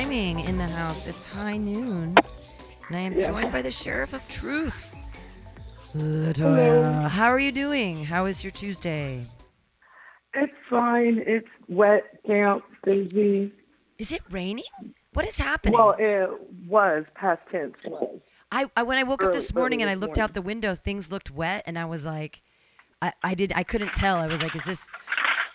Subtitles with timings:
[0.00, 1.06] timing in the house.
[1.06, 2.16] It's high noon,
[2.88, 3.30] and I am Yeah.
[3.30, 4.94] joined by the Sheriff of Truth.
[5.94, 7.08] Latoya, Hello.
[7.08, 8.04] how are you doing?
[8.06, 9.26] How is your Tuesday?
[10.32, 11.22] It's fine.
[11.26, 13.52] It's wet, damp, busy.
[13.98, 14.64] Is it raining?
[15.12, 15.78] What is happening?
[15.78, 16.30] Well, it
[16.66, 17.76] was past tense.
[17.84, 18.22] Was.
[18.50, 20.22] I, I when I woke up this morning and I looked morning.
[20.22, 22.40] out the window, things looked wet, and I was like,
[23.02, 24.16] I, I did I couldn't tell.
[24.16, 24.90] I was like, is this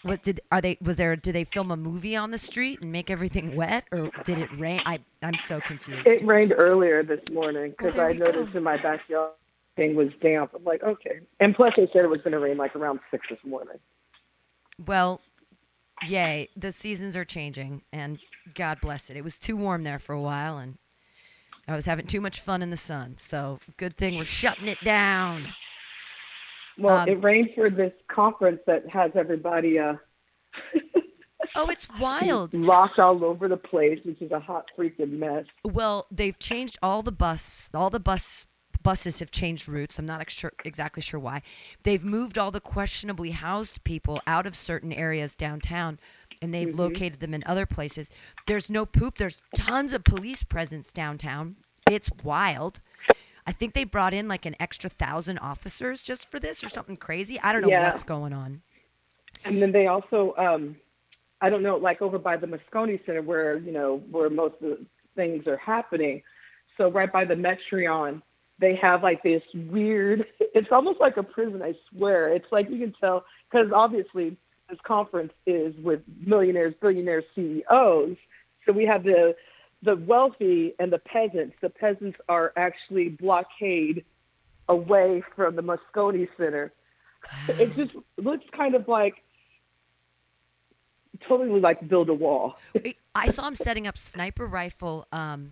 [0.05, 2.91] what did are they was there did they film a movie on the street and
[2.91, 4.79] make everything wet or did it rain?
[4.85, 6.05] I I'm so confused.
[6.05, 8.25] It rained earlier this morning oh, because there I we go.
[8.25, 9.31] noticed in my backyard
[9.75, 10.51] thing was damp.
[10.55, 11.19] I'm like, okay.
[11.39, 13.77] And plus, they said it was going to rain like around six this morning.
[14.85, 15.21] Well,
[16.07, 18.19] yay, the seasons are changing and
[18.53, 19.17] God bless it.
[19.17, 20.75] It was too warm there for a while and
[21.67, 23.17] I was having too much fun in the sun.
[23.17, 25.47] So good thing we're shutting it down.
[26.77, 29.95] Well, Um, it rained for this conference that has everybody uh,
[31.55, 32.53] Oh, it's wild.
[32.57, 35.45] locked all over the place, which is a hot freaking mess.
[35.63, 37.69] Well, they've changed all the bus.
[37.73, 38.45] All the bus
[38.83, 39.97] buses have changed routes.
[39.97, 41.41] I'm not sure, exactly sure why.
[41.83, 45.97] They've moved all the questionably housed people out of certain areas downtown,
[46.41, 46.77] and they've Mhm.
[46.77, 48.11] located them in other places.
[48.45, 49.17] There's no poop.
[49.17, 51.55] There's tons of police presence downtown.
[51.89, 52.81] It's wild.
[53.47, 56.97] I think they brought in like an extra thousand officers just for this or something
[56.97, 57.39] crazy.
[57.43, 57.83] I don't know Yeah.
[57.83, 58.61] what's going on.
[59.45, 60.75] And then they also, um,
[61.41, 64.69] I don't know, like over by the Moscone Center where, you know, where most of
[64.69, 64.85] the
[65.15, 66.23] things are happening.
[66.77, 68.21] So right by the Metreon,
[68.57, 72.29] they have like this weird, it's almost like a prison, I swear.
[72.29, 74.35] It's like you can tell, because obviously
[74.69, 78.17] this conference is with millionaires, billionaires, CEOs.
[78.65, 79.35] So we have the,
[79.83, 81.59] the wealthy and the peasants.
[81.59, 84.03] The peasants are actually blockade
[84.67, 86.71] away from the Moscone Center
[87.49, 89.21] it just looks kind of like
[91.21, 92.57] totally like build a wall.
[93.15, 95.51] I saw him setting up sniper rifle, um,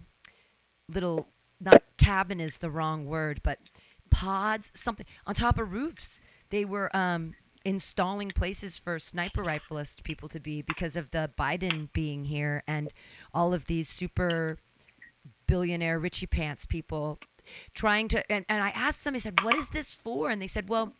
[0.93, 1.27] little
[1.61, 3.57] not cabin is the wrong word, but
[4.11, 6.19] pods, something on top of roofs.
[6.49, 7.33] They were um,
[7.65, 12.89] installing places for sniper rifleist people to be because of the Biden being here and
[13.33, 14.57] all of these super
[15.47, 17.19] billionaire Richie Pants people
[17.73, 18.31] trying to.
[18.31, 20.93] And, and I asked them, I said, "What is this for?" And they said, "Well,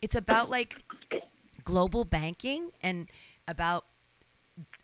[0.00, 0.76] it's about like
[1.64, 3.08] global banking and
[3.48, 3.84] about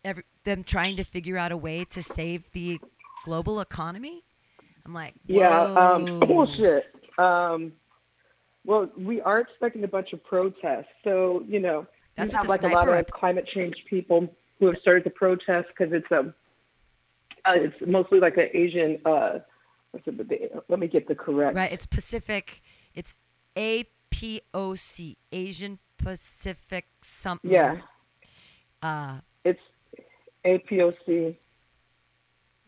[0.04, 2.78] every, them trying to figure out a way to save the
[3.24, 4.22] global economy."
[4.88, 6.86] I'm like, Yeah, um, bullshit.
[7.18, 7.72] Um,
[8.64, 11.02] well, we are expecting a bunch of protests.
[11.04, 14.78] So you know, That's we have like a lot of climate change people who have
[14.78, 16.32] started to protest because it's a,
[17.48, 18.98] uh, it's mostly like an Asian.
[19.04, 19.38] Uh,
[20.68, 21.56] let me get the correct.
[21.56, 22.60] Right, it's Pacific.
[22.94, 23.16] It's
[23.56, 27.50] APEC, Asian Pacific something.
[27.50, 27.78] Yeah,
[28.82, 29.60] Uh, it's
[30.44, 31.36] APEC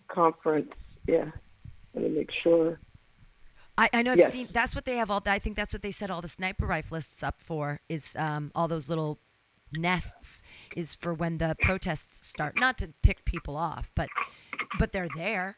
[0.08, 0.72] conference.
[1.06, 1.30] Yeah,
[1.94, 2.78] let me make sure.
[3.78, 4.32] I, I know I've Yes.
[4.32, 4.48] seen.
[4.50, 5.22] That's what they have all.
[5.26, 7.80] I think that's what they set all the sniper riflists up for.
[7.88, 9.18] Is um, all those little
[9.72, 10.42] nests
[10.74, 12.56] is for when the protests start.
[12.56, 14.08] Not to pick people off, but
[14.78, 15.56] but they're there.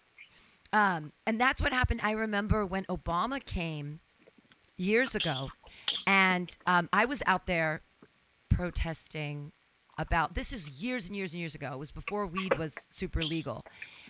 [0.73, 2.01] Um, and that's what happened.
[2.03, 3.99] I remember when Obama came
[4.77, 5.49] years ago,
[6.07, 7.81] and um, I was out there
[8.51, 9.53] protesting
[9.99, 11.73] about this is years and years and years ago.
[11.73, 13.65] It was before weed was super legal.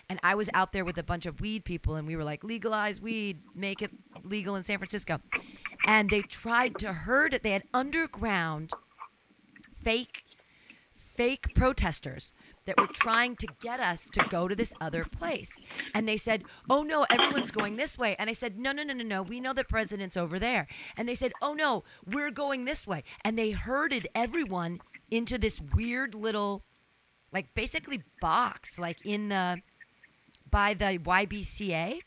[0.09, 2.43] And I was out there with a bunch of weed people, and we were like,
[2.43, 3.91] legalize weed, make it
[4.23, 5.17] legal in San Francisco.
[5.87, 7.43] And they tried to herd it.
[7.43, 8.71] They had underground
[9.71, 10.23] fake,
[10.91, 12.33] fake protesters
[12.65, 15.51] that were trying to get us to go to this other place.
[15.93, 18.15] And they said, oh no, everyone's going this way.
[18.17, 19.21] And I said, no, no, no, no, no.
[19.21, 20.67] We know the president's over there.
[20.97, 23.03] And they said, oh no, we're going this way.
[23.23, 24.79] And they herded everyone
[25.11, 26.61] into this weird little,
[27.31, 29.61] like basically box, like in the,
[30.51, 31.99] by the YBCA.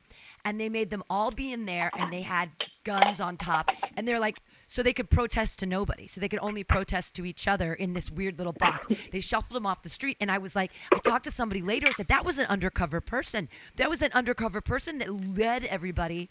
[0.44, 2.50] And they made them all be in there and they had
[2.84, 3.68] guns on top.
[3.96, 4.36] And they're like,
[4.68, 6.06] so they could protest to nobody.
[6.06, 8.88] So they could only protest to each other in this weird little box.
[9.12, 10.16] They shuffled them off the street.
[10.20, 11.86] And I was like, I talked to somebody later.
[11.86, 13.48] I said, that was an undercover person.
[13.76, 16.28] That was an undercover person that led everybody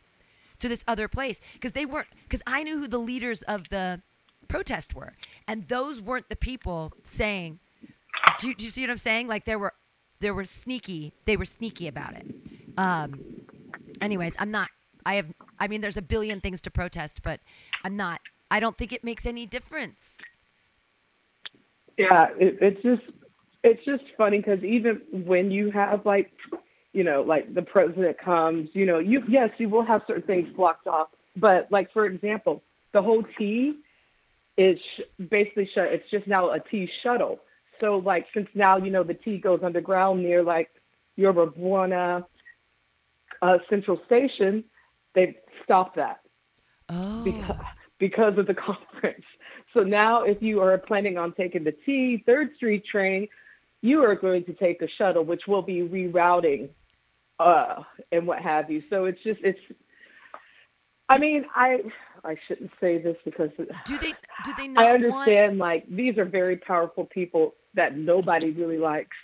[0.60, 1.40] to this other place.
[1.54, 4.02] Because they weren't, because I knew who the leaders of the
[4.48, 5.14] protest were.
[5.48, 7.60] And those weren't the people saying,
[8.40, 9.28] do, do you see what I'm saying?
[9.28, 9.74] Like there were,
[10.20, 12.26] there were sneaky, they were sneaky about it.
[12.78, 13.14] Um,
[14.02, 14.70] anyways, I'm not,
[15.06, 17.40] I have, I mean, there's a billion things to protest, but
[17.86, 20.20] I'm not, I don't think it makes any difference.
[22.00, 23.04] Yeah, it, it's just
[23.64, 26.32] it's just funny because even when you have like,
[26.94, 30.50] you know, like the president comes, you know, you yes, you will have certain things
[30.50, 33.76] blocked off, but like for example, the whole T
[34.58, 35.94] is sh- basically shut.
[35.94, 37.40] It's just now a T shuttle.
[37.78, 40.70] So like since now you know the T goes underground near like
[41.18, 42.26] Yerba Buena,
[43.44, 44.64] uh, Central Station,
[45.14, 46.18] they've stopped that
[46.90, 47.24] Oh.
[47.24, 47.56] because,
[48.00, 49.26] because of the conference.
[49.74, 53.28] So now, if you are planning on taking the T Third Street train,
[53.82, 56.70] you are going to take a shuttle, which will be rerouting
[57.40, 58.82] uh, and what have you.
[58.82, 59.60] So it's just it's.
[61.10, 61.84] I mean, I
[62.24, 64.14] I shouldn't say this because do they
[64.44, 68.78] do they not I want understand like these are very powerful people that nobody really
[68.78, 69.18] likes.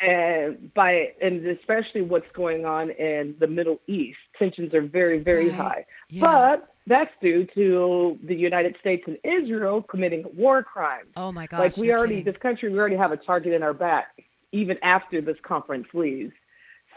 [0.00, 5.46] And by and especially what's going on in the Middle East, tensions are very, very
[5.48, 5.54] Right.
[5.54, 5.84] high.
[6.08, 6.20] Yeah.
[6.20, 11.10] But that's due to the United States and Israel committing war crimes.
[11.16, 11.58] oh my gosh.
[11.58, 12.32] like we already kidding.
[12.32, 14.08] this country we already have a target in our back,
[14.52, 16.34] even after this conference leaves.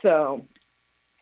[0.01, 0.45] So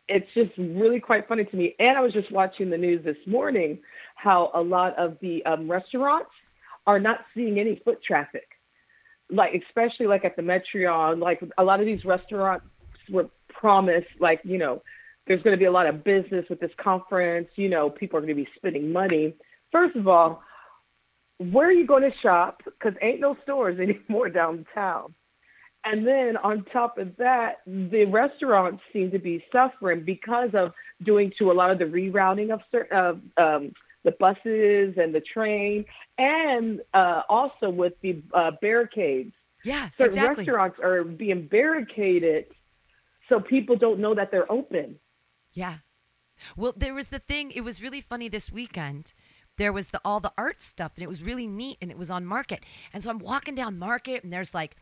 [0.08, 1.74] it's just really quite funny to me.
[1.78, 3.78] And I was just watching the news this morning
[4.14, 6.30] how a lot of the um, restaurants
[6.86, 8.46] are not seeing any foot traffic.
[9.30, 12.66] Like especially like at the Metreon, like a lot of these restaurants
[13.10, 14.80] were promised, like you know,
[15.28, 17.56] there's going to be a lot of business with this conference.
[17.56, 19.34] You know, people are going to be spending money.
[19.70, 20.42] First of all,
[21.38, 22.62] where are you going to shop?
[22.64, 25.12] Because ain't no stores anymore downtown.
[25.84, 31.30] And then on top of that, the restaurants seem to be suffering because of doing
[31.38, 33.70] to a lot of the rerouting of certain of um,
[34.02, 35.84] the buses and the train,
[36.18, 39.34] and uh, also with the uh, barricades.
[39.64, 40.44] Yeah, Certain exactly.
[40.44, 42.46] restaurants are being barricaded,
[43.28, 44.96] so people don't know that they're open.
[45.58, 45.78] Yeah.
[46.56, 47.50] Well, there was the thing.
[47.50, 49.12] It was really funny this weekend.
[49.56, 52.12] There was the all the art stuff, and it was really neat, and it was
[52.12, 52.60] on Market.
[52.94, 54.76] And so I'm walking down Market, and there's like,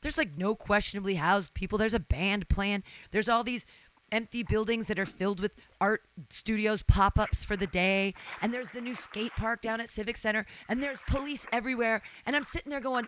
[0.00, 1.76] there's like no questionably housed people.
[1.76, 2.82] There's a band playing.
[3.10, 3.66] There's all these
[4.10, 6.00] empty buildings that are filled with art
[6.30, 8.12] studios pop-ups for the day
[8.42, 12.36] and there's the new skate park down at civic center and there's police everywhere and
[12.36, 13.06] i'm sitting there going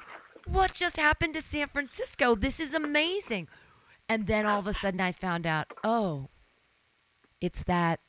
[0.51, 3.47] what just happened to san francisco this is amazing
[4.09, 6.27] and then all of a sudden i found out oh
[7.41, 8.01] it's that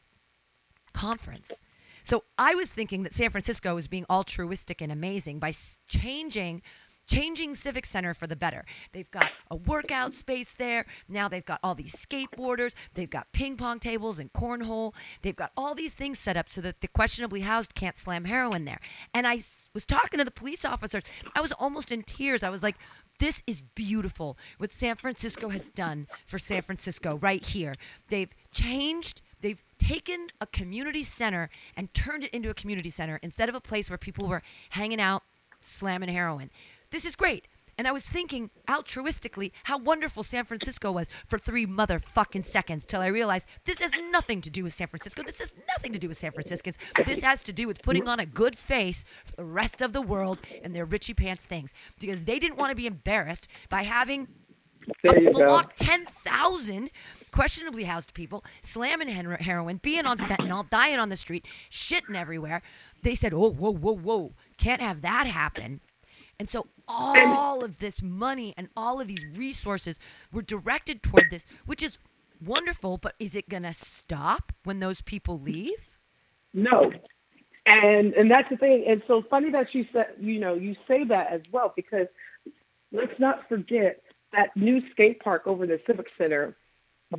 [0.93, 1.61] conference.
[2.03, 5.51] So I was thinking that San Francisco was being altruistic and amazing by
[5.87, 6.61] changing
[7.07, 8.65] changing Civic Center for the better.
[8.91, 10.85] They've got a workout space there.
[11.07, 12.75] Now they've got all these skateboarders.
[12.93, 14.93] They've got ping pong tables and cornhole.
[15.21, 18.65] They've got all these things set up so that the questionably housed can't slam heroin
[18.65, 18.79] there.
[19.13, 21.03] And I was talking to the police officers.
[21.35, 22.43] I was almost in tears.
[22.43, 22.75] I was like,
[23.19, 27.75] this is beautiful what San Francisco has done for San Francisco right here.
[28.09, 33.49] They've changed, they've taken a community center and turned it into a community center instead
[33.49, 34.41] of a place where people were
[34.71, 35.23] hanging out
[35.61, 36.49] slamming heroin.
[36.91, 37.45] This is great.
[37.77, 43.01] And I was thinking altruistically how wonderful San Francisco was for three motherfucking seconds till
[43.01, 45.23] I realized this has nothing to do with San Francisco.
[45.23, 46.77] This has nothing to do with San Franciscans.
[47.05, 50.01] This has to do with putting on a good face for the rest of the
[50.01, 54.27] world and their Richie Pants things because they didn't want to be embarrassed by having
[55.03, 56.91] There flock 10,000
[57.31, 62.61] questionably housed people slamming hen- heroin, being on fentanyl, dying on the street, shitting everywhere.
[63.03, 65.81] They said, oh, whoa, whoa, whoa, can't have that happen.
[66.39, 69.99] And so all of this money and all of these resources
[70.31, 71.97] were directed toward this, which is
[72.45, 75.97] wonderful, but is it going to stop when those people leave?
[76.53, 76.91] No.
[77.65, 78.85] And and that's the thing.
[78.85, 82.07] And so funny that you said you know, you say that as well because
[82.91, 83.97] let's not forget
[84.31, 86.55] that new skate park over the Civic Center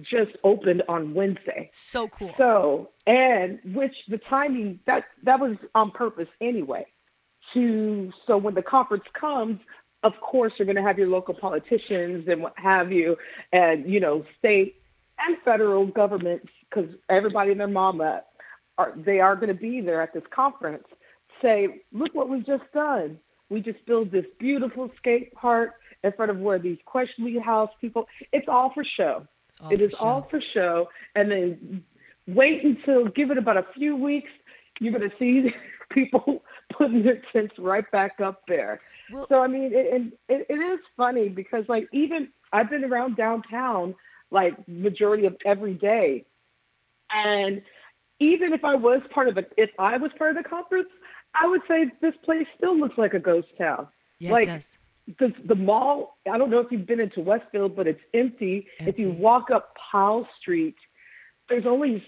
[0.03, 1.69] just opened on Wednesday.
[1.73, 2.33] So cool.
[2.37, 6.87] So and which the timing that that was on purpose anyway.
[7.53, 9.61] To so when the conference comes,
[10.03, 13.17] of course you're gonna have your local politicians and what have you,
[13.53, 14.75] and you know, state
[15.21, 18.23] and federal governments, because everybody and their mama
[18.79, 20.87] are they are going to be there at this conference
[21.41, 23.19] say look what we've just done.
[23.51, 25.73] We just built this beautiful skate park
[26.03, 29.23] in front of where these questionably housed people it's all for show.
[29.23, 31.83] It's all it for is all for show and then
[32.27, 34.33] wait until give it about a few weeks
[34.81, 35.55] you're going to see
[35.91, 36.43] people
[36.77, 37.03] putting
[37.33, 38.81] tents right back up there
[39.13, 42.85] Well- so i mean it, and it, it is funny because like even i've been
[42.85, 43.95] around downtown
[44.31, 46.25] like majority of every day
[47.15, 47.63] and
[48.19, 50.89] even if I was part of the if I was part of the conference,
[51.39, 53.87] I would say this place still looks like a ghost town.
[54.19, 54.79] Yeah, like- it does.
[55.19, 58.67] The, the mall, I don't know if you've been into Westfield, but it's empty.
[58.81, 58.91] empty.
[58.91, 60.75] If you walk up Powell Street,
[61.49, 62.03] there's only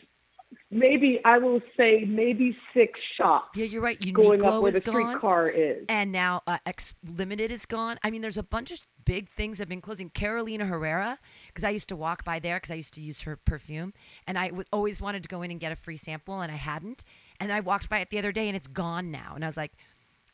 [0.70, 3.98] maybe I will say maybe six shops Yeah, you're right.
[4.12, 5.02] going up Uniqlo where is the gone.
[5.10, 5.86] streetcar is.
[5.88, 7.98] And now uh, X Limited is gone.
[8.02, 10.10] I mean, there's a bunch of big things have been closing.
[10.10, 13.36] Carolina Herrera, because I used to walk by there because I used to use her
[13.46, 13.92] perfume,
[14.26, 16.56] and I w- always wanted to go in and get a free sample, and I
[16.56, 17.04] hadn't.
[17.40, 19.32] And I walked by it the other day, and it's gone now.
[19.34, 19.72] And I was like,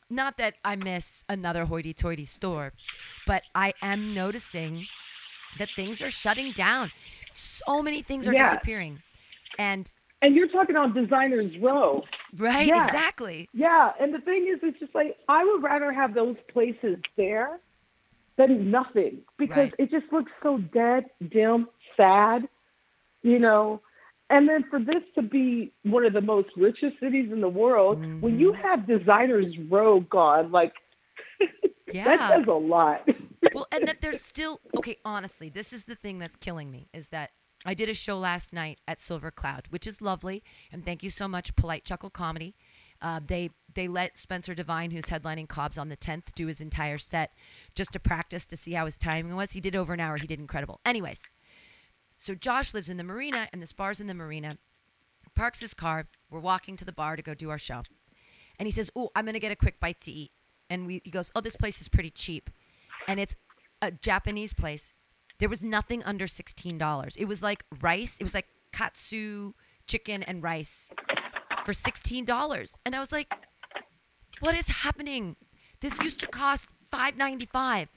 [0.09, 2.73] not that I miss another hoity-toity store,
[3.25, 4.85] but I am noticing
[5.57, 6.91] that things are shutting down.
[7.31, 8.43] So many things are Yeah.
[8.49, 8.99] disappearing.
[9.57, 9.91] And
[10.25, 12.03] And you're talking on Designers Row.
[12.39, 12.79] right, Yeah.
[12.83, 13.47] exactly.
[13.53, 17.59] Yeah, and the thing is, it's just like I would rather have those places there
[18.35, 19.75] than nothing because Right.
[19.77, 22.47] it just looks so dead, dim, sad,
[23.21, 23.81] you know.
[24.31, 27.99] And then for this to be one of the most richest cities in the world,
[28.23, 28.61] when you mm-hmm.
[28.63, 30.73] have Designers Row gone, like
[31.39, 31.49] that
[31.93, 32.29] Yeah.
[32.29, 33.07] says a lot.
[33.53, 34.95] well, and that there's still okay.
[35.05, 37.29] Honestly, this is the thing that's killing me is that
[37.65, 41.09] I did a show last night at Silver Cloud, which is lovely, and thank you
[41.09, 42.53] so much, Polite Chuckle Comedy.
[43.01, 46.97] Uh, they they let Spencer Devine, who's headlining Cobb's on the 10th, do his entire
[46.97, 47.31] set
[47.75, 49.51] just to practice to see how his timing was.
[49.51, 50.17] He did over an hour.
[50.17, 50.79] He did incredible.
[50.85, 51.29] Anyways,
[52.17, 54.57] so Josh lives in the marina, and this bar's in the marina.
[55.35, 56.05] Parks his car.
[56.31, 57.81] We're walking to the bar to go do our show,
[58.57, 60.31] and he says, "Oh, I'm gonna get a quick bite to eat."
[60.69, 62.49] And we, he goes, "Oh, this place is pretty cheap."
[63.07, 63.35] and it's
[63.81, 64.93] a Japanese place.
[65.39, 67.15] There was nothing under sixteen dollars.
[67.15, 68.19] It was like rice.
[68.19, 69.51] It was like katsu
[69.87, 70.91] chicken and rice
[71.63, 73.27] for sixteen dollars, and I was like,
[74.39, 75.35] "What is happening?
[75.81, 77.89] This used to cost five ninety five.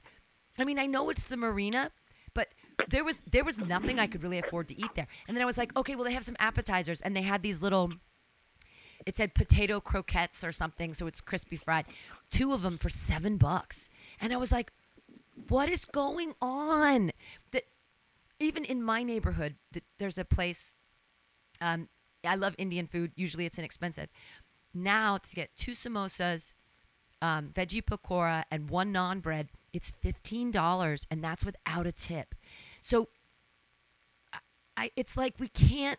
[0.59, 1.91] I mean, I know it's the marina,
[2.35, 2.49] but
[2.89, 5.07] there was there was nothing I could really afford to eat there.
[5.27, 7.63] And then I was like, okay, well they have some appetizers, and they had these
[7.63, 7.93] little.
[9.07, 11.87] It said potato croquettes or something, so it's crispy fried.
[12.31, 13.89] Two of them for seven bucks,
[14.21, 14.71] and I was like,
[15.49, 17.11] what is going on?
[17.53, 17.63] That
[18.41, 20.75] even in my neighborhood, that there's a place.
[21.61, 21.89] Um,
[22.27, 23.13] I love Indian food.
[23.17, 24.09] Usually, it's inexpensive.
[24.75, 26.55] Now to get two samosas,
[27.23, 32.27] um, veggie pakora, and one naan bread, it's fifteen dollars, and that's without a tip.
[32.81, 33.07] So,
[34.77, 35.99] I it's like we can't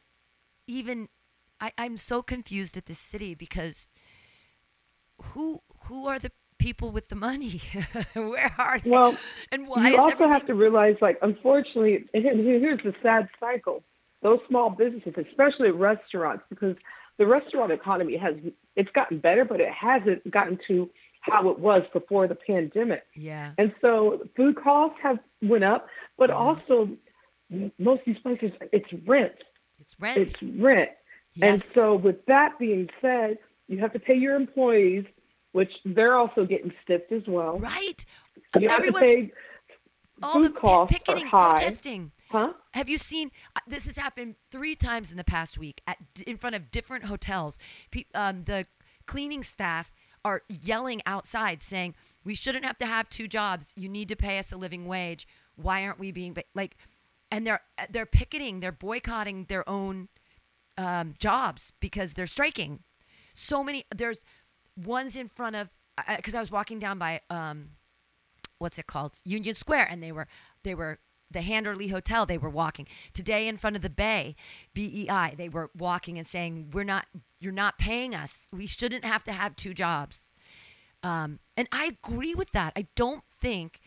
[0.68, 1.08] even.
[1.62, 3.86] I, I'm so confused at this city because
[5.34, 7.60] who who are the people with the money?
[8.14, 8.90] Where are they?
[8.90, 9.18] Well,
[9.52, 10.30] and why you also everything?
[10.34, 13.82] have to realize, like, unfortunately, here's the sad cycle.
[14.22, 16.78] Those small businesses, especially restaurants, because
[17.18, 18.36] the restaurant economy has
[18.76, 20.90] it's gotten better, but it hasn't gotten to
[21.22, 23.04] how it was before the pandemic.
[23.16, 25.88] yeah, And so food costs have went up,
[26.18, 26.36] but Yeah.
[26.36, 26.90] also
[27.80, 29.34] most of these places, it's rent.
[29.82, 30.18] it's rent.
[30.18, 30.92] It's rent.
[31.36, 31.44] Yes.
[31.52, 33.38] And so, with that being said,
[33.68, 35.08] you have to pay your employees,
[35.52, 37.60] which they're also getting stiffed as well.
[37.60, 38.06] right.
[38.60, 39.32] You have to Everyone's pay
[40.22, 41.56] all the costs are picketing, high.
[41.56, 42.12] protesting.
[42.30, 42.54] Huh?
[42.74, 43.30] Have you seen?
[43.56, 47.06] uh, This has happened three times in the past week at in front of different
[47.06, 47.58] hotels.
[48.14, 48.66] Um, the
[49.06, 49.92] cleaning staff
[50.26, 51.94] are yelling outside, saying,
[52.26, 53.74] "We shouldn't have to have two jobs.
[53.78, 55.26] You need to pay us a living wage.
[55.56, 56.72] Why aren't we being like?"
[57.32, 60.08] And they're they're picketing, they're boycotting their own
[60.78, 62.80] um, jobs because they're striking.
[63.34, 63.86] So many.
[63.96, 64.26] There's
[64.86, 65.72] ones in front of
[66.16, 67.66] because I was walking down by um,
[68.60, 70.28] what's it called Union Square, and they were
[70.64, 70.98] they were
[71.32, 72.26] the Handlery Hotel.
[72.26, 74.36] They were walking today in front of the Bay,
[74.74, 75.34] BEI.
[75.36, 77.06] They were walking and saying, "We're not.
[77.40, 78.48] You're not paying us.
[78.52, 80.32] We shouldn't have to have two jobs."
[81.04, 82.74] Um, and I agree with that.
[82.76, 83.80] I don't think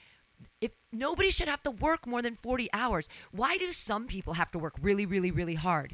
[0.60, 3.08] if nobody should have to work more than 40 hours.
[3.32, 5.92] Why do some people have to work really, really, really hard,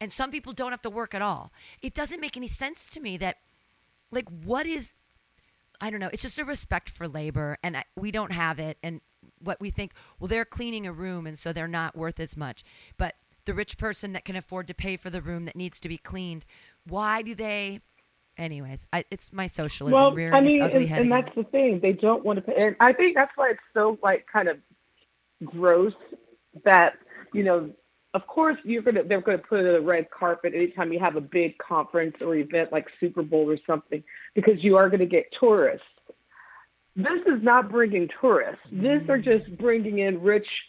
[0.00, 1.50] and some people don't have to work at all?
[1.82, 3.36] It doesn't make any sense to me that,
[4.10, 4.94] like, what is
[5.80, 6.08] I don't know.
[6.12, 8.78] It's just a respect for labor, and I, we don't have it.
[8.82, 9.00] And
[9.42, 12.64] what we think, well, they're cleaning a room, and so they're not worth as much.
[12.98, 15.88] But the rich person that can afford to pay for the room that needs to
[15.88, 16.44] be cleaned,
[16.88, 17.80] why do they?
[18.38, 21.22] Anyways, I, it's my socialism Well, rearing I mean, its ugly and, head and again.
[21.22, 21.80] that's the thing.
[21.80, 22.66] They don't want to pay.
[22.66, 24.58] And I think that's why it's so, like, kind of
[25.44, 25.94] gross
[26.64, 26.94] that,
[27.32, 27.70] you know,
[28.16, 31.16] of course you're gonna they're gonna put it on the red carpet anytime you have
[31.16, 34.02] a big conference or event like Super Bowl or something
[34.34, 35.86] because you are gonna get tourists.
[36.96, 38.64] This is not bringing tourists.
[38.70, 39.22] These are mm.
[39.22, 40.66] just bringing in rich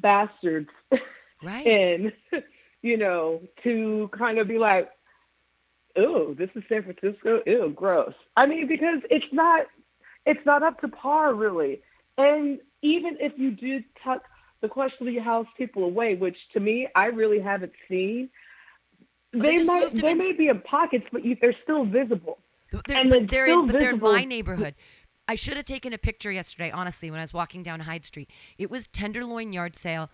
[0.00, 0.70] bastards
[1.44, 1.64] right?
[1.64, 2.12] in,
[2.82, 4.88] you know, to kind of be like,
[5.94, 7.40] oh, this is San Francisco.
[7.46, 8.16] Ew, gross.
[8.36, 9.66] I mean, because it's not,
[10.26, 11.78] it's not up to par really.
[12.16, 14.24] And even if you do tuck
[14.60, 18.28] the question questionably house people away, which to me I really haven't seen,
[19.32, 22.38] Well, they they might they in- may be in pockets, but you, they're still visible.
[22.86, 24.74] They're, and but it's they're still in, but they're in my neighborhood.
[25.28, 28.30] I should have taken a picture yesterday, honestly, when I was walking down Hyde Street.
[28.58, 30.08] It was Tenderloin yard sale.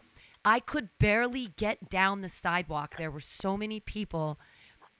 [0.44, 2.96] I could barely get down the sidewalk.
[2.96, 4.36] There were so many people.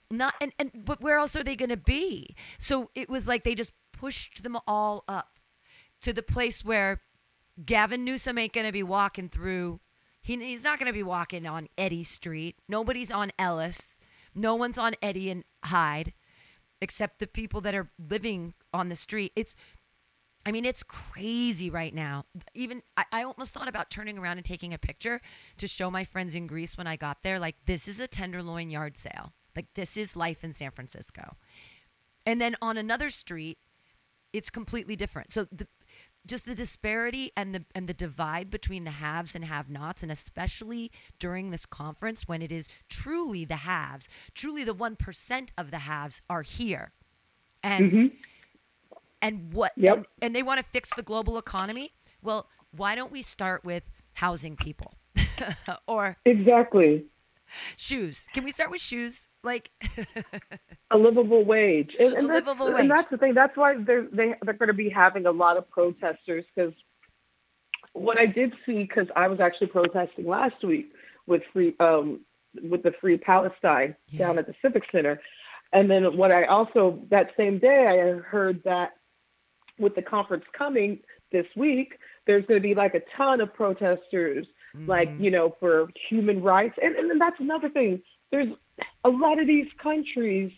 [0.09, 2.35] Not and, and but where else are they gonna be?
[2.57, 5.27] So it was like they just pushed them all up
[6.01, 6.99] to the place where
[7.63, 9.79] Gavin Newsom ain't gonna be walking through.
[10.23, 12.55] He, he's not gonna be walking on Eddy Street.
[12.67, 13.99] Nobody's on Ellis.
[14.35, 16.11] No one's on Eddy and Hyde
[16.81, 19.31] except the people that are living on the street.
[19.35, 19.55] It's
[20.45, 22.25] I mean, it's crazy right now.
[22.53, 25.19] Even I, I almost thought about turning around and taking a picture
[25.57, 27.39] to show my friends in Greece when I got there.
[27.39, 29.31] Like, this is a tenderloin yard sale.
[29.55, 31.33] Like, this is life in San Francisco.
[32.27, 33.57] And then on another street,
[34.33, 35.31] it's completely different.
[35.31, 35.65] So the,
[36.27, 40.91] just the disparity and the and the divide between the haves and have-nots and especially
[41.19, 46.21] during this conference when it is truly the haves truly the 1% of the haves
[46.29, 46.89] are here
[47.63, 48.11] and Mhm.
[49.21, 49.97] and what Yep.
[49.97, 51.91] and, and they want to fix the global economy
[52.23, 53.83] well why don't we start with
[54.15, 54.93] housing people
[55.87, 57.03] or Exactly.
[57.77, 59.69] Shoes can we start with shoes like
[60.91, 61.95] a livable wage.
[61.99, 62.79] And, and, that's, livable wage.
[62.81, 63.33] and that's the thing.
[63.33, 66.75] That's why they're they, they're going to be having a lot of protesters because
[67.93, 70.87] what I did see because I was actually protesting last week
[71.27, 72.19] with free um
[72.69, 74.19] with the Free Palestine Yeah.
[74.19, 75.19] down at the Civic Center,
[75.73, 78.91] and then what I also that same day I heard that
[79.79, 80.99] with the conference coming
[81.31, 84.47] this week, there's going to be like a ton of protesters
[84.85, 85.19] like Mhm.
[85.23, 88.01] you know for human rights and, and then that's another thing
[88.31, 88.49] there's
[89.03, 90.51] a lot of these countries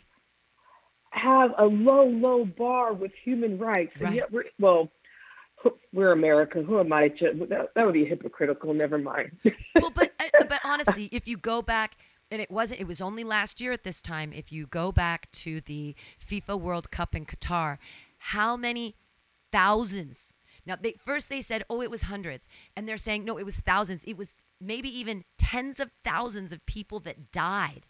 [1.11, 4.89] have a low low bar with human rights and yet we're well
[5.93, 9.31] we're america who am i to that, that would be hypocritical never mind
[9.75, 11.91] well, but uh, but honestly, if you go back,
[12.31, 14.31] and it wasn't, it was only last year at this time.
[14.33, 17.77] If you go back to the FIFA World Cup in Qatar,
[18.19, 18.93] how many
[19.51, 20.33] thousands?
[20.67, 23.59] Now, they first they said, oh, it was hundreds, and they're saying no, it was
[23.59, 24.03] thousands.
[24.03, 27.81] It was maybe even tens of thousands of people that died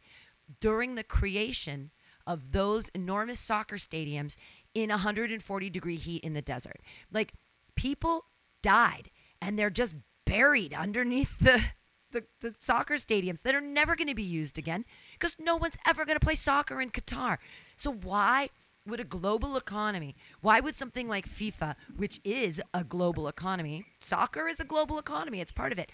[0.61, 1.89] during the creation
[2.27, 4.37] of those enormous soccer stadiums
[4.75, 6.77] in 140 degree heat in the desert.
[7.11, 7.31] Like
[7.75, 8.21] people
[8.61, 9.09] died
[9.41, 11.63] and they're just buried underneath the
[12.11, 15.77] the, the soccer stadiums that are never going to be used again because no one's
[15.85, 17.37] ever going to play soccer in Qatar.
[17.75, 18.49] So why
[18.87, 24.47] would a global economy, why would something like FIFA, which is a global economy, soccer
[24.47, 25.89] is a global economy, it's part of it.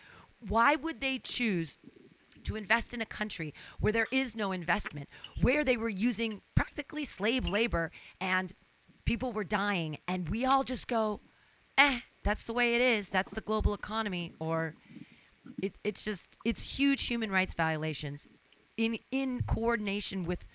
[0.47, 1.77] Why would they choose
[2.45, 5.07] to invest in a country where there is no investment,
[5.41, 8.53] where they were using practically slave labor and
[9.05, 11.19] people were dying, and we all just go,
[11.77, 13.09] eh, that's the way it is.
[13.09, 14.31] That's the global economy.
[14.39, 14.73] Or
[15.61, 18.27] it, it's just, it's huge human rights violations
[18.77, 20.47] in, in coordination with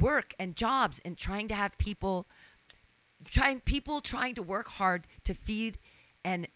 [0.00, 2.26] work and jobs and trying to have people,
[3.30, 5.76] trying, people trying to work hard to feed
[6.24, 6.46] and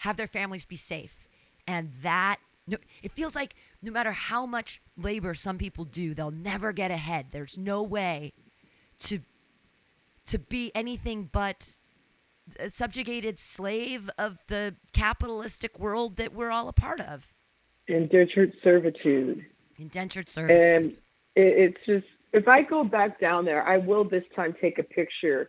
[0.00, 1.26] have their families be safe.
[1.66, 2.36] And that,
[3.02, 7.26] it feels like no matter how much labor some people do, they'll never get ahead.
[7.32, 8.32] There's no way
[9.00, 9.18] to
[10.26, 11.74] to be anything but
[12.60, 17.32] a subjugated slave of the capitalistic world that we're all a part of.
[17.88, 19.44] indentured servitude
[19.78, 20.68] Indentured servitude.
[20.68, 20.90] and
[21.34, 21.40] it,
[21.74, 25.48] it's just if i go back down there i will this time take a picture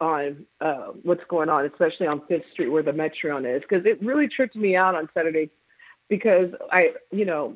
[0.00, 4.02] on uh, what's going on especially on fifth street where the Metreon is because it
[4.02, 5.48] really tripped me out on saturday
[6.08, 7.54] because i you know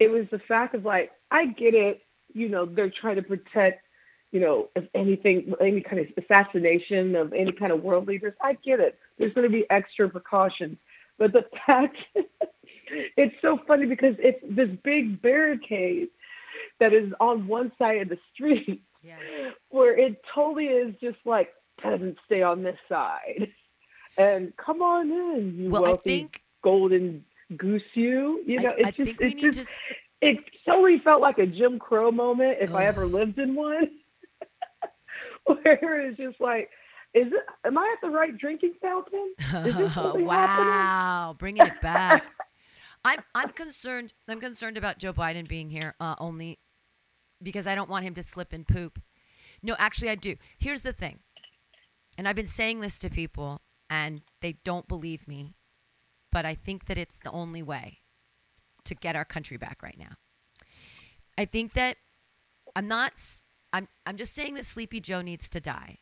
[0.00, 2.00] it was the fact of like i get it
[2.34, 3.82] you know they're trying to protect
[4.32, 8.34] you know if anything any kind of assassination of any kind of world leaders.
[8.42, 8.94] I get it.
[9.18, 10.78] There's going to be extra precautions
[11.18, 11.96] but the fact
[13.16, 16.08] it's so funny because it's this big barricade
[16.78, 19.16] that is on one side of the street yeah.
[19.70, 21.50] where it totally is just like
[21.82, 23.48] doesn't stay on this side
[24.18, 27.22] and come on in you Well, I wealthy think golden
[27.56, 29.94] goose you you know I, it's I just think we it's need just to.
[30.28, 33.88] it totally felt like a jim crow moment if i ever lived in one
[35.44, 36.68] where it's just like
[37.14, 39.32] is it am i at the right drinking fountain
[39.64, 42.24] Is this really wow, bringing it back.
[43.04, 44.12] I'm I'm concerned.
[44.28, 46.58] I'm concerned about Joe Biden being here uh, only
[47.42, 48.98] because I don't want him to slip and poop.
[49.62, 50.36] No, actually, I do.
[50.58, 51.18] Here's the thing,
[52.18, 55.50] and I've been saying this to people, and they don't believe me,
[56.32, 57.98] but I think that it's the only way
[58.84, 60.14] to get our country back right now.
[61.38, 61.96] I think that
[62.74, 63.12] I'm not.
[63.72, 65.96] I'm I'm just saying that Sleepy Joe needs to die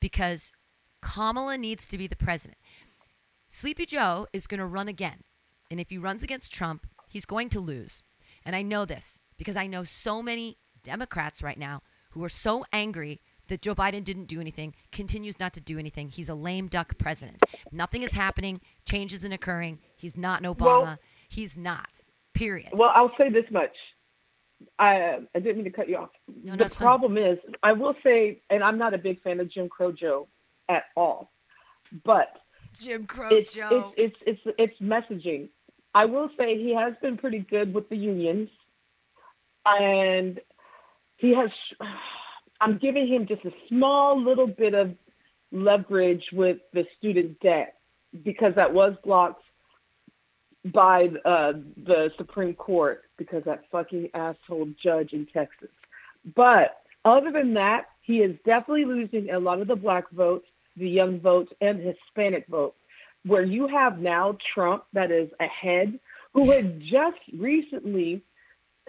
[0.00, 0.52] because
[1.00, 2.58] Kamala needs to be the president.
[3.48, 5.18] Sleepy Joe is going to run again.
[5.70, 8.02] And if he runs against Trump, he's going to lose.
[8.46, 11.80] And I know this because I know so many Democrats right now
[12.12, 16.08] who are so angry that Joe Biden didn't do anything, continues not to do anything.
[16.08, 17.42] He's a lame duck president.
[17.72, 19.78] Nothing is happening, change isn't occurring.
[19.98, 20.82] He's not an Obama.
[20.82, 22.00] Well- he's not.
[22.34, 22.68] Period.
[22.72, 23.74] Well, I'll say this much.
[24.78, 26.10] I, I didn't mean to cut you off.
[26.44, 26.86] No, no, the it's fine.
[26.86, 30.26] problem is, I will say, and I'm not a big fan of Jim Crow Joe
[30.68, 31.28] at all,
[32.04, 32.28] but
[32.74, 33.92] Jim Crow it's, Joe.
[33.96, 35.48] it's it's it's it's messaging.
[35.96, 38.50] I will say he has been pretty good with the unions,
[39.64, 40.38] and
[41.16, 41.50] he has.
[42.60, 44.98] I'm giving him just a small little bit of
[45.52, 47.74] leverage with the student debt
[48.24, 49.42] because that was blocked
[50.64, 55.70] by uh, the Supreme Court because that fucking asshole judge in Texas.
[56.34, 60.88] But other than that, he is definitely losing a lot of the black votes, the
[60.88, 62.85] young votes, and Hispanic votes.
[63.26, 65.98] Where you have now Trump that is ahead,
[66.32, 68.22] who had just recently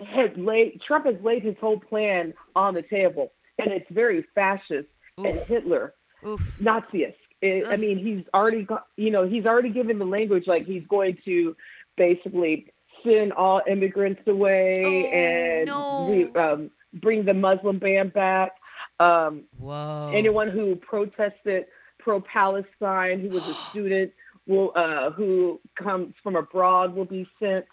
[0.06, 4.90] had laid Trump has laid his whole plan on the table, and it's very fascist
[5.20, 5.26] Oof.
[5.26, 5.94] and Hitler,
[6.26, 6.40] Oof.
[6.60, 7.16] Naziist.
[7.42, 10.88] It, I mean, he's already got, you know, he's already given the language like he's
[10.88, 11.56] going to
[11.96, 12.66] basically
[13.04, 16.08] send all immigrants away oh, and no.
[16.10, 18.54] re, um, bring the Muslim ban back.
[19.00, 20.12] Um, Whoa.
[20.14, 21.66] Anyone who protested
[22.00, 24.12] pro Palestine, who was a student,
[24.48, 27.66] will uh, who comes from abroad will be sent.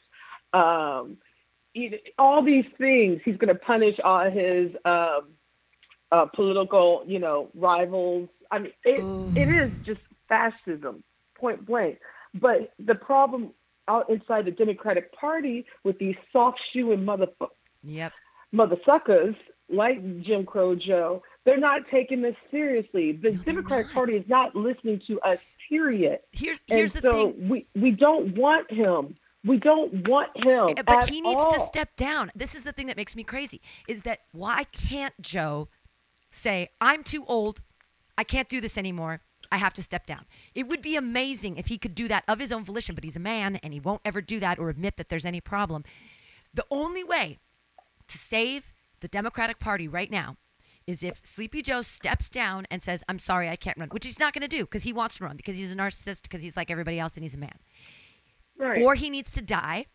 [0.52, 1.16] Um,
[2.18, 5.22] all these things, he's going to punish all his um,
[6.12, 8.30] uh, political, you know, rivals.
[8.50, 9.00] I mean, it,
[9.36, 11.02] it is just fascism,
[11.36, 11.98] point blank.
[12.40, 13.50] But the problem
[13.88, 17.48] out inside the Democratic Party with these soft shoeing motherfuckers,
[17.82, 18.12] yep.
[18.52, 19.34] mother suckers
[19.68, 23.12] like Jim Crow Joe, they're not taking this seriously.
[23.12, 25.38] The no, Democratic Party is not listening to us.
[25.68, 26.18] Period.
[26.32, 27.48] Here's here's and the so thing.
[27.48, 29.14] We we don't want him.
[29.46, 30.70] We don't want him.
[30.76, 31.50] Eh, but he needs all.
[31.50, 32.30] to step down.
[32.34, 33.60] This is the thing that makes me crazy.
[33.88, 35.68] Is that why can't Joe
[36.30, 37.60] say I'm too old?
[38.16, 39.20] I can't do this anymore.
[39.52, 40.24] I have to step down.
[40.54, 43.16] It would be amazing if he could do that of his own volition, but he's
[43.16, 45.84] a man and he won't ever do that or admit that there's any problem.
[46.54, 47.38] The only way
[48.08, 50.36] to save the Democratic Party right now
[50.86, 54.18] is if Sleepy Joe steps down and says, I'm sorry, I can't run, which he's
[54.18, 56.56] not going to do because he wants to run because he's a narcissist, because he's
[56.56, 57.56] like everybody else and he's a man.
[58.58, 58.82] Right.
[58.82, 59.86] Or he needs to die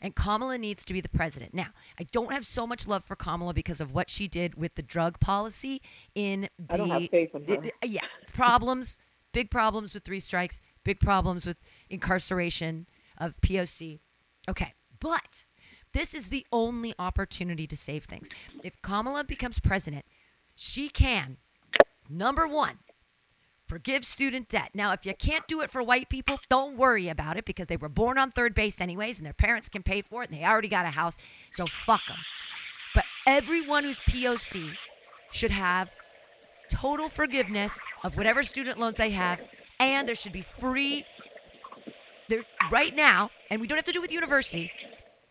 [0.00, 1.54] and Kamala needs to be the president.
[1.54, 4.74] Now, I don't have so much love for Kamala because of what she did with
[4.74, 5.80] the drug policy
[6.14, 7.70] in the I don't have faith in her.
[7.84, 8.00] yeah,
[8.32, 9.00] problems,
[9.32, 12.86] big problems with three strikes, big problems with incarceration
[13.20, 13.98] of POC.
[14.48, 15.44] Okay, but
[15.92, 18.28] this is the only opportunity to save things.
[18.62, 20.04] If Kamala becomes president,
[20.60, 21.36] she can
[22.10, 22.70] number 1
[23.64, 24.70] forgive student debt.
[24.74, 27.76] Now, if you can't do it for white people, don't worry about it because they
[27.76, 30.44] were born on third base anyways and their parents can pay for it and they
[30.44, 31.18] already got a house,
[31.52, 32.16] so fuck them.
[32.94, 34.76] But everyone who's POC
[35.30, 35.94] should have
[36.70, 39.42] total forgiveness of whatever student loans they have
[39.78, 41.04] and there should be free
[42.28, 42.40] there
[42.70, 44.76] right now, and we don't have to do it with universities,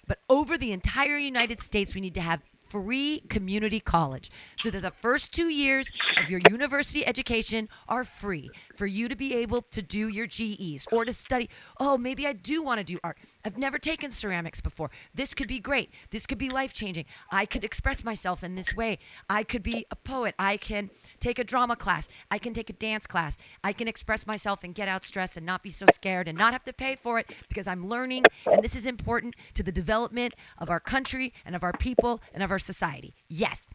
[0.08, 4.82] but over the entire United States we need to have free community college so that
[4.82, 9.62] the first two years of your university education are free for you to be able
[9.62, 11.50] to do your GEs or to study.
[11.80, 13.18] Oh, maybe I do want to do art.
[13.44, 14.92] I've never taken ceramics before.
[15.14, 15.90] This could be great.
[16.12, 17.06] This could be life changing.
[17.32, 19.00] I could express myself in this way.
[19.30, 20.36] I could be a poet.
[20.38, 22.08] I can take a drama class.
[22.30, 23.38] I can take a dance class.
[23.64, 26.54] I can express myself and get out stress and not be so scared and not
[26.54, 28.24] have to pay for it because I'm learning.
[28.46, 32.44] And this is important to the development of our country and of our people and
[32.44, 33.14] of our society.
[33.28, 33.70] Yes.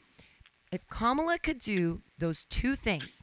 [0.71, 3.23] If Kamala could do those two things,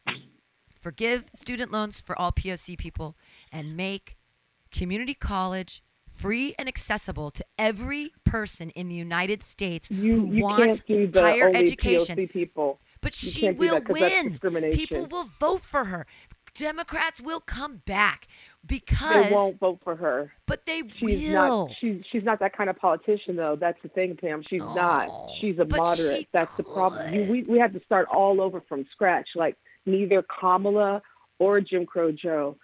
[0.80, 3.16] forgive student loans for all POC people
[3.52, 4.16] and make
[4.72, 10.44] community college free and accessible to every person in the United States you, who you
[10.44, 12.16] wants can't do the higher education.
[12.18, 12.80] POC people.
[13.02, 14.72] But You she will that 'cause that's win.
[14.74, 16.06] People will vote for her.
[16.56, 18.28] Democrats will come back
[18.68, 20.34] because They won't vote for her.
[20.46, 21.68] but they She's will.
[21.68, 21.76] not.
[21.78, 23.56] She's she's not that kind of politician, though.
[23.56, 24.42] That's the thing, Pam.
[24.44, 25.08] She's not.
[25.10, 26.28] Oh, She's a moderate.
[26.34, 27.30] That's the problem.
[27.30, 29.36] We we have to start all over from scratch.
[29.36, 31.02] Like neither Kamala
[31.40, 32.56] or Jim Crow Joe.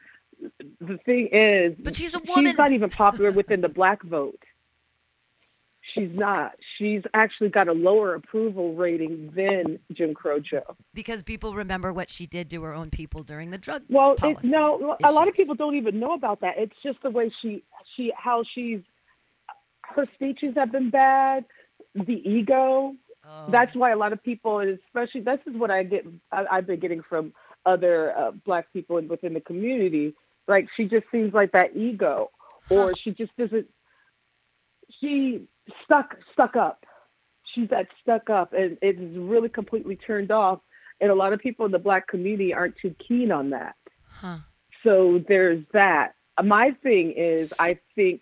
[0.81, 2.45] The thing is, But she's a woman.
[2.45, 4.35] She's not even popular within the black vote.
[5.83, 6.51] She's not.
[6.59, 10.75] She's actually got a lower approval rating than Jim Crow Joe.
[10.93, 14.43] because people remember what she did to her own people during the drug Well, it,
[14.43, 16.57] no, a lot of people don't even know about that.
[16.57, 18.85] It's just the way she, she, how she's,
[19.83, 21.45] her speeches have been bad.
[21.93, 22.93] The ego.
[23.27, 23.49] Oh.
[23.49, 26.05] That's why a lot of people, and especially this is what I get.
[26.31, 27.33] I, I've been getting from
[27.65, 30.13] other uh, black people within the community.
[30.47, 32.29] Like she just seems like that ego,
[32.69, 33.67] or she just doesn't.
[34.99, 35.45] She
[35.83, 36.77] stuck stuck up.
[37.45, 40.63] She's that stuck up, and it's really completely turned off.
[41.01, 43.75] And a lot of people in the black community aren't too keen on that.
[44.11, 44.37] Huh.
[44.83, 46.13] So there's that.
[46.41, 48.21] My thing is, I think,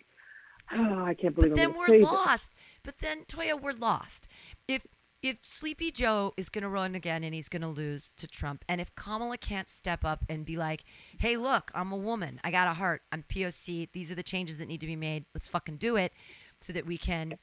[0.72, 2.04] oh, I can't believe But I'm then we're this.
[2.04, 2.58] lost.
[2.84, 4.32] But then Toya, we're lost.
[4.68, 4.86] If
[5.24, 8.62] if Sleepy Joe is going to run again and he's going to lose to Trump,
[8.68, 10.84] and if Kamala can't step up and be like,
[11.18, 12.38] "Hey, look, I'm a woman.
[12.44, 13.00] I got a heart.
[13.10, 13.90] I'm POC.
[13.90, 15.24] These are the changes that need to be made.
[15.34, 16.12] Let's fucking do it,"
[16.60, 17.38] so that we can,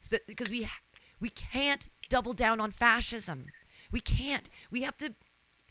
[0.00, 0.66] so that, because we
[1.20, 3.44] we can't double down on fascism.
[3.92, 4.48] We can't.
[4.72, 5.12] We have to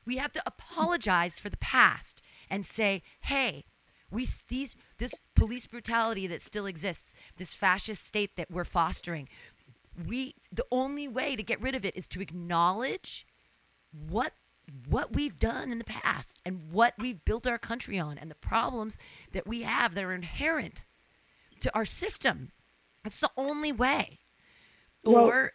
[0.05, 3.63] We have to apologize for the past and say, "Hey,
[4.11, 9.27] we these this police brutality that still exists, this fascist state that we're fostering.
[10.07, 13.25] We the only way to get rid of it is to acknowledge
[14.09, 14.31] what
[14.89, 18.35] what we've done in the past and what we've built our country on and the
[18.35, 18.97] problems
[19.31, 20.85] that we have that are inherent
[21.59, 22.47] to our system.
[23.05, 24.17] It's the only way.
[25.03, 25.51] Well- or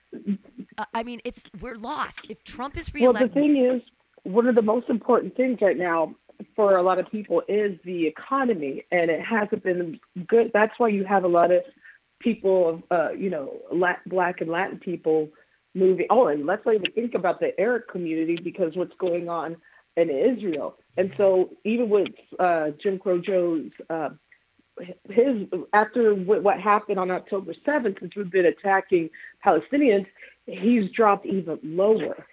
[0.79, 2.31] uh, I mean, it's we're lost.
[2.31, 3.35] If Trump is reelected.
[3.35, 3.83] Well, the thing is,
[4.23, 6.15] one of the most important things right now
[6.55, 10.53] for a lot of people is the economy, and it hasn't been good.
[10.53, 11.65] That's why you have a lot of
[12.21, 15.29] people, uh, you know, Lat- black and Latin people
[15.75, 16.07] moving.
[16.11, 19.57] Oh, and let's not even think about the Arab community because what's going on
[19.97, 20.75] in Israel.
[20.97, 23.73] And so, even with uh, Jim Crow Joe's.
[23.91, 24.11] Uh,
[25.11, 29.11] his after what what happened on October 7th, since we've been attacking
[29.45, 30.07] Palestinians,
[30.47, 32.25] he's dropped even lower.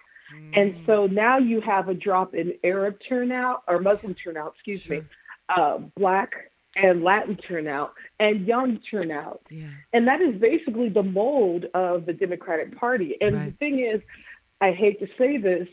[0.54, 5.02] And so now you have a drop in Arab turnout or Muslim turnout, excuse me,
[5.48, 6.47] uh, Black
[6.78, 9.40] and Latin turnout, and young turnout.
[9.50, 13.20] yeah, And that is basically the mold of the Democratic Party.
[13.20, 14.04] And the thing is,
[14.60, 15.68] I hate to say this,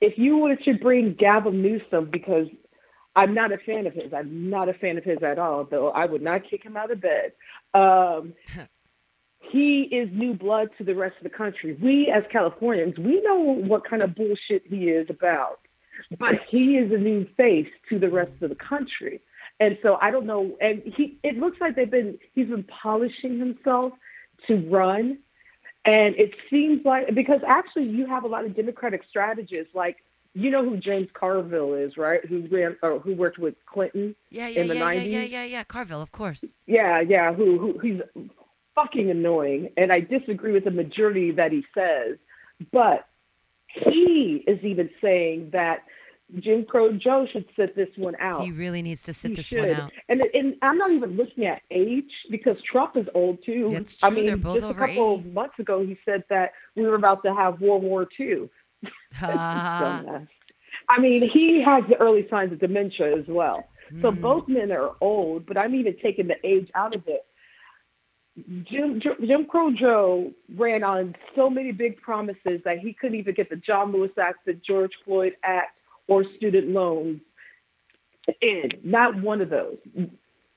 [0.00, 2.50] if you were to bring Gavin Newsom, because
[3.16, 5.90] I'm not a fan of his, I'm not a fan of his at all, though
[5.90, 7.32] I would not kick him out of bed.
[7.72, 8.32] Um,
[9.50, 11.76] he is new blood to the rest of the country.
[11.80, 15.58] We, as Californians, we know what kind of bullshit he is about,
[16.18, 19.20] but he is a new face to the rest of the country.
[19.60, 20.56] And so I don't know.
[20.60, 23.98] And he, it looks like they've been, he's been polishing himself
[24.46, 25.18] to run.
[25.84, 29.98] And it seems like, because actually you have a lot of Democratic strategists, like,
[30.34, 32.24] you know who James Carville is, right?
[32.24, 34.16] Who ran, or who worked with Clinton.
[34.30, 35.10] yeah, yeah, in the yeah, yeah, 90s?
[35.10, 35.64] yeah, yeah, yeah.
[35.64, 36.52] Carville, of course.
[36.66, 38.02] Yeah, yeah, who, who he's
[38.74, 42.18] fucking annoying, and I disagree with the majority that he says,
[42.72, 43.04] but
[43.68, 45.82] he is even saying that
[46.40, 48.42] Jim Crow Joe should sit this one out.
[48.42, 49.60] He really needs to sit He this should.
[49.68, 49.92] one out.
[50.08, 53.70] And, and I'm not even looking at age because Trump is old too.
[53.70, 55.28] That's I true, mean, they're both just a couple 80.
[55.28, 58.48] of months ago, he said that we were about to have World War II.
[59.16, 60.02] Ha.
[60.06, 60.28] Dumbass.
[60.88, 63.64] I mean, he has the early signs of dementia as well.
[64.00, 64.20] So Mm.
[64.20, 67.20] both men are old, but I'm even taking the age out of it.
[68.64, 73.48] Jim, Jim Crow Joe ran on so many big promises that he couldn't even get
[73.48, 77.22] the John Lewis Act, the George Floyd Act, or student loans
[78.40, 78.70] in.
[78.84, 79.78] Not one of those.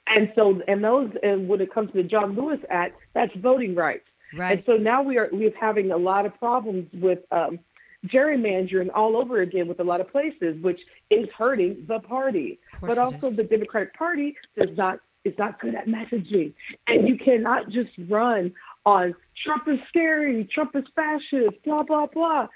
[0.08, 3.76] And so, and those, and when it comes to the John Lewis Act, that's voting
[3.76, 4.06] rights.
[4.36, 4.54] Right.
[4.54, 7.60] And so now we are we're having a lot of problems with um,
[8.06, 12.58] gerrymandering all over again with a lot of places, which is hurting the party.
[12.82, 16.54] But also the Democratic Party does not is not good at messaging,
[16.88, 18.52] and you cannot just run
[18.86, 22.48] on Trump is scary, Trump is fascist, blah blah blah.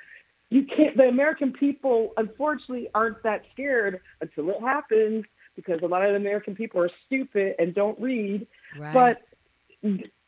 [0.51, 0.95] You can't.
[0.95, 6.17] The American people, unfortunately, aren't that scared until it happens because a lot of the
[6.17, 8.45] American people are stupid and don't read.
[8.77, 8.93] right.
[8.93, 9.21] But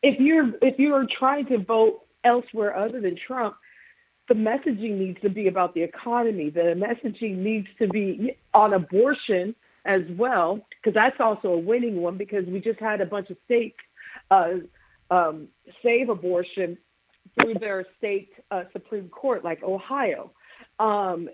[0.02, 3.54] if you're if you're trying to vote elsewhere other than Trump,
[4.26, 6.48] the messaging needs to be about the economy.
[6.48, 12.16] The messaging needs to be on abortion as well, because that's also a winning one.
[12.16, 13.76] Because we just had a bunch of states
[14.30, 14.54] uh,
[15.10, 15.48] um,
[15.82, 16.78] save abortion
[17.38, 20.30] through their state uh, supreme court, like Ohio.
[20.78, 21.28] Um,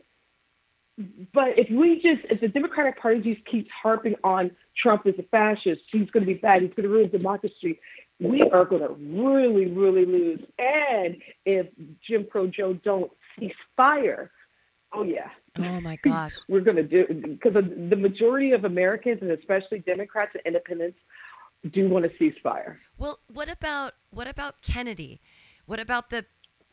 [1.33, 5.23] but if we just, if the Democratic Party just keeps harping on Trump is a
[5.23, 7.79] fascist, he's going to be bad, he's going to ruin democracy,
[8.21, 10.45] we are going to really, really lose.
[10.59, 14.31] And if Jim Crow Joe don't cease fire,
[14.93, 16.37] oh yeah, oh my gosh.
[16.49, 20.99] we're going to do because the majority of Americans and especially Democrats and Independents
[21.71, 22.79] do want to cease fire.
[22.99, 25.21] Well, what about what about Kennedy?
[25.67, 26.25] What about the?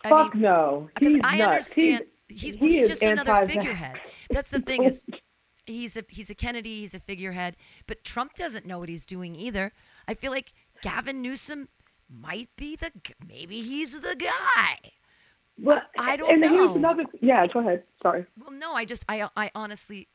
[0.04, 1.48] I Fuck mean, no, because he's I nuts.
[1.48, 4.00] understand He's, he's he he's just another figurehead.
[4.30, 4.88] That's the thing oh.
[4.88, 5.04] is
[5.66, 7.56] he's a he's a Kennedy, he's a figurehead,
[7.88, 9.72] but Trump doesn't know what he's doing either.
[10.08, 11.68] I feel like Gavin Newsom
[12.22, 12.92] might be the
[13.28, 14.92] maybe he's the guy.
[15.62, 16.50] Well, I don't and know.
[16.50, 17.06] here's another.
[17.22, 17.84] Yeah, go ahead.
[18.02, 18.26] Sorry.
[18.40, 20.08] Well, no, I just I I honestly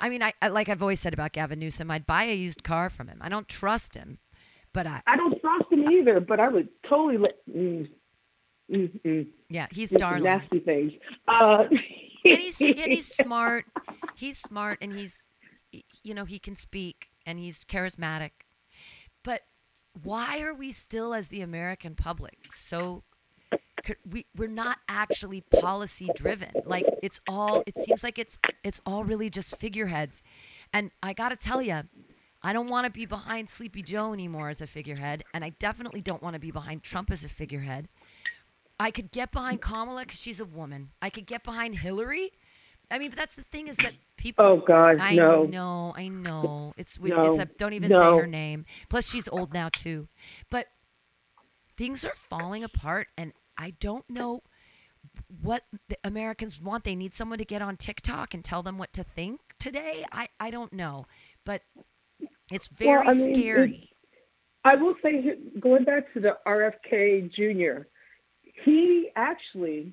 [0.00, 2.64] I mean, I, I like I've always said about Gavin Newsom, I'd buy a used
[2.64, 3.18] car from him.
[3.20, 4.18] I don't trust him,
[4.72, 7.34] but I I don't trust him either, but I would totally let.
[7.46, 7.88] Mm,
[8.70, 10.24] mm, mm, yeah, he's darling.
[10.24, 10.94] nasty things.
[11.28, 11.78] Uh, and
[12.22, 13.64] he's and he's smart.
[14.16, 15.26] He's smart, and he's
[16.02, 18.30] you know he can speak, and he's charismatic.
[19.24, 19.40] But
[20.02, 23.02] why are we still, as the American public, so
[24.10, 26.48] we we're not actually policy driven?
[26.64, 27.62] Like it's all.
[27.66, 30.22] It seems like it's it's all really just figureheads.
[30.72, 31.80] And I got to tell you,
[32.44, 36.00] I don't want to be behind Sleepy Joe anymore as a figurehead, and I definitely
[36.00, 37.86] don't want to be behind Trump as a figurehead.
[38.80, 40.88] I could get behind Kamala because she's a woman.
[41.00, 42.30] I could get behind Hillary
[42.92, 44.44] I mean, but that's the thing is that people.
[44.44, 45.44] Oh God, I no.
[45.44, 46.74] know, I know.
[46.76, 48.00] It's we- No, it's a, don't even no.
[48.18, 48.66] say her name.
[48.90, 50.06] Plus, she's old now too.
[50.50, 50.66] But
[51.74, 54.42] things are falling apart, and I don't know
[55.42, 56.84] what the Americans want.
[56.84, 60.04] They need someone to get on TikTok and tell them what to think today.
[60.12, 61.06] I I don't know,
[61.46, 61.62] but
[62.52, 63.88] it's Well, very I mean, scary.
[64.64, 67.82] I will say, going back to the RFK Jr.,
[68.64, 69.92] he actually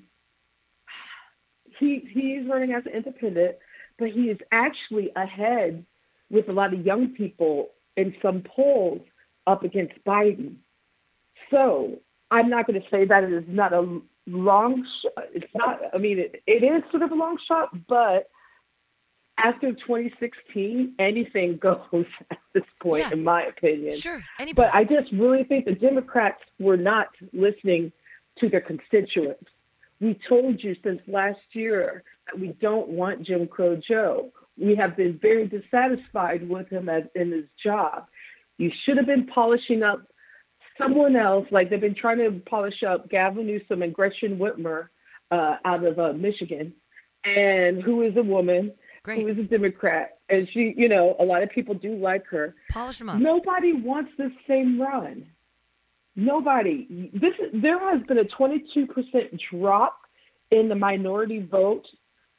[1.78, 3.56] he he's running as an independent,
[3.98, 5.84] but he is actually ahead
[6.30, 9.02] with a lot of young people in some polls
[9.46, 10.54] up against Biden.
[11.50, 11.96] So
[12.30, 15.24] I'm not going to say that it is not a long shot.
[15.34, 15.80] It's not.
[15.92, 18.24] I mean, it, it is sort of a long shot, but
[19.42, 23.12] after 2016, anything goes at this point, Yeah.
[23.12, 23.94] in my opinion.
[23.94, 24.68] Sure, anybody.
[24.68, 27.92] But I just really think the Democrats were not listening
[28.38, 29.44] to their constituents.
[30.00, 34.30] We told you since last year that we don't want Jim Crow Joe.
[34.58, 38.04] We have been very dissatisfied with him as, in his job.
[38.58, 40.00] You should have been polishing up
[40.76, 44.88] someone else, like they've been trying to polish up Gavin Newsom and Gretchen Whitmer
[45.30, 46.72] uh, out of uh, Michigan,
[47.24, 51.24] and who is a woman, Great, who is a Democrat, and she, you know, a
[51.24, 52.54] lot of people do like her.
[52.70, 53.18] polish them up.
[53.18, 55.22] Nobody wants this same run.
[56.16, 56.86] Nobody.
[57.12, 59.96] This is, there has been a 22% drop
[60.50, 61.86] in the minority vote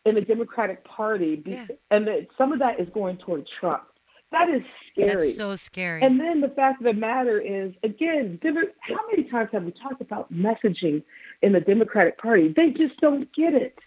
[0.05, 1.65] in the Democratic Party, be- Yeah.
[1.89, 3.83] and that some of that is going toward Trump.
[4.31, 5.07] That is scary.
[5.27, 6.01] That's so scary.
[6.01, 8.39] and then the fact of the matter is, again,
[8.81, 11.03] how many times have we talked about messaging
[11.41, 12.47] in the Democratic Party?
[12.49, 13.77] They just don't get it.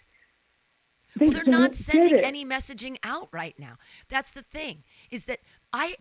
[1.17, 3.75] They well, they're don't sending any messaging out right now.
[4.09, 4.77] That's the thing.
[5.11, 5.39] Is that
[5.73, 5.95] I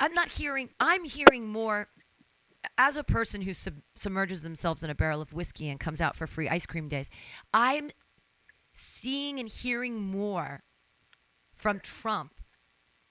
[0.00, 1.86] I'm not hearing I'm hearing more
[2.78, 6.16] as a person who sub- submerges themselves in a barrel of whiskey and comes out
[6.16, 7.10] for free ice cream days.
[7.52, 7.90] I'm
[8.72, 10.60] seeing and hearing more
[11.54, 12.30] from Trump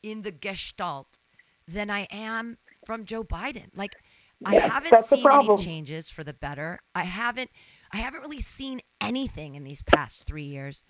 [0.04, 1.18] in the gestalt
[1.68, 3.76] than I am from Joe Biden.
[3.78, 3.92] Like
[4.46, 6.80] I haven't seen any changes for the better.
[6.96, 7.50] I haven't
[7.94, 10.84] I haven't really seen anything in these past 3 years.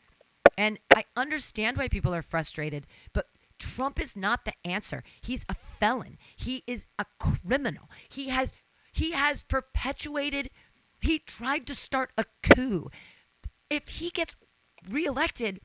[0.58, 3.26] And I understand why people are frustrated, but
[3.60, 5.04] Trump is not the answer.
[5.22, 6.18] He's a felon.
[6.38, 7.90] He is a criminal.
[8.10, 8.54] He has
[8.94, 10.50] he has perpetuated
[11.04, 12.90] he tried to start a coup.
[13.70, 14.36] If he gets
[14.90, 15.60] reelected,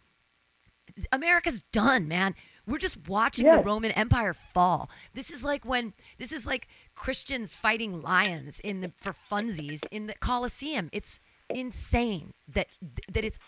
[1.13, 2.35] America's done, man.
[2.67, 4.91] We're just watching the Roman Empire fall.
[5.15, 10.07] This is like when this is like Christians fighting lions in the for funsies in
[10.07, 10.91] the Colosseum.
[10.93, 12.67] It's insane that
[13.13, 13.39] that it's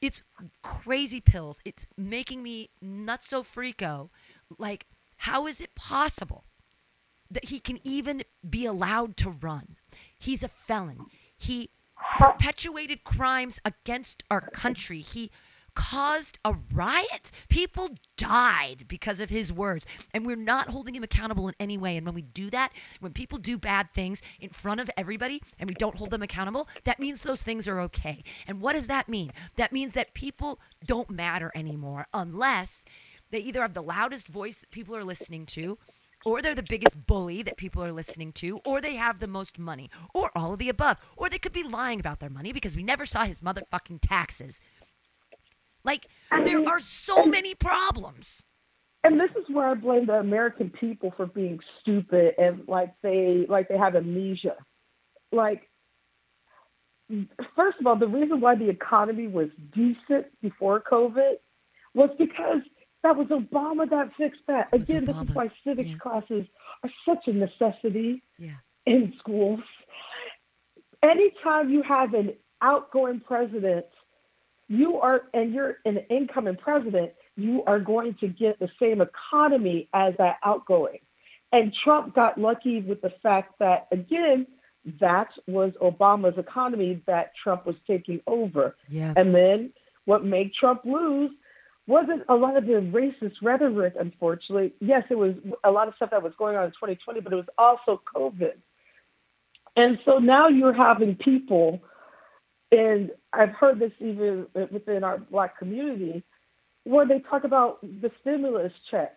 [0.00, 0.22] it's
[0.62, 1.60] crazy pills.
[1.64, 4.08] It's making me nuts nutso freako.
[4.58, 4.86] Like,
[5.18, 6.44] how is it possible
[7.30, 9.64] that he can even be allowed to run?
[10.18, 10.98] He's a felon.
[11.38, 11.68] He
[12.18, 14.98] perpetuated crimes against our country.
[14.98, 15.30] He
[15.78, 17.30] caused a riot.
[17.48, 19.86] People died because of his words.
[20.12, 21.96] And we're not holding him accountable in any way.
[21.96, 25.68] And when we do that, when people do bad things in front of everybody and
[25.68, 28.24] we don't hold them accountable, that means those things are okay.
[28.48, 29.30] And what does that mean?
[29.56, 32.84] That means that people don't matter anymore unless
[33.30, 35.78] they either have the loudest voice that people are listening to
[36.24, 39.58] or they're the biggest bully that people are listening to, or they have the most
[39.58, 42.76] money, or all of the above, or they could be lying about their money because
[42.76, 44.60] we never saw his motherfucking taxes.
[45.88, 46.06] Like,
[46.44, 48.44] there are so many problems.
[49.04, 53.46] and this is where I blame the American people for being stupid and like they
[53.54, 54.56] like they have amnesia.
[55.32, 55.62] Like
[57.58, 61.34] first of all, the reason why the economy was decent before COVID
[61.94, 62.62] was because
[63.02, 64.68] that was Obama that fixed that.
[64.72, 65.96] It Again, this is why civics Yeah.
[66.04, 66.44] classes
[66.84, 68.58] are such a necessity Yeah.
[68.84, 69.62] in schools.
[71.02, 72.28] Anytime you have an
[72.60, 73.86] outgoing president,
[74.68, 79.88] you are and you're an incoming president, you are going to get the same economy
[79.94, 80.98] as that outgoing.
[81.52, 84.46] And Trump got lucky with the fact that again,
[85.00, 88.74] that was Obama's economy that Trump was taking over.
[88.88, 89.12] Yeah.
[89.16, 89.70] And then
[90.04, 91.32] what made Trump lose
[91.86, 94.72] wasn't a lot of the racist rhetoric, unfortunately.
[94.80, 97.36] Yes, it was a lot of stuff that was going on in 2020, but it
[97.36, 98.56] was also COVID.
[99.74, 101.80] And so now you're having people,
[102.70, 106.22] and I've heard this even within our black community,
[106.84, 109.12] where they talk about the stimulus check.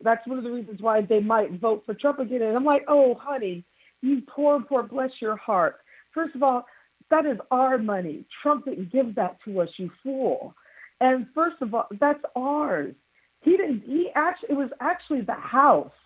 [0.00, 2.42] That's one of the reasons why they might vote for Trump again.
[2.42, 3.62] And I'm like, oh, honey,
[4.02, 5.76] you poor, poor, bless your heart.
[6.10, 6.64] First of all,
[7.10, 8.24] that is our money.
[8.30, 10.54] Trump didn't give that to us, you fool.
[11.00, 12.96] And first of all, that's ours.
[13.42, 13.82] He didn't.
[13.82, 15.96] He actually, it was actually the House.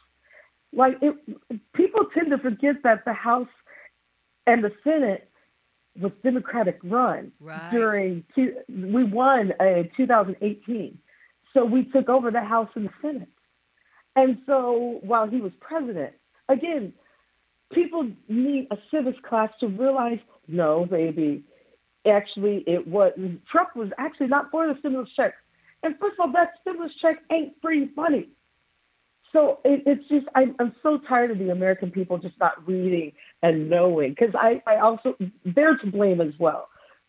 [0.73, 1.15] Like it,
[1.75, 3.49] people tend to forget that the House
[4.47, 5.27] and the Senate
[6.01, 7.71] was Democratic run Right.
[7.71, 10.99] during two, we won uh, 2018.
[11.53, 13.29] So we took over the House and the Senate.
[14.15, 16.15] And so while he was president,
[16.49, 16.93] again,
[17.73, 21.43] people need a civics class to realize no, baby,
[22.07, 23.13] actually it was
[23.47, 25.35] Trump was actually not for the stimulus check.
[25.83, 28.27] And first of all, that stimulus check ain't free money.
[29.33, 33.13] So it, it's just I'm, I'm so tired of the American people just not reading
[33.43, 35.15] and knowing because I, I also
[35.45, 36.69] they're to blame as well.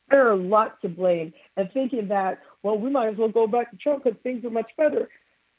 [0.10, 3.48] There are a lot to blame and thinking that well we might as well go
[3.48, 5.08] back to Trump because things are much better.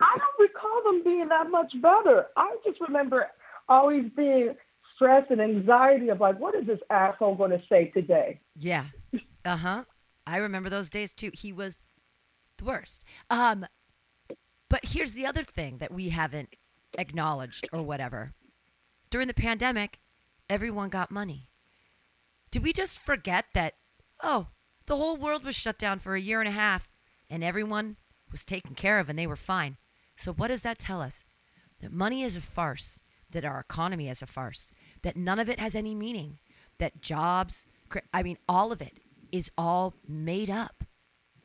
[0.01, 2.27] I don't recall them being that much better.
[2.37, 3.29] I just remember
[3.69, 4.55] always being
[4.95, 8.39] stress and anxiety of like what is this asshole going to say today?
[8.59, 8.85] Yeah.
[9.45, 9.83] Uh huh.
[10.27, 11.31] I remember those days too.
[11.33, 11.83] He was
[12.59, 13.07] the worst.
[13.31, 13.65] Um,
[14.69, 16.51] but here's the other thing that we haven't
[16.99, 18.31] acknowledged or whatever.
[19.11, 19.97] During the pandemic,
[20.51, 21.41] everyone got money.
[22.51, 23.73] Did we just forget that,
[24.23, 24.47] oh,
[24.87, 26.89] the whole world was shut down for a year and a half
[27.31, 27.97] and everyone
[28.33, 29.75] was taken care of and they were fine?
[30.17, 31.25] So, what does that tell us?
[31.83, 33.01] That money is a farce,
[33.33, 34.73] that our economy is a farce,
[35.03, 36.33] that none of it has any meaning,
[36.79, 37.65] that jobs,
[38.13, 38.95] I mean, all of it
[39.31, 40.73] is all made up.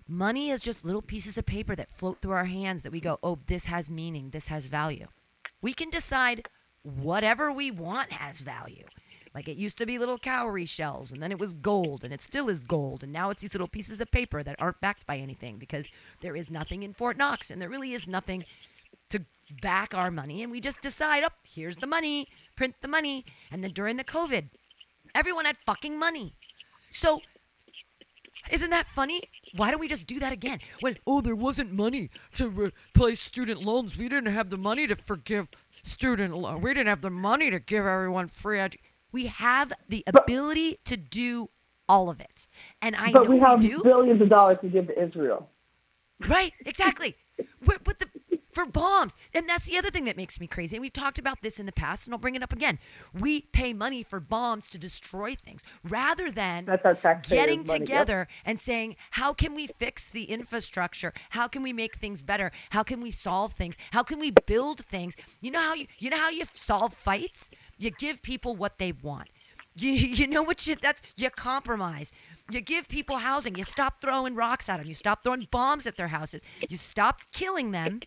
[0.10, 3.18] Money is just little pieces of paper that float through our hands that we go,
[3.22, 5.06] oh, this has meaning, this has value.
[5.62, 6.42] We can decide
[6.84, 8.86] whatever we want has value.
[9.34, 12.22] Like it used to be little cowrie shells, and then it was gold, and it
[12.22, 15.18] still is gold, and now it's these little pieces of paper that aren't backed by
[15.18, 15.90] anything because
[16.22, 18.46] there is nothing in Fort Knox, and there really is nothing
[19.10, 19.22] to
[19.62, 23.64] back our money, and we just decide, oh, here's the money, print the money, and
[23.64, 24.46] then during the COVID,
[25.16, 26.32] everyone had fucking money.
[26.92, 27.20] So,
[28.52, 29.22] isn't that funny?
[29.56, 30.60] Why don't we just do that again?
[30.82, 33.98] When, oh, there wasn't money to replace student loans.
[33.98, 35.50] We didn't have the money to forgive
[35.84, 36.62] student loan.
[36.62, 38.78] We didn't have the money to give everyone free edu-
[39.14, 41.48] We have the ability to do
[41.88, 42.48] all of it.
[42.82, 43.82] And I but know we have do.
[43.84, 45.48] billions of dollars to give to Israel.
[46.28, 47.16] Right, exactly.
[47.66, 50.76] But, but the, for bombs, and that's the other thing that makes me crazy.
[50.76, 52.78] And we've talked about this in the past, and I'll bring it up again.
[53.20, 57.80] We pay money for bombs to destroy things rather than That's our taxpayers' getting money,
[57.80, 57.88] yep.
[57.88, 61.14] together and saying, how can we fix the infrastructure?
[61.32, 62.52] How can we make things better?
[62.70, 63.78] How can we solve things?
[63.92, 65.18] How can we build things?
[65.42, 67.50] You know how you you know how you solve fights?
[67.84, 69.28] You give people what they want.
[69.76, 72.14] You, you know what you that's you compromise.
[72.50, 73.56] You give people housing.
[73.56, 74.88] You stop throwing rocks at them.
[74.88, 76.44] You stop throwing bombs at their houses.
[76.62, 78.00] You stop killing them.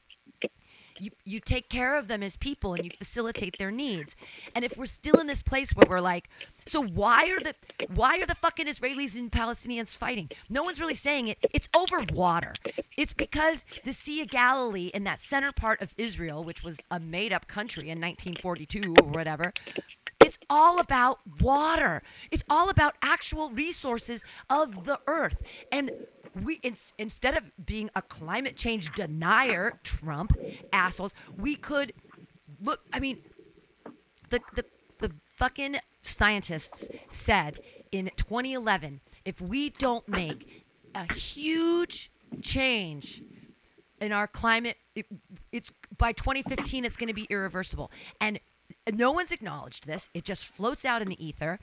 [0.99, 4.16] You, you take care of them as people and you facilitate their needs.
[4.55, 6.24] And if we're still in this place where we're like,
[6.64, 7.55] so why are the
[7.95, 10.31] why are the fucking Israelis and Palestinians fighting?
[10.49, 11.37] No one's really saying it.
[11.53, 12.55] It's over water.
[12.97, 16.99] It's because the Sea of Galilee in that center part of Israel, which was a
[16.99, 19.53] made up country in 1942 or whatever,
[20.20, 22.03] it's all about water.
[22.30, 25.66] It's all about actual resources of the earth.
[25.70, 25.90] And
[26.44, 30.32] we ins- instead of being a climate change denier, Trump
[30.72, 31.92] assholes, we could
[32.62, 32.80] look.
[32.92, 33.18] I mean,
[34.30, 34.64] the the
[35.01, 37.59] the fucking scientists said
[37.92, 42.11] in 2011, if we don't make a huge
[42.43, 43.20] change
[44.01, 45.07] in our climate, it,
[45.53, 47.91] it's by 2015 it's going to be irreversible.
[48.20, 48.39] And
[48.93, 50.09] no one's acknowledged this.
[50.14, 51.59] It just floats out in the ether.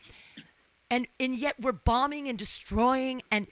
[0.89, 3.47] And and yet we're bombing and destroying and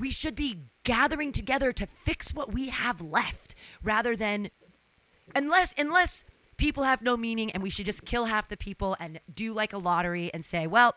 [0.00, 4.48] we should be gathering together to fix what we have left rather than
[5.34, 6.24] unless unless
[6.58, 9.72] people have no meaning and we should just kill half the people and do like
[9.72, 10.94] a lottery and say, well,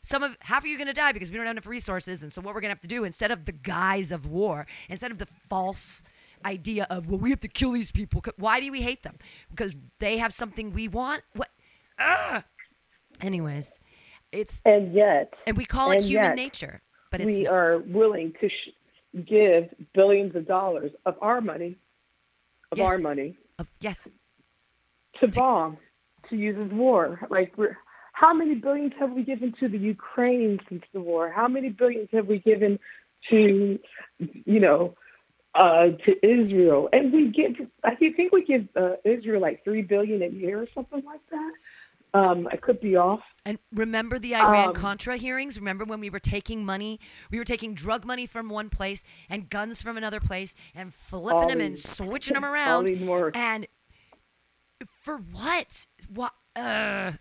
[0.00, 2.22] some of half of you are going to die because we don't have enough resources
[2.22, 4.66] and so what we're going to have to do instead of the guise of war,
[4.88, 6.02] instead of the false
[6.46, 8.22] idea of well we have to kill these people.
[8.38, 9.14] Why do we hate them?
[9.50, 11.22] Because they have something we want?
[11.34, 11.48] What
[11.98, 12.42] ah!
[13.20, 13.80] Anyways,
[14.32, 16.80] it's And yet, and we call it human nature,
[17.10, 17.52] but it's we not.
[17.52, 18.68] are willing to sh-
[19.26, 21.74] give billions of dollars of our money,
[22.70, 22.86] of Yes.
[22.86, 24.06] our money, of- yes,
[25.18, 25.78] to bomb,
[26.28, 27.18] to use as war.
[27.28, 27.76] Like, we're,
[28.18, 31.30] how many billions have we given to the Ukraine since the war?
[31.30, 32.80] How many billions have we given
[33.28, 33.78] to,
[34.44, 34.92] you know,
[35.54, 36.88] uh, to Israel?
[36.92, 37.54] And we give,
[37.84, 41.52] I think we give uh, Israel like three billion a year or something like that.
[42.12, 43.22] Um, I could be off.
[43.46, 45.56] And remember the Iran Um, Contra hearings?
[45.56, 46.98] Remember when we were taking money?
[47.30, 51.50] We were taking drug money from one place and guns from another place and flipping
[51.50, 52.88] them and switching them around.
[53.36, 53.66] And
[55.04, 55.86] for what?
[56.12, 56.32] What?
[56.56, 57.12] Uh,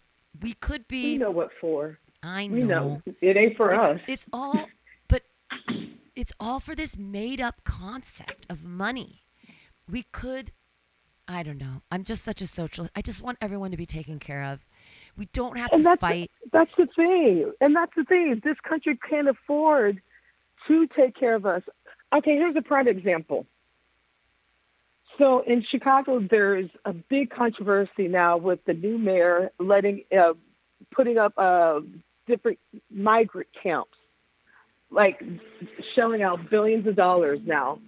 [0.41, 1.13] we could be.
[1.13, 1.97] We know what for.
[2.23, 2.55] I know.
[2.55, 3.01] We know.
[3.21, 3.99] it ain't for us.
[4.07, 4.67] It's, it's all,
[5.09, 5.21] but
[6.15, 9.15] it's all for this made up concept of money.
[9.91, 10.51] We could,
[11.27, 11.77] I don't know.
[11.91, 12.87] I'm just such a social.
[12.95, 14.63] I just want everyone to be taken care of.
[15.17, 16.29] We don't have And to that's fight.
[16.51, 18.35] that's the thing, and that's the thing.
[18.35, 19.97] This country can't afford
[20.67, 21.67] to take care of us.
[22.13, 23.45] Okay, here's a prime example.
[25.17, 30.35] So in Chicago, there's a big controversy now with the new mayor letting, uh,
[30.91, 31.81] putting up uh,
[32.27, 32.59] different
[32.95, 33.97] migrant camps,
[34.91, 35.23] like
[35.93, 37.79] shelling out billions of dollars now.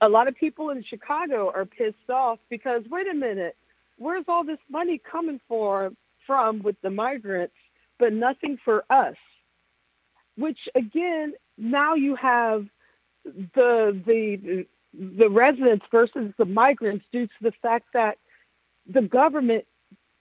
[0.00, 3.54] A lot of people in Chicago are pissed off because wait a minute,
[3.98, 5.90] where's all this money coming for
[6.26, 7.54] from with the migrants,
[7.98, 9.14] but nothing for us?
[10.36, 12.68] Which again, now you have
[13.24, 14.66] the the
[14.98, 18.16] the residents versus the migrants due to the fact that
[18.88, 19.64] the government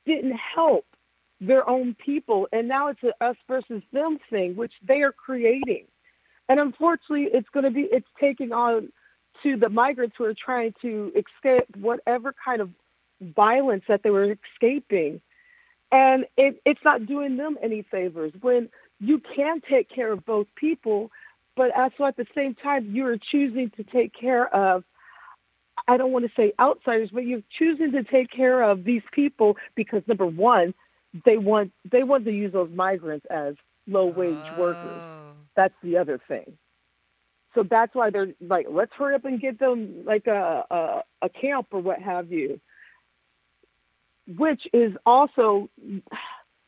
[0.06, 0.84] didn't help
[1.40, 2.48] their own people.
[2.52, 5.86] And now it's a us versus them thing which they are creating.
[6.50, 8.88] And unfortunately it's going to be it's taking on
[9.44, 12.76] to the migrants who are trying to escape whatever kind of
[13.22, 15.20] violence that they were escaping.
[15.92, 18.34] And it, it's not doing them any favors.
[18.42, 18.70] When
[19.00, 21.12] you can take care of both people
[21.56, 24.84] but also at the same time you are choosing to take care of
[25.88, 29.58] i don't want to say outsiders but you're choosing to take care of these people
[29.76, 30.74] because number one
[31.26, 34.78] they want they want to use those migrants as low wage workers.
[34.82, 35.34] Oh.
[35.56, 36.46] that's the other thing.
[37.54, 41.30] So that's why they're like let's hurry up and get them like a a, a
[41.30, 42.60] camp or what have you.
[44.38, 45.68] Which is also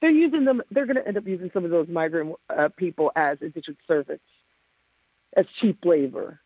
[0.01, 3.11] they're using them they're going to end up using some of those migrant uh, people
[3.15, 4.23] as indentured servants
[5.35, 6.39] as cheap labor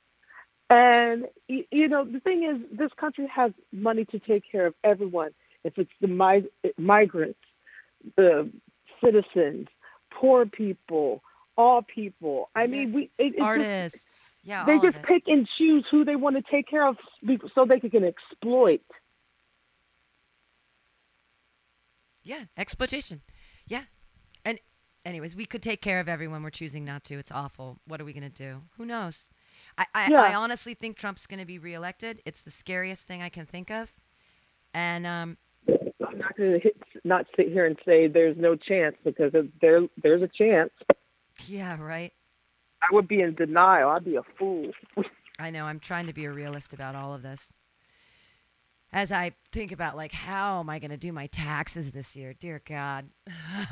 [0.69, 5.31] and you know the thing is this country has money to take care of everyone
[5.63, 7.39] if it's the mi- migrants
[8.15, 8.49] the
[9.01, 9.67] citizens
[10.11, 11.21] poor people
[11.57, 12.67] all people i Yeah.
[12.73, 14.39] mean we it, it's just- Artists.
[14.43, 16.97] yeah, they just pick and choose who they want to take care of
[17.53, 18.81] so they can exploit
[22.23, 23.21] Yeah, exploitation.
[25.05, 26.43] Anyways, we could take care of everyone.
[26.43, 27.15] We're choosing not to.
[27.15, 27.77] It's awful.
[27.87, 28.57] What are we going to do?
[28.77, 29.31] Who knows?
[29.77, 30.21] I, I, Yeah.
[30.21, 32.19] I honestly think Trump's going to be reelected.
[32.25, 33.91] It's the scariest thing I can think of.
[34.73, 35.37] And um,
[36.07, 36.71] i'm not going to
[37.03, 40.71] not sit here and say there's no chance because there there's a chance
[41.47, 42.11] yeah, right.
[42.81, 44.71] i would be in denial i'd be a fool
[45.39, 45.65] I know.
[45.65, 47.53] I'm trying to be a realist about all of this.
[48.91, 52.33] As I think about like how am I going to do my taxes this year?
[52.39, 53.05] Dear God.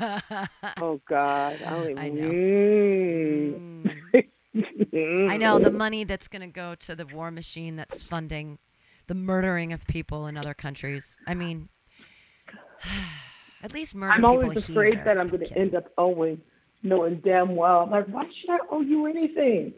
[0.80, 2.30] oh god i I know.
[2.30, 3.90] Mm.
[5.30, 8.58] I know the money that's going to go to the war machine that's funding
[9.08, 11.18] the murdering of people in other countries.
[11.26, 11.68] I mean,
[13.62, 15.04] at least murder i'm always afraid here.
[15.04, 16.38] that i'm going to end up owing
[16.82, 19.72] knowing damn well I'm like why should i owe you anything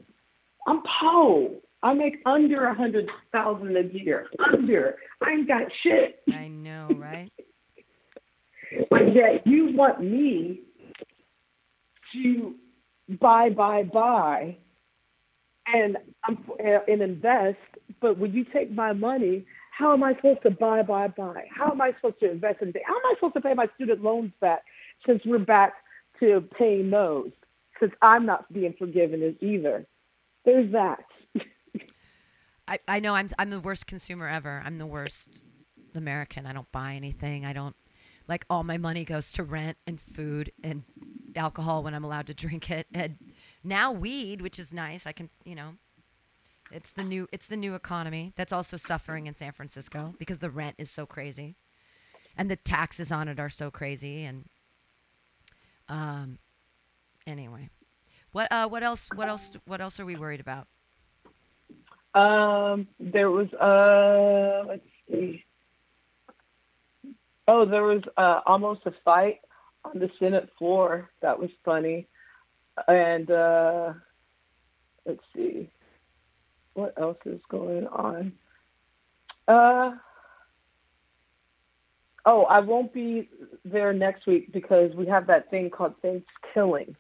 [0.67, 1.51] i'm poor
[1.83, 6.97] i make under a hundred thousand a year under i ain't got shit I know,
[6.99, 7.31] right?
[8.91, 10.61] but yet you want me
[12.13, 12.55] to
[13.21, 14.57] buy, buy, buy,
[15.67, 17.59] and I'm uh, and invest.
[18.01, 21.49] But when you take my money, how am I supposed to buy, buy, buy?
[21.55, 22.73] How am I supposed to invest in?
[22.85, 24.63] How am I supposed to pay my student loans back
[25.05, 25.75] since we're back
[26.21, 27.33] to paying those?
[27.79, 29.85] Since I'm not being forgiven either.
[30.45, 31.05] There's that.
[32.71, 34.63] I, I know I'm I'm the worst consumer ever.
[34.65, 35.45] I'm the worst
[35.97, 36.47] American.
[36.47, 37.45] I don't buy anything.
[37.45, 37.75] I don't
[38.29, 40.83] like all my money goes to rent and food and
[41.35, 42.87] alcohol when I'm allowed to drink it.
[42.95, 43.15] And
[43.65, 45.05] now weed, which is nice.
[45.05, 45.71] I can, you know,
[46.71, 50.49] it's the new it's the new economy that's also suffering in San Francisco because the
[50.49, 51.57] rent is so crazy.
[52.39, 54.45] And the taxes on it are so crazy and
[55.89, 56.39] um
[57.27, 57.69] anyway.
[58.31, 60.67] What uh what else what else what else are we worried about?
[62.15, 65.45] Um, there was uh, let's see.
[67.47, 69.37] Oh, there was uh, almost a fight
[69.85, 71.09] on the Senate floor.
[71.23, 72.07] That was funny.
[72.89, 73.93] And uh,
[75.07, 75.69] let's see,
[76.75, 78.33] what else is going on?
[79.49, 79.97] Uh,
[82.25, 83.29] oh, I won't be
[83.65, 86.95] there next week because we have that thing called Thanksgiving.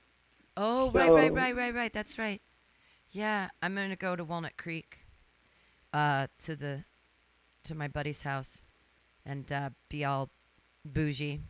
[0.56, 1.92] Oh, right, right, right, right, right.
[1.92, 2.40] That's right.
[3.12, 4.89] Yeah, I'm gonna go to Walnut Creek,
[5.92, 6.84] uh, to the,
[7.64, 8.62] to my buddy's house,
[9.26, 10.28] and uh, be all
[10.94, 11.40] bougie.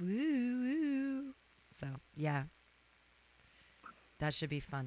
[0.00, 1.22] Woo.
[1.70, 1.86] So
[2.16, 2.44] yeah,
[4.20, 4.86] that should be fun.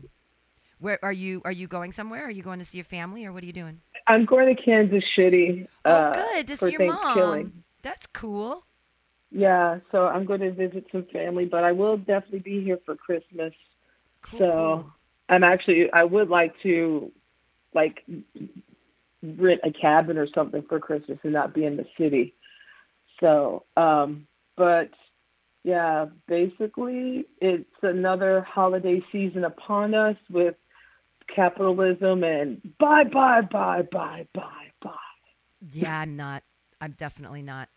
[0.80, 1.42] Where are you?
[1.46, 2.26] Are you going somewhere?
[2.26, 3.78] Are you going to see your family, or what are you doing?
[4.06, 5.68] I'm going to Kansas City.
[5.84, 7.52] Uh, oh, good to see your mom.
[7.84, 8.62] That's cool.
[9.32, 12.96] Yeah, so I'm going to visit some family, but I will definitely be here for
[12.96, 13.54] Christmas.
[14.22, 14.40] Cool.
[14.40, 14.86] So.
[15.30, 17.12] I'm actually I would like to
[17.74, 18.02] like
[19.38, 22.34] rent a cabin or something for Christmas and not be in the city.
[23.20, 24.22] So, um,
[24.56, 24.90] but
[25.64, 30.58] yeah, basically, it's another holiday season upon us with
[31.28, 34.92] capitalism and bye, bye, bye, bye, bye, bye.
[35.72, 36.44] Yeah, I'm not.
[36.80, 37.68] I'm definitely not.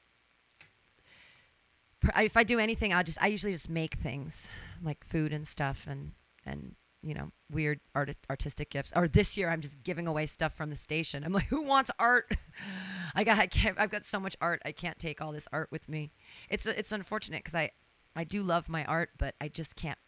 [2.17, 4.51] If I do anything, I'll just I usually just make things
[4.83, 6.13] like food and stuff and
[6.47, 8.93] and you know weird art artistic gifts.
[8.95, 11.25] Or this year, I'm just giving away stuff from the station.
[11.25, 12.25] I'm like, who wants art?
[13.15, 13.79] I got I can't.
[13.79, 14.61] I've got so much art.
[14.65, 16.11] I can't take all this art with me.
[16.51, 17.71] It's it's unfortunate because I
[18.15, 19.99] I do love my art, but I just can't.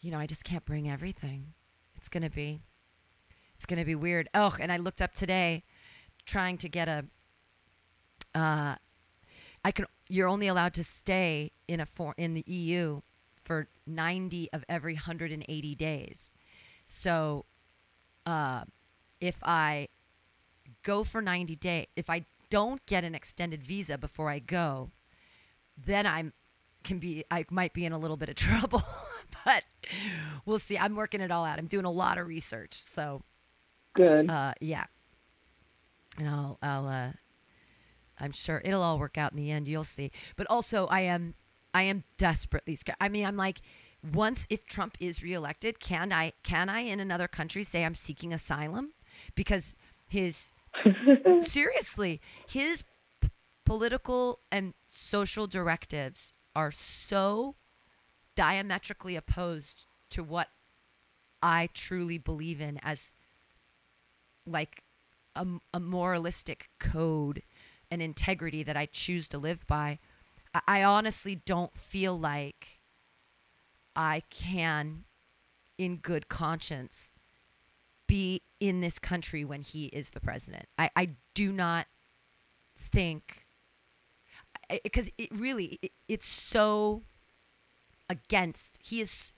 [0.00, 1.40] You know, I just can't bring everything.
[1.96, 2.58] It's gonna be
[3.54, 4.28] it's gonna be weird.
[4.34, 5.62] Oh, and I looked up today,
[6.26, 7.04] trying to get a.
[8.34, 8.74] Uh,
[9.64, 9.86] I can.
[10.08, 13.00] You're only allowed to stay in a for in the EU
[13.52, 16.30] for 90 of every 180 days.
[16.86, 17.44] So,
[18.24, 18.62] uh,
[19.20, 19.88] if I
[20.84, 24.88] go for 90 days, if I don't get an extended visa before I go,
[25.86, 26.32] then I'm
[26.84, 28.82] can be I might be in a little bit of trouble.
[29.44, 29.64] but
[30.46, 30.78] we'll see.
[30.78, 31.58] I'm working it all out.
[31.58, 32.72] I'm doing a lot of research.
[32.72, 33.20] So,
[33.94, 34.30] Good.
[34.30, 34.84] uh, yeah.
[36.18, 37.10] And I'll, I'll, uh,
[38.20, 39.68] I'm sure it'll all work out in the end.
[39.68, 40.10] You'll see.
[40.36, 41.34] But also, I am,
[41.74, 42.96] I am desperately scared.
[43.00, 43.58] I mean, I'm like,
[44.14, 48.32] once if Trump is reelected, can I, can I in another country say I'm seeking
[48.32, 48.90] asylum?
[49.34, 49.76] Because
[50.08, 50.52] his,
[51.42, 52.84] seriously, his
[53.20, 53.28] p-
[53.64, 57.54] political and social directives are so
[58.34, 60.48] diametrically opposed to what
[61.42, 63.12] I truly believe in as
[64.46, 64.82] like
[65.34, 67.42] a, a moralistic code
[67.90, 69.98] and integrity that I choose to live by.
[70.54, 72.76] I, honestly don't feel like
[73.96, 75.04] I can,
[75.78, 77.12] in good conscience,
[78.06, 80.66] be in this country when he is the president.
[80.78, 81.86] I, I do not
[82.74, 83.22] think,
[84.82, 87.02] because it really, it, it's so
[88.10, 89.32] against, he is,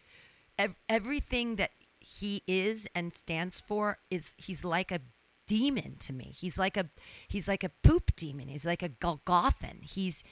[0.58, 4.98] ev- everything that he is and stands for is he's like a
[5.46, 6.24] demon to me.
[6.24, 6.86] He's like a
[7.28, 8.48] he's like a poop demon.
[8.48, 9.82] He's like a Golgothan.
[9.82, 10.24] He's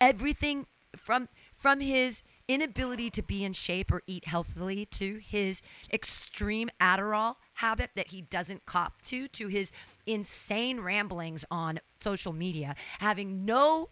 [0.00, 0.66] everything
[0.96, 5.62] from from his inability to be in shape or eat healthily to his
[5.92, 9.72] extreme Adderall habit that he doesn't cop to to his
[10.06, 13.86] insane ramblings on social media, having no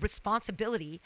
[0.00, 1.00] responsibility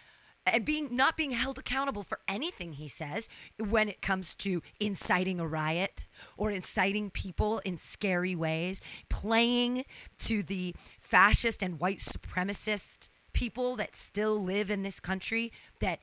[0.52, 5.40] and being not being held accountable for anything he says when it comes to inciting
[5.40, 6.06] a riot
[6.36, 9.82] or inciting people in scary ways, playing
[10.18, 15.98] to the fascist and white supremacist people that still live in this country that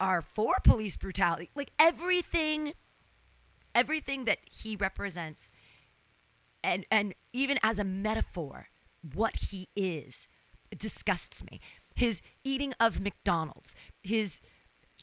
[0.00, 1.48] are for police brutality.
[1.54, 2.72] Like everything
[3.74, 5.52] everything that he represents
[6.64, 8.66] and and even as a metaphor
[9.14, 10.26] what he is
[10.76, 11.60] disgusts me
[11.98, 14.40] his eating of McDonald's, his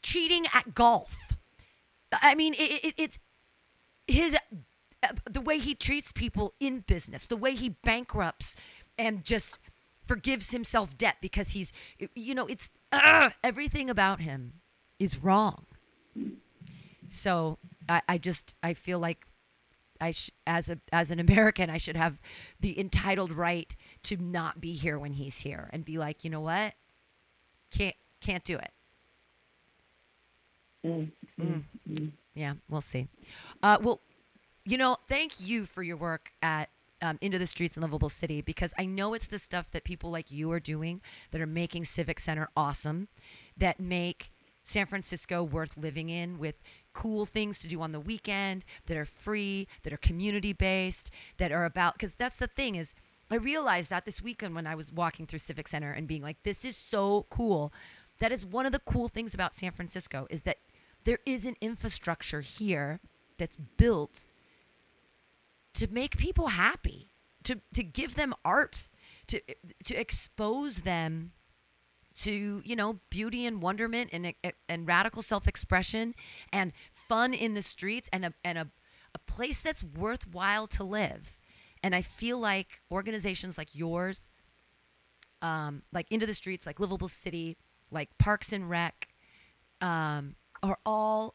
[0.02, 1.32] cheating at golf.
[2.22, 3.18] I mean, it, it, it's
[4.08, 4.36] his
[5.02, 8.56] uh, the way he treats people in business, the way he bankrupts
[8.98, 9.60] and just
[10.06, 11.72] forgives himself debt because he's,
[12.14, 14.52] you know, it's uh, everything about him
[14.98, 15.62] is wrong.
[17.08, 19.18] So I, I just I feel like
[20.00, 22.20] I sh- as a as an American I should have
[22.60, 26.40] the entitled right to not be here when he's here and be like, you know
[26.40, 26.72] what?
[27.76, 28.70] Can't can't do it.
[30.84, 31.08] Mm,
[31.40, 32.10] mm, mm.
[32.34, 33.06] Yeah, we'll see.
[33.62, 33.98] Uh, well,
[34.64, 36.68] you know, thank you for your work at
[37.06, 40.10] um, Into the Streets in Livable City because I know it's the stuff that people
[40.10, 41.00] like you are doing
[41.30, 43.08] that are making Civic Center awesome,
[43.56, 44.26] that make
[44.64, 46.60] San Francisco worth living in with
[46.92, 51.52] cool things to do on the weekend that are free, that are community based, that
[51.52, 52.94] are about because that's the thing is
[53.30, 56.42] I realized that this weekend when I was walking through Civic Center and being like,
[56.42, 57.72] this is so cool.
[58.18, 60.56] That is one of the cool things about San Francisco is that
[61.04, 62.98] there is an infrastructure here
[63.38, 64.24] that's built
[65.76, 67.06] to make people happy,
[67.44, 68.88] to, to give them art,
[69.28, 69.40] to,
[69.84, 71.30] to expose them
[72.16, 74.32] to, you know, beauty and wonderment and,
[74.68, 76.14] and radical self-expression
[76.52, 78.66] and fun in the streets and a, and a,
[79.14, 81.34] a place that's worthwhile to live.
[81.82, 84.28] And I feel like organizations like yours,
[85.42, 87.56] um, like Into the Streets, like Livable City,
[87.92, 88.94] like Parks and Rec,
[89.82, 91.34] um, are all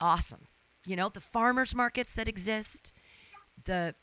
[0.00, 0.40] awesome.
[0.86, 2.95] You know, the farmers markets that exist,
[3.64, 3.94] the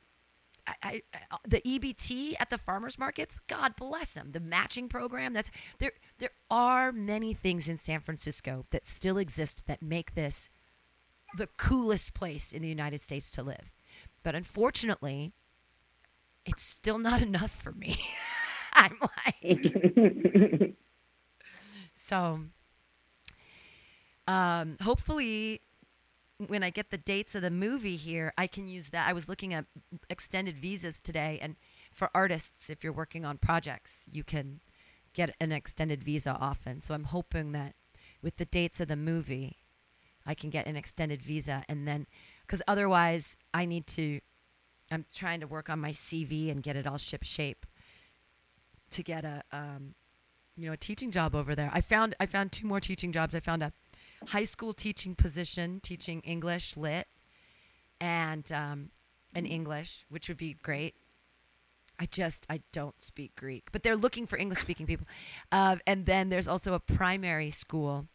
[0.66, 4.32] I, I, the EBT at the farmers markets, God bless them.
[4.32, 5.92] The matching program, that's there.
[6.20, 10.50] There are many things in San Francisco that still exist that make this
[11.38, 13.72] the coolest place in the United States to live.
[14.24, 15.32] But unfortunately,
[16.46, 17.98] it's still not enough for me.
[18.74, 20.74] I'm like,
[22.04, 22.40] So,
[24.28, 25.62] um, hopefully,
[26.48, 29.08] when I get the dates of the movie here, I can use that.
[29.08, 29.66] I was looking at
[30.10, 31.56] extended visas today, and
[31.92, 34.60] for artists, if you're working on projects, you can
[35.14, 36.82] get an extended visa often.
[36.82, 37.74] So I'm hoping that
[38.24, 39.56] with the dates of the movie,
[40.26, 42.06] I can get an extended visa, and then
[42.46, 44.20] because otherwise, I need to.
[44.92, 47.58] I'm trying to work on my CV and get it all ship shape
[48.92, 49.94] to get a um,
[50.56, 51.72] you know a teaching job over there.
[51.74, 53.36] I found I found two more teaching jobs.
[53.36, 53.72] I found a
[54.28, 57.08] high school teaching position, teaching English lit,
[58.00, 58.90] and um,
[59.36, 60.94] an English, which would be great.
[62.00, 65.06] I just I don't speak Greek, but they're looking for English speaking people.
[65.52, 68.06] Uh, and then there's also a primary school,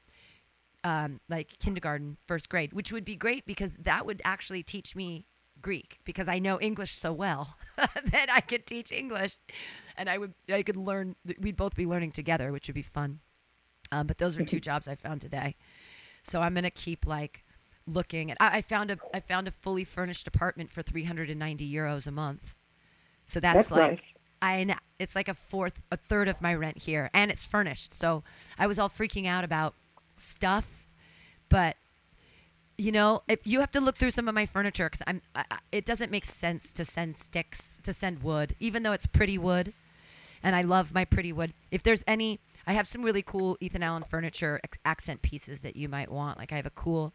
[0.84, 5.22] um, like kindergarten, first grade, which would be great because that would actually teach me
[5.62, 9.36] Greek because I know English so well that I could teach English,
[9.96, 11.14] and I would I could learn.
[11.40, 13.18] We'd both be learning together, which would be fun.
[13.90, 15.54] Um, but those are two jobs I found today,
[16.28, 17.40] so I'm gonna keep like
[17.86, 18.30] looking.
[18.30, 22.12] At, I, I found a I found a fully furnished apartment for 390 euros a
[22.12, 22.54] month.
[23.26, 24.14] So that's, That's like nice.
[24.40, 27.92] I know it's like a fourth, a third of my rent here, and it's furnished.
[27.94, 28.22] So
[28.58, 29.74] I was all freaking out about
[30.16, 30.86] stuff,
[31.50, 31.76] but
[32.76, 35.44] you know, if you have to look through some of my furniture because I'm, I-
[35.72, 39.72] it doesn't make sense to send sticks, to send wood, even though it's pretty wood,
[40.42, 41.52] and I love my pretty wood.
[41.72, 42.38] If there's any,
[42.68, 46.36] I have some really cool Ethan Allen furniture ex- accent pieces that you might want.
[46.38, 47.12] Like I have a cool,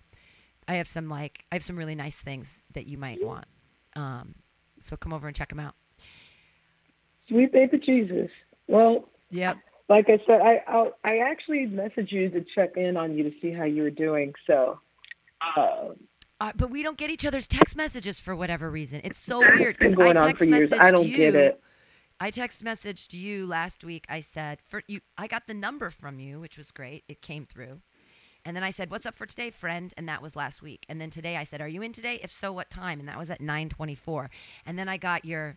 [0.68, 3.46] I have some like, I have some really nice things that you might want.
[3.96, 4.30] Um,
[4.80, 5.76] so come over and check them out.
[7.28, 8.32] Sweet baby Jesus.
[8.68, 9.58] Well, Yep.
[9.90, 13.32] like I said, I I, I actually messaged you to check in on you to
[13.32, 14.34] see how you were doing.
[14.46, 14.80] So,
[15.56, 15.90] uh,
[16.42, 19.02] Uh, but we don't get each other's text messages for whatever reason.
[19.04, 21.16] It's so weird because I text messaged I don't you.
[21.18, 21.60] get it.
[22.20, 24.06] I text messaged you last week.
[24.10, 27.04] I said for you, I got the number from you, which was great.
[27.10, 27.80] It came through,
[28.46, 30.86] and then I said, "What's up for today, friend?" And that was last week.
[30.88, 32.20] And then today I said, "Are you in today?
[32.24, 34.30] If so, what time?" And that was at nine twenty-four.
[34.66, 35.56] And then I got your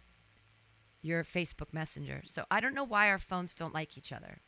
[1.02, 2.22] your Facebook Messenger.
[2.24, 4.38] So I don't know why our phones don't like each other.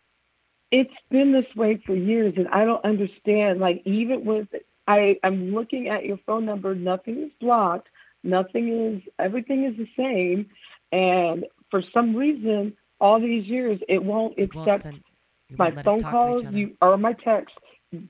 [0.72, 3.60] It's been this way for years, and I don't understand.
[3.60, 4.54] Like even with
[4.88, 6.74] I, I'm looking at your phone number.
[6.74, 7.88] Nothing is blocked.
[8.24, 9.08] Nothing is.
[9.18, 10.46] Everything is the same,
[10.90, 15.84] and for some reason, all these years, it won't It won't accept send- my won't
[15.84, 17.58] phone calls you or my texts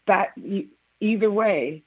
[0.07, 0.33] back
[1.01, 1.83] either way.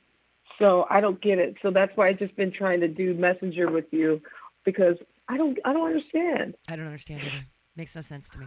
[0.58, 1.60] So I don't get it.
[1.60, 4.22] So that's why I've just been trying to do messenger with you
[4.64, 6.54] because I don't I don't understand.
[6.70, 7.44] I don't understand either.
[7.76, 8.46] Makes no sense to me.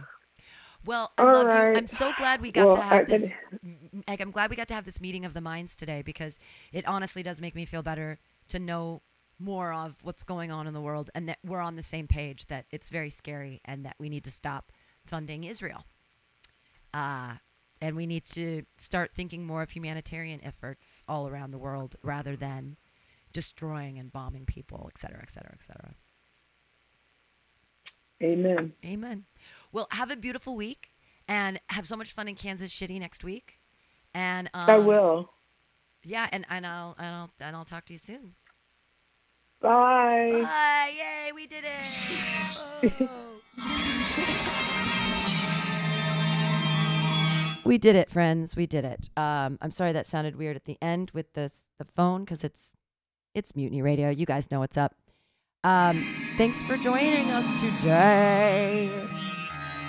[0.85, 1.77] Well, I All love you.
[1.79, 3.33] I'm so glad we got Well, to have I- this.
[4.07, 6.37] Like, I'm glad we got to have this meeting of the minds today because
[6.73, 8.17] it honestly does make me feel better
[8.49, 9.01] to know
[9.39, 12.45] more of what's going on in the world and that we're on the same page.
[12.47, 14.63] That it's very scary and that we need to stop
[15.05, 15.83] funding Israel.
[16.93, 17.33] Uh,
[17.81, 22.35] and we need to start thinking more of humanitarian efforts all around the world rather
[22.35, 22.77] than
[23.33, 25.89] destroying and bombing people, et cetera, et cetera, et cetera.
[28.23, 28.71] Amen.
[28.85, 29.23] Amen.
[29.73, 30.87] Well, have a beautiful week
[31.27, 33.55] and have so much fun in Kansas City next week.
[34.13, 35.29] And um, I will.
[36.05, 38.21] Yeah, and, and I'll and I'll and I'll talk to you soon.
[39.61, 40.41] Bye.
[40.43, 40.93] Bye!
[40.97, 43.09] Yay, we did it!
[47.65, 48.55] we did it, friends.
[48.55, 49.09] We did it.
[49.15, 52.73] Um, I'm sorry that sounded weird at the end with the the phone because it's
[53.33, 54.09] it's Mutiny Radio.
[54.09, 54.95] You guys know what's up.
[55.63, 56.05] Um,
[56.37, 58.89] thanks for joining us today.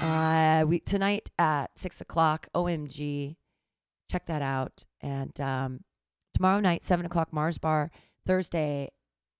[0.01, 2.49] Uh, we tonight at six o'clock.
[2.55, 3.37] OMG,
[4.11, 4.87] check that out.
[5.01, 5.81] And um,
[6.35, 7.91] tomorrow night, seven o'clock, Mars Bar.
[8.27, 8.91] Thursday,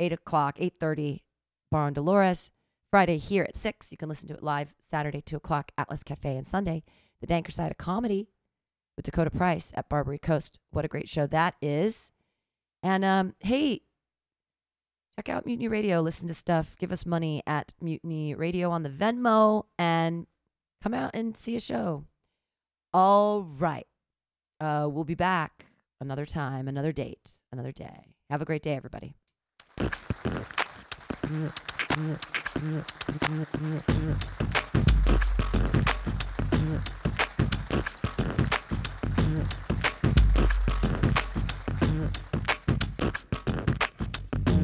[0.01, 1.25] eight o'clock, eight thirty,
[1.71, 2.53] Bar on Dolores.
[2.91, 3.91] Friday here at six.
[3.91, 4.73] You can listen to it live.
[4.79, 6.85] Saturday, two o'clock, Atlas Cafe, and Sunday,
[7.21, 8.29] the Danker Side of Comedy
[8.97, 10.59] with Dakota Price at Barbary Coast.
[10.71, 12.11] What a great show that is!
[12.83, 13.83] And um, hey,
[15.19, 16.01] check out Mutiny Radio.
[16.01, 16.77] Listen to stuff.
[16.79, 20.27] Give us money at Mutiny Radio on the Venmo, and
[20.83, 22.05] come out and see a show.
[22.95, 23.87] All right.
[24.59, 25.67] Uh, we'll be back
[26.01, 28.15] another time, another date, another day.
[28.31, 29.17] Have a great day, everybody.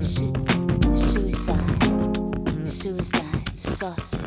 [0.01, 0.33] Su-
[0.95, 1.57] suicide,
[2.65, 4.22] suicide, sausage.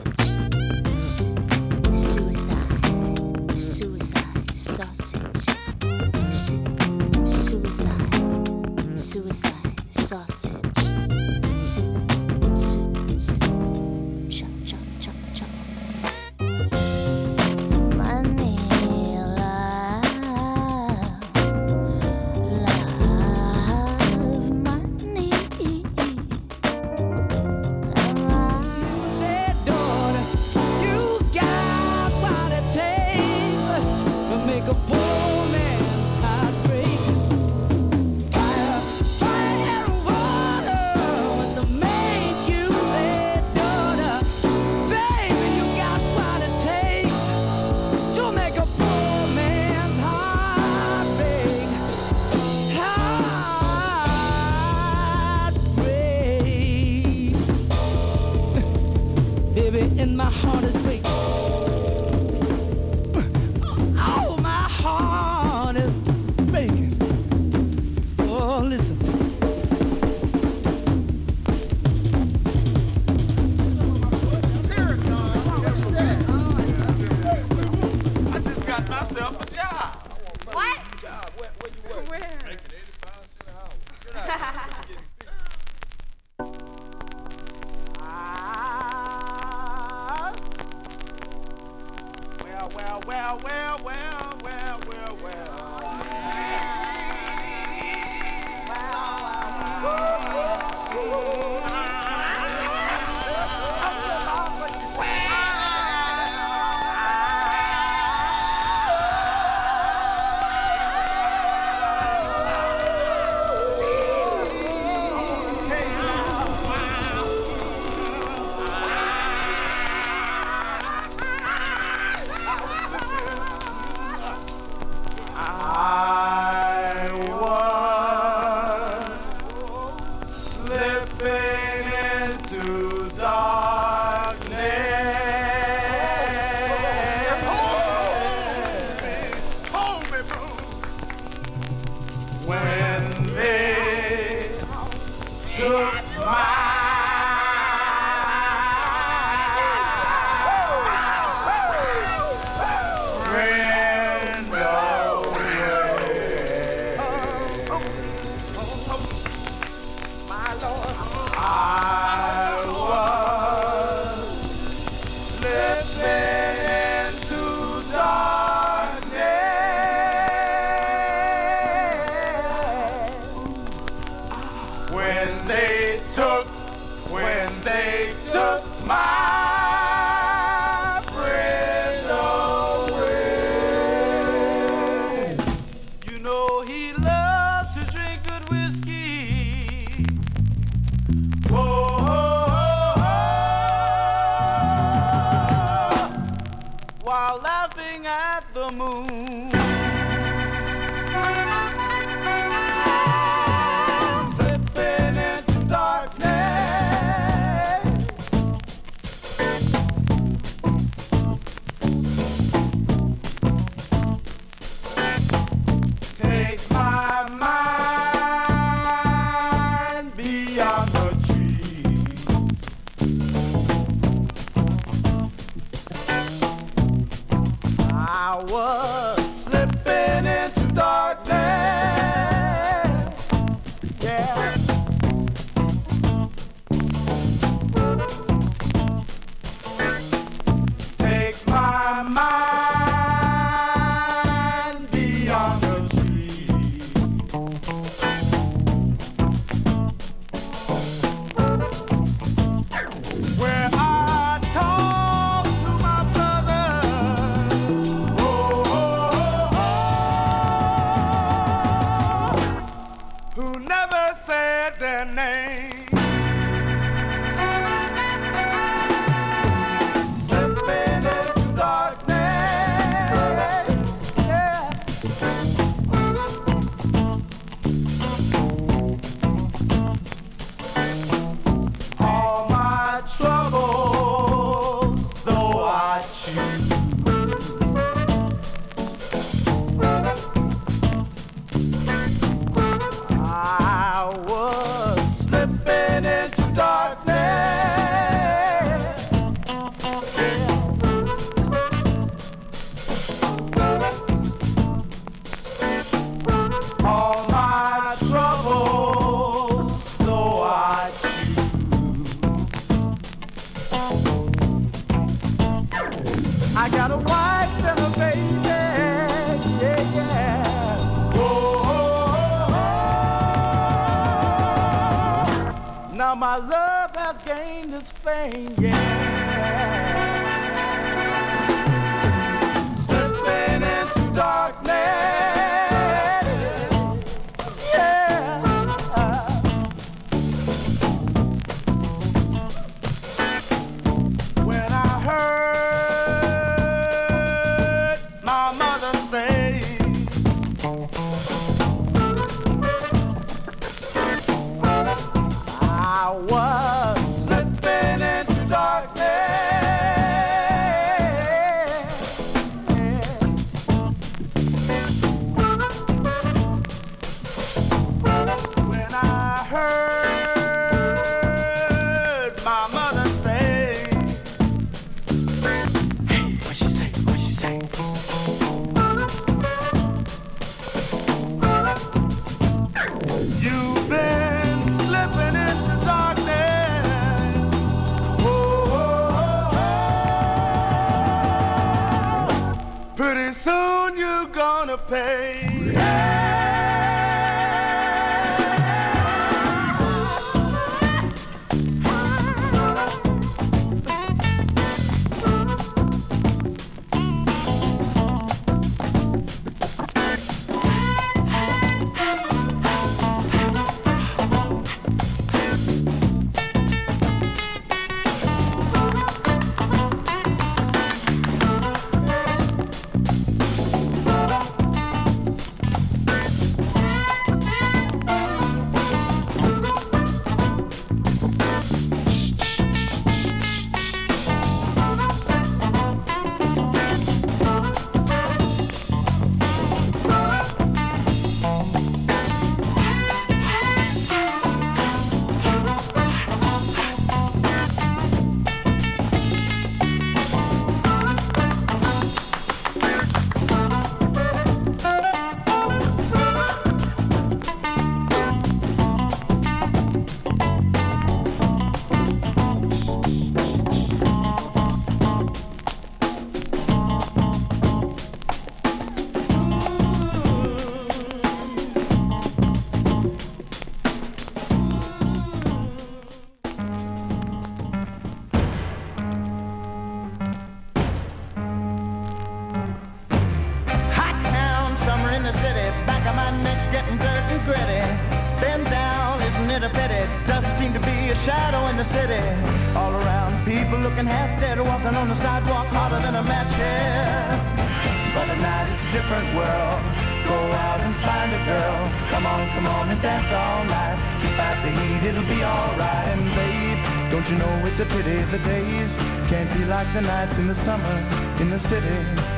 [510.63, 510.97] Summer,
[511.39, 511.97] in the city,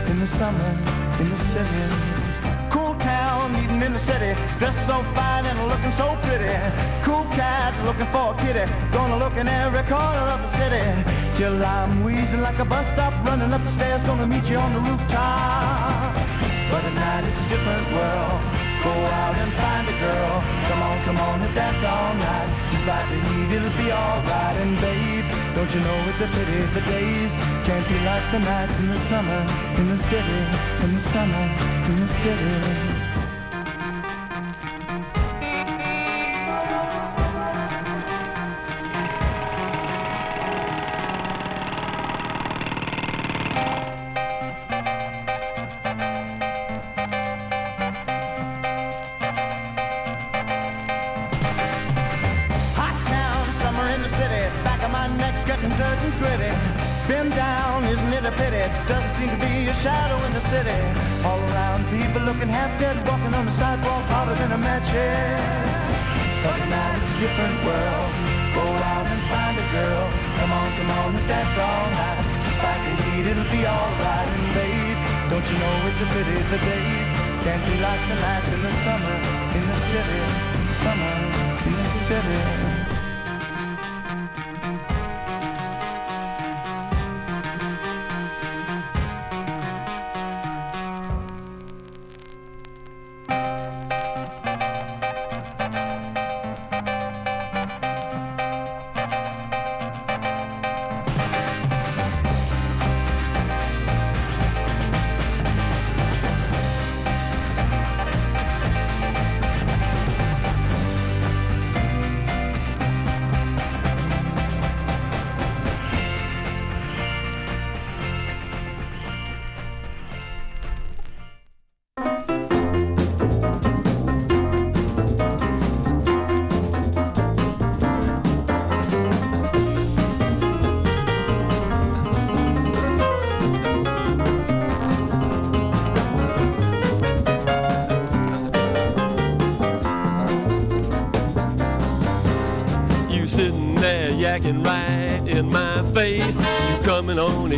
[0.10, 0.72] in the summer,
[1.20, 1.84] in the city.
[2.70, 6.56] Cool town, eating in the city, dressed so fine and looking so pretty.
[7.04, 10.84] Cool cat looking for a kitty, gonna look in every corner of the city.
[11.38, 14.74] Till I'm wheezing like a bus stop, running up the stairs, gonna meet you on
[14.74, 16.16] the rooftop.
[16.72, 18.42] But at night it's a different world.
[18.84, 20.44] Go out and find a girl.
[20.70, 22.50] Come on, come on and dance all night.
[22.72, 24.56] Just like the heat, it'll be alright.
[24.64, 25.17] And babe,
[25.58, 27.34] don't you know it's a pity the days
[27.66, 29.42] can't be like the nights in the summer,
[29.80, 30.40] in the city,
[30.84, 31.46] in the summer,
[31.90, 32.97] in the city.
[62.18, 65.38] People looking half dead, walking on the sidewalk harder than a match head.
[66.44, 68.12] But tonight it's a different world.
[68.58, 70.06] Go out and find a girl.
[70.38, 72.22] Come on, come on and dance all night.
[72.48, 74.30] Despite the heat, it'll be alright.
[74.34, 75.00] And babe,
[75.30, 77.08] don't you know it's a pity the days
[77.46, 79.18] can't be like the nights in the summer,
[79.58, 80.22] in the city,
[80.82, 81.16] summer,
[81.70, 82.77] in the city.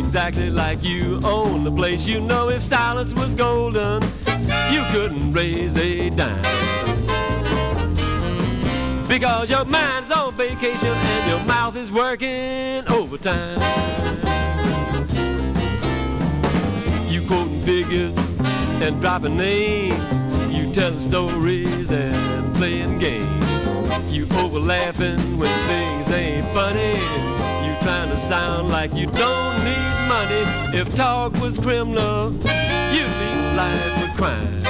[0.00, 2.08] Exactly like you own the place.
[2.08, 4.02] You know if silence was golden,
[4.72, 6.42] you couldn't raise a dime.
[9.06, 13.60] Because your mind's on vacation and your mouth is working overtime.
[17.12, 18.14] You quoting figures
[18.82, 20.54] and dropping names.
[20.54, 23.66] You telling stories and playing games.
[24.10, 27.39] You over laughing when things ain't funny.
[27.80, 30.42] You trying to sound like you don't need money.
[30.78, 34.60] If talk was criminal, you'd leave life a crime.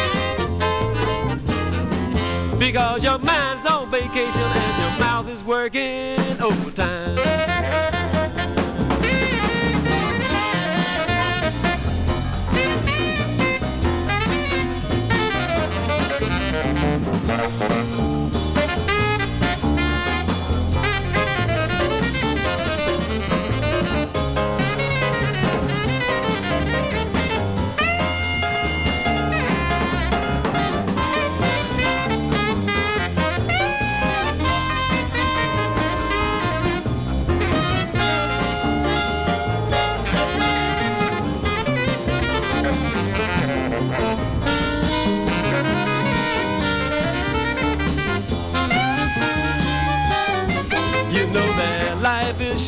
[2.59, 7.19] Because your mind's on vacation and your mouth is working overtime.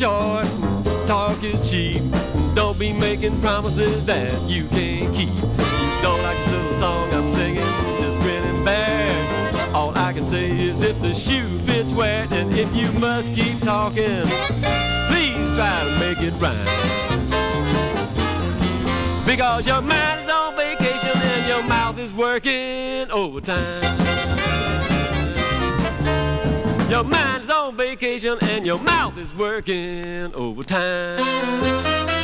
[0.03, 0.45] Short,
[1.07, 2.01] talk is cheap.
[2.55, 5.29] Don't be making promises that you can't keep.
[5.29, 7.63] You don't like this little song I'm singing,
[8.01, 9.73] just grin and bear.
[9.73, 13.57] All I can say is if the shoe fits wet and if you must keep
[13.61, 14.25] talking,
[15.07, 16.67] please try to make it rhyme.
[19.25, 24.22] Because your mind is on vacation and your mouth is working overtime.
[26.93, 32.22] Your mind's on vacation and your mouth is working overtime.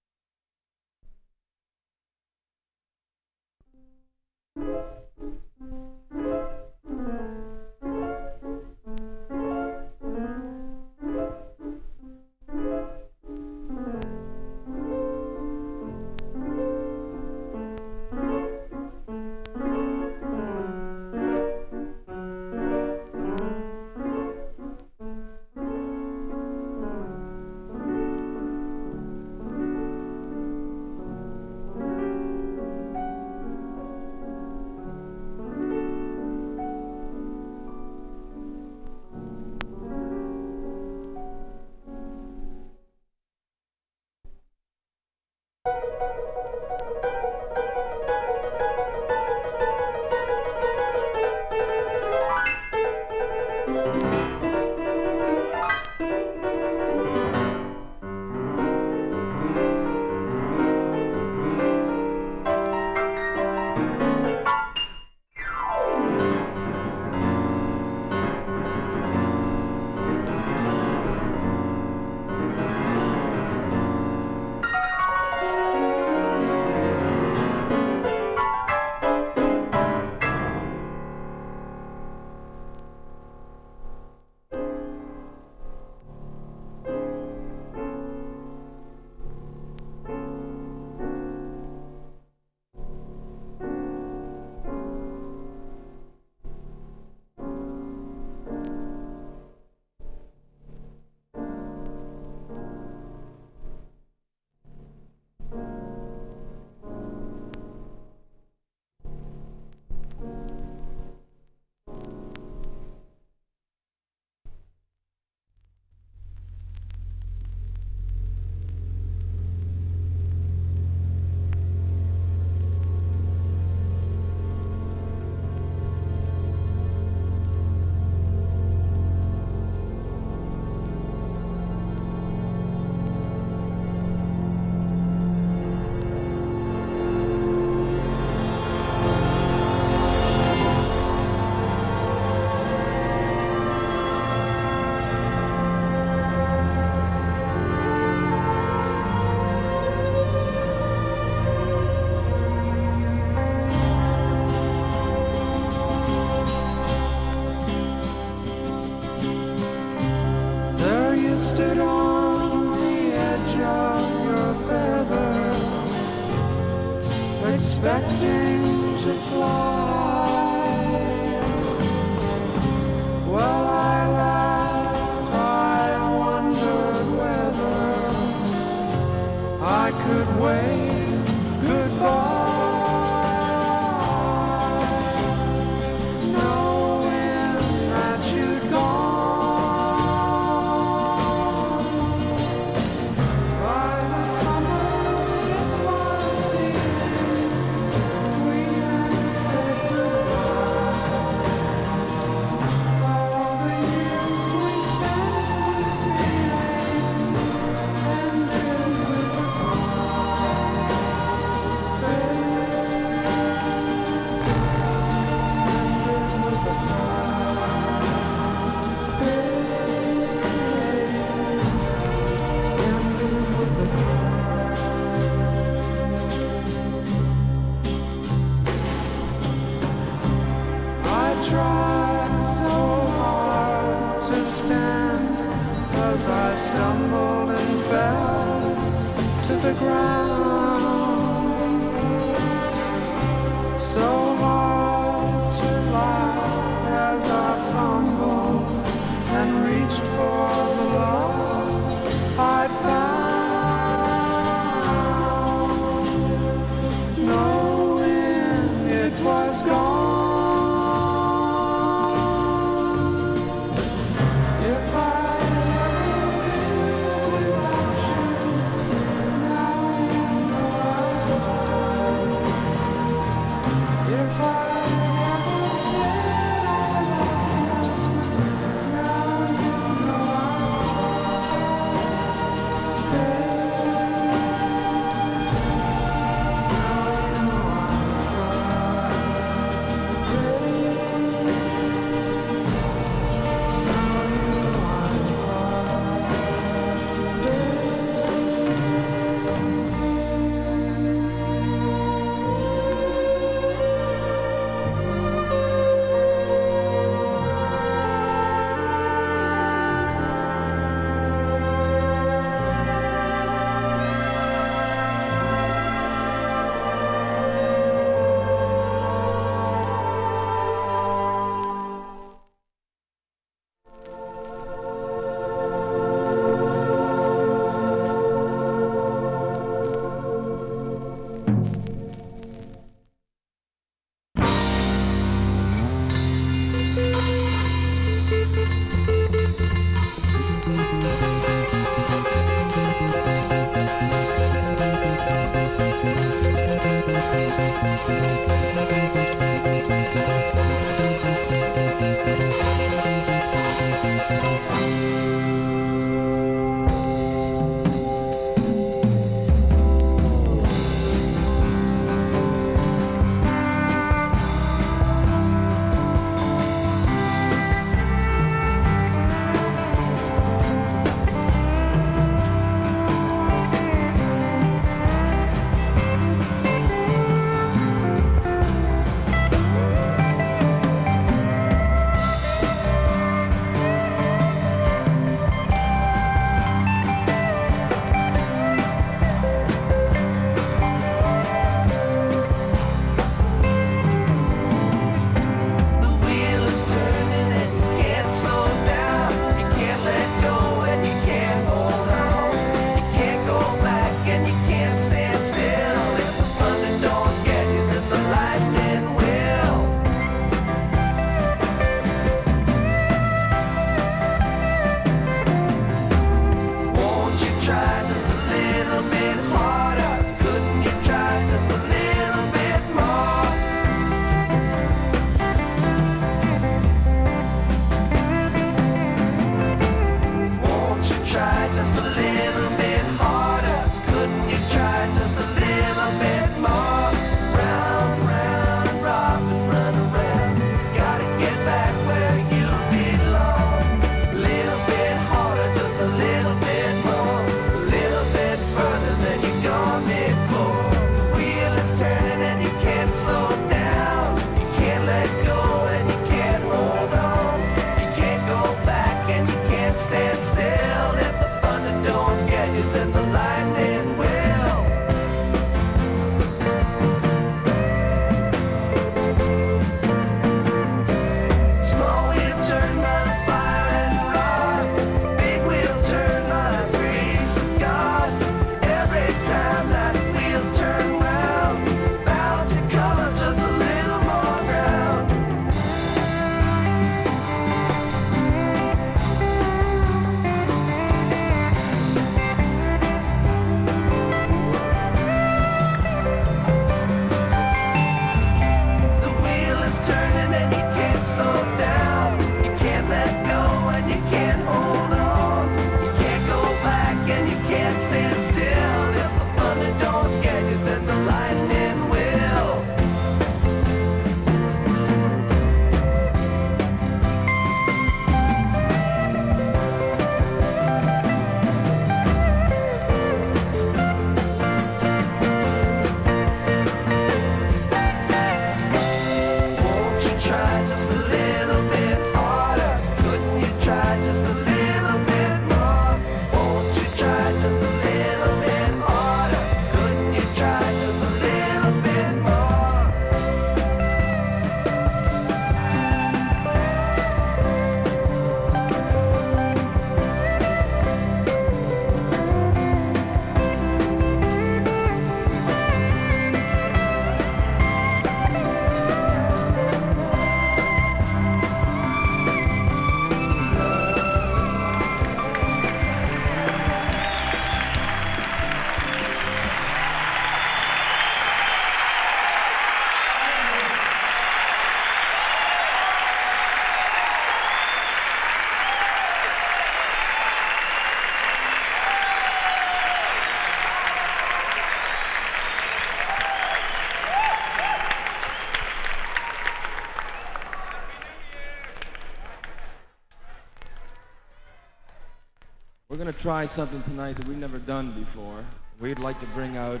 [596.50, 598.64] Try something tonight that we've never done before.
[598.98, 600.00] We'd like to bring out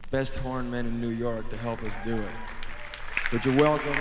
[0.00, 2.34] the best horn men in New York to help us do it.
[3.32, 3.92] Would you welcome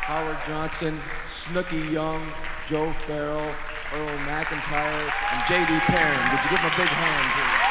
[0.00, 0.98] Howard Johnson,
[1.44, 2.26] Snooky Young,
[2.70, 3.54] Joe Farrell,
[3.92, 5.78] Earl McIntyre, and J.D.
[5.80, 6.30] Parran.
[6.30, 7.69] Would you give them a big hand, please?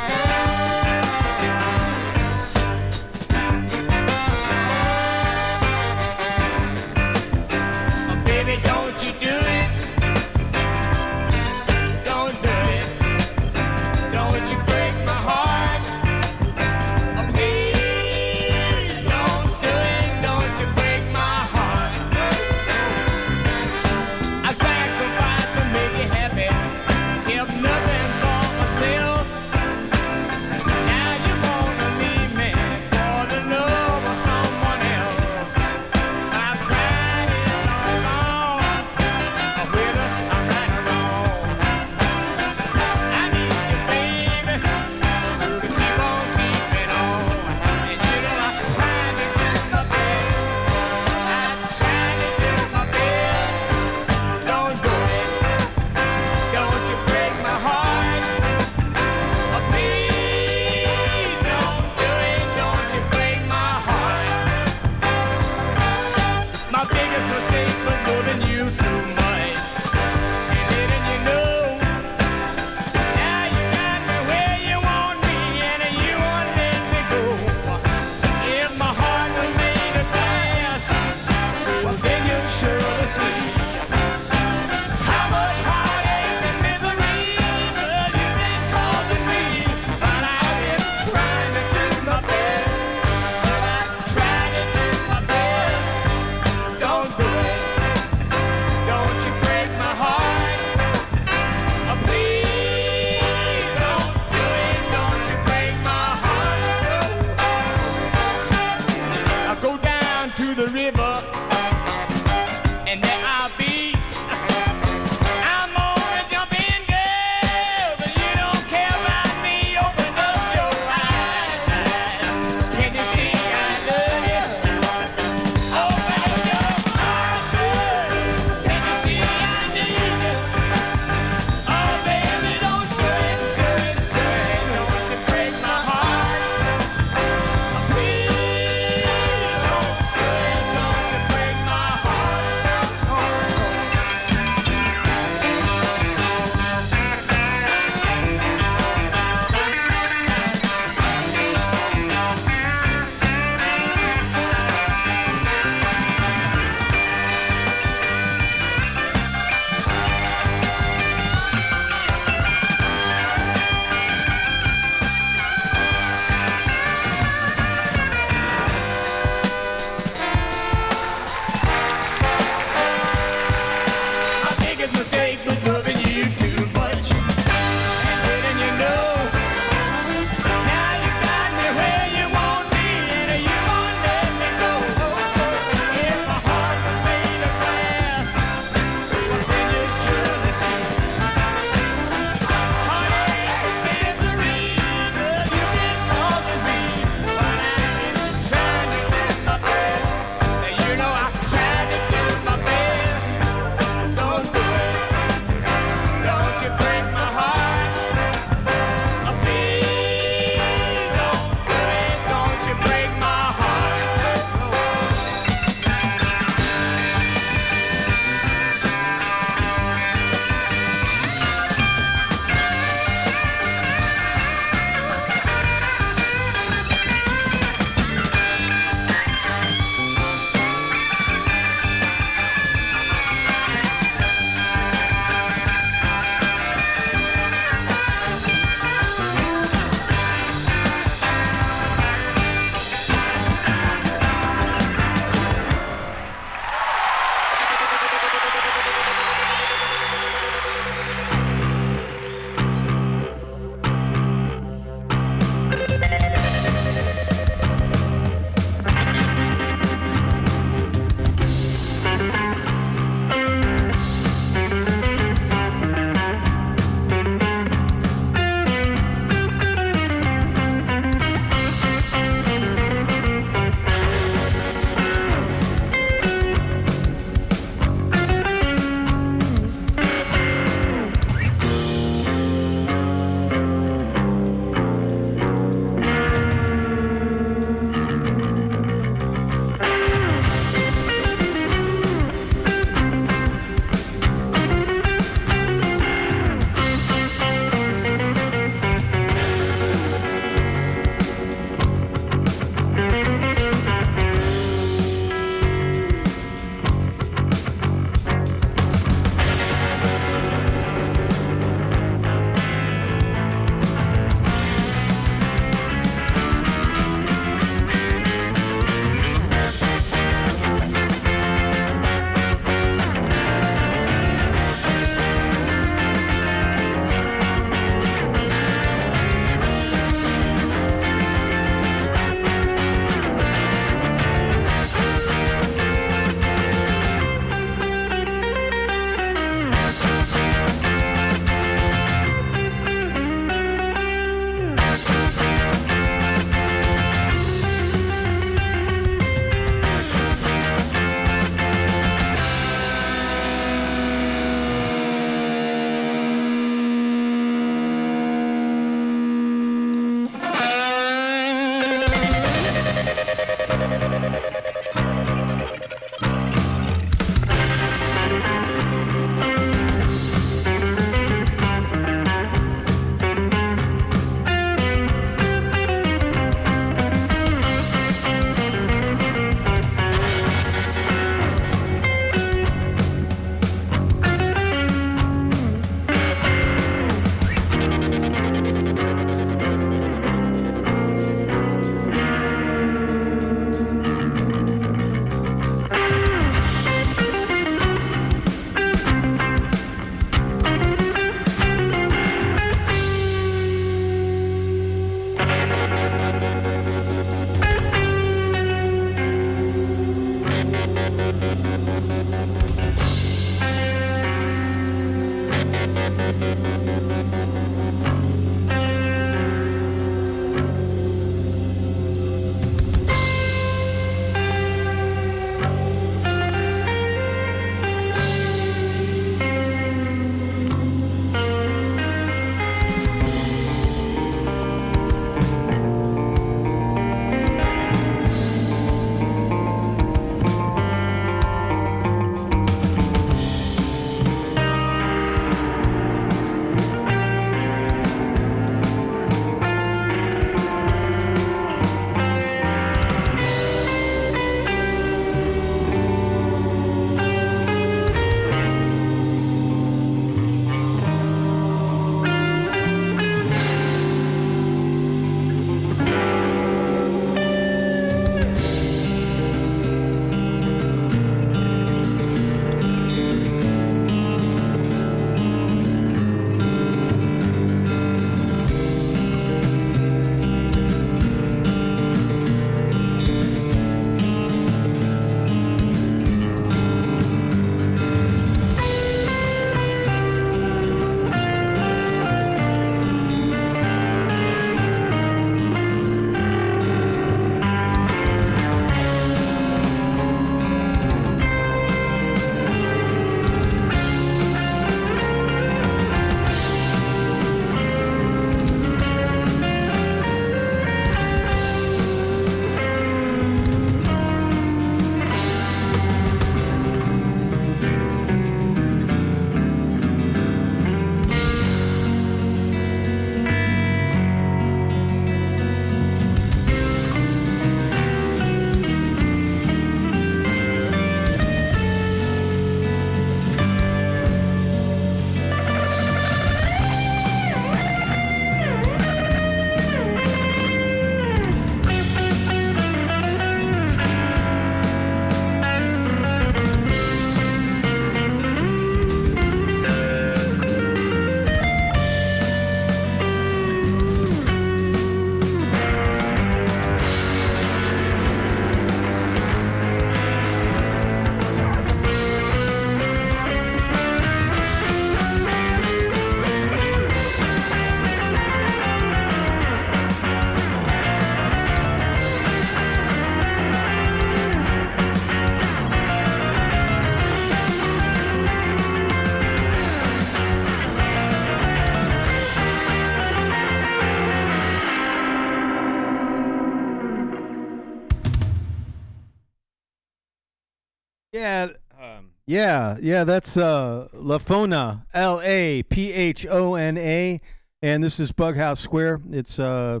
[592.56, 597.38] Yeah, yeah, that's uh, Laphona, L A P H O N A,
[597.82, 599.20] and this is Bughouse Square.
[599.30, 600.00] It's uh,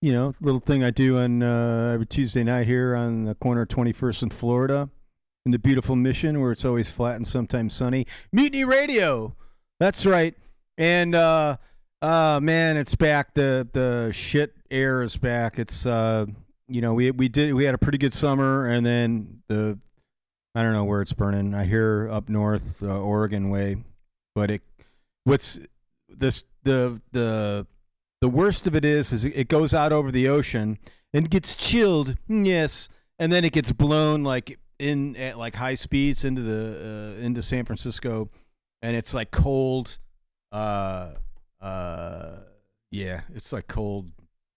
[0.00, 3.62] you know, little thing I do on uh, every Tuesday night here on the corner
[3.62, 4.88] of 21st and Florida,
[5.44, 8.06] in the beautiful Mission, where it's always flat and sometimes sunny.
[8.30, 9.34] Mutiny Radio,
[9.80, 10.36] that's right.
[10.78, 11.56] And uh,
[12.02, 13.34] uh, man, it's back.
[13.34, 15.58] The the shit air is back.
[15.58, 16.26] It's uh,
[16.68, 19.80] you know, we we did we had a pretty good summer, and then the
[20.56, 21.54] I don't know where it's burning.
[21.54, 23.76] I hear up north, uh, Oregon way,
[24.34, 24.62] but it
[25.24, 25.58] what's
[26.08, 27.66] this the the
[28.22, 30.78] the worst of it is is it goes out over the ocean
[31.12, 32.16] and gets chilled.
[32.26, 32.88] Yes,
[33.18, 37.42] and then it gets blown like in at like high speeds into the uh, into
[37.42, 38.30] San Francisco,
[38.80, 39.98] and it's like cold.
[40.52, 41.16] Uh,
[41.60, 42.36] uh,
[42.90, 44.10] yeah, it's like cold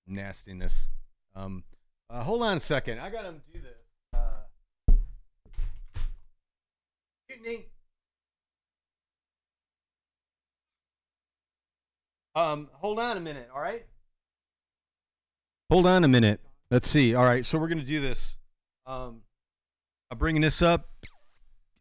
[0.07, 0.87] nastiness.
[1.35, 1.65] Um,
[2.09, 2.99] uh, hold on a second.
[2.99, 3.78] I gotta do this.
[7.29, 7.65] Kidney.
[12.35, 13.85] Um, hold on a minute, all right?
[15.69, 16.39] Hold on a minute.
[16.71, 17.13] Let's see.
[17.13, 18.37] All right, so we're gonna do this.
[18.85, 19.21] Um,
[20.09, 20.87] I'm bringing this up.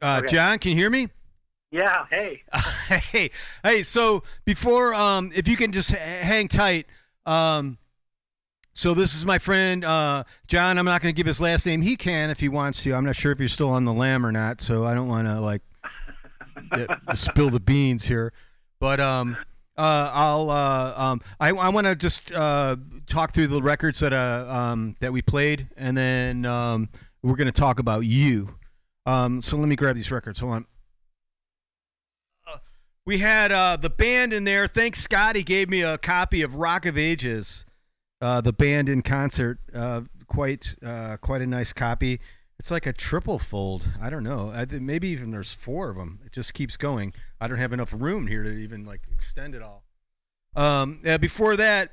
[0.02, 0.34] Uh, Okay.
[0.34, 1.08] John, can you hear me?
[1.70, 2.42] Yeah, hey.
[3.12, 3.30] hey,
[3.64, 3.82] hey.
[3.82, 6.86] So before, um, if you can just h- hang tight.
[7.26, 7.78] Um,
[8.78, 10.78] so this is my friend uh, John.
[10.78, 11.82] I'm not going to give his last name.
[11.82, 12.92] He can if he wants to.
[12.92, 14.60] I'm not sure if you're still on the lam or not.
[14.60, 15.62] So I don't want to like
[16.70, 18.32] uh, spill the beans here.
[18.78, 19.36] But um,
[19.76, 22.76] uh, I'll uh, um, I, I want to just uh,
[23.08, 26.88] talk through the records that uh, um, that we played, and then um,
[27.20, 28.54] we're going to talk about you.
[29.06, 30.38] Um, so let me grab these records.
[30.38, 30.66] Hold on.
[33.04, 34.68] We had uh, the band in there.
[34.68, 35.34] Thanks, Scott.
[35.34, 37.64] He gave me a copy of Rock of Ages,
[38.20, 39.58] uh, the band in concert.
[39.74, 42.20] Uh, quite, uh, quite a nice copy.
[42.58, 43.88] It's like a triple fold.
[44.02, 44.52] I don't know.
[44.54, 46.20] I, maybe even there's four of them.
[46.26, 47.12] It just keeps going.
[47.40, 49.84] I don't have enough room here to even like extend it all.
[50.56, 51.92] Um, before that,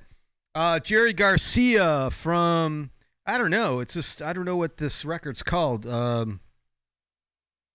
[0.56, 2.90] uh, Jerry Garcia from
[3.28, 3.80] I don't know.
[3.80, 5.86] It's just I don't know what this record's called.
[5.86, 6.40] Um,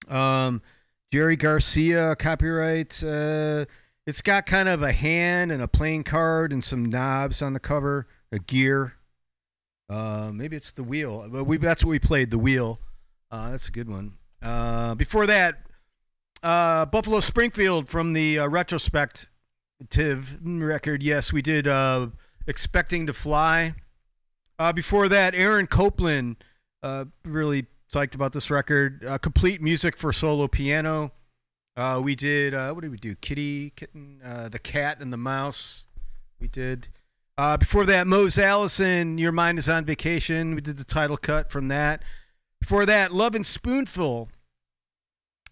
[0.08, 0.62] um,
[1.12, 3.02] Jerry Garcia copyright.
[3.04, 3.66] Uh,
[4.06, 7.60] it's got kind of a hand and a playing card and some knobs on the
[7.60, 8.94] cover, a gear.
[9.88, 11.26] Uh, maybe it's the wheel.
[11.28, 12.30] But we that's what we played.
[12.30, 12.80] The wheel.
[13.30, 14.14] Uh, that's a good one.
[14.42, 15.66] Uh, before that,
[16.42, 21.02] uh, Buffalo Springfield from the uh, retrospective record.
[21.02, 21.66] Yes, we did.
[21.66, 22.08] Uh,
[22.46, 23.74] Expecting to fly.
[24.74, 26.36] Before that, Aaron Copland.
[27.24, 29.06] Really psyched about this record.
[29.22, 31.12] Complete music for solo piano.
[32.00, 32.54] We did.
[32.54, 33.14] What did we do?
[33.14, 34.20] Kitty, kitten,
[34.50, 35.86] the cat, and the mouse.
[36.40, 36.88] We did.
[37.40, 40.54] Uh, before that, Mose Allison, Your Mind is on Vacation.
[40.54, 42.02] We did the title cut from that.
[42.60, 44.28] Before that, Lovin' Spoonful.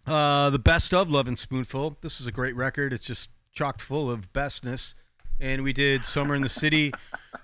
[0.06, 1.96] Uh, the best of Lovin' Spoonful.
[2.02, 2.92] This is a great record.
[2.92, 4.96] It's just chock full of bestness.
[5.40, 6.92] And we did Summer in the City.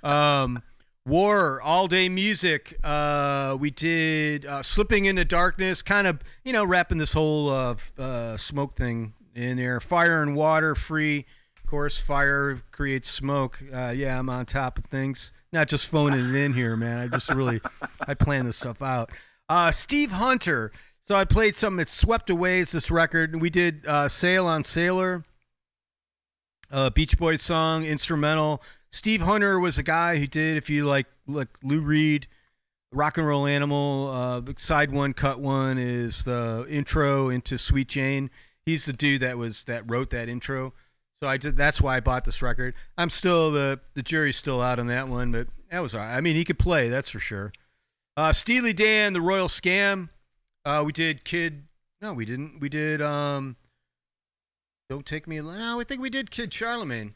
[0.03, 0.63] Um,
[1.07, 2.79] War, All Day Music.
[2.85, 7.77] Uh, we did uh, Slipping into Darkness, kind of, you know, wrapping this whole uh,
[7.97, 9.81] uh, smoke thing in there.
[9.81, 11.25] Fire and Water, free.
[11.65, 13.59] Of course, fire creates smoke.
[13.73, 15.33] Uh, yeah, I'm on top of things.
[15.51, 16.99] Not just phoning it in here, man.
[16.99, 17.63] I just really,
[18.07, 19.11] I plan this stuff out.
[19.49, 20.73] Uh, Steve Hunter.
[21.01, 23.41] So I played something that swept away is this record.
[23.41, 25.25] We did uh, Sail on Sailor,
[26.95, 28.63] Beach Boys song, instrumental.
[28.91, 32.27] Steve Hunter was a guy who did, if you like, like Lou Reed,
[32.93, 34.11] Rock and Roll Animal.
[34.13, 38.31] Uh, side one, cut one is the intro into Sweet Jane.
[38.65, 40.75] He's the dude that was that wrote that intro.
[41.25, 41.57] So I did.
[41.57, 42.75] That's why I bought this record.
[42.99, 46.15] I'm still the the jury's still out on that one, but that was all right.
[46.15, 47.51] I mean, he could play, that's for sure.
[48.15, 50.11] Uh, Steely Dan, the Royal Scam.
[50.67, 51.63] Uh, we did Kid.
[52.03, 52.61] No, we didn't.
[52.61, 53.01] We did.
[53.01, 53.57] Um,
[54.91, 55.41] Don't take me.
[55.41, 57.15] No, I think we did Kid Charlemagne.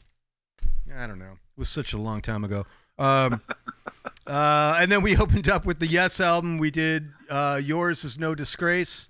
[0.97, 1.33] I don't know.
[1.33, 2.65] It was such a long time ago.
[2.97, 3.41] Um,
[4.25, 6.57] uh, and then we opened up with the Yes album.
[6.57, 9.07] We did uh, Yours is No Disgrace.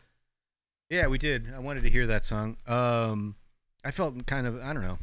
[0.89, 1.53] Yeah, we did.
[1.55, 2.57] I wanted to hear that song.
[2.67, 3.35] Um,
[3.83, 4.97] I felt kind of, I don't know.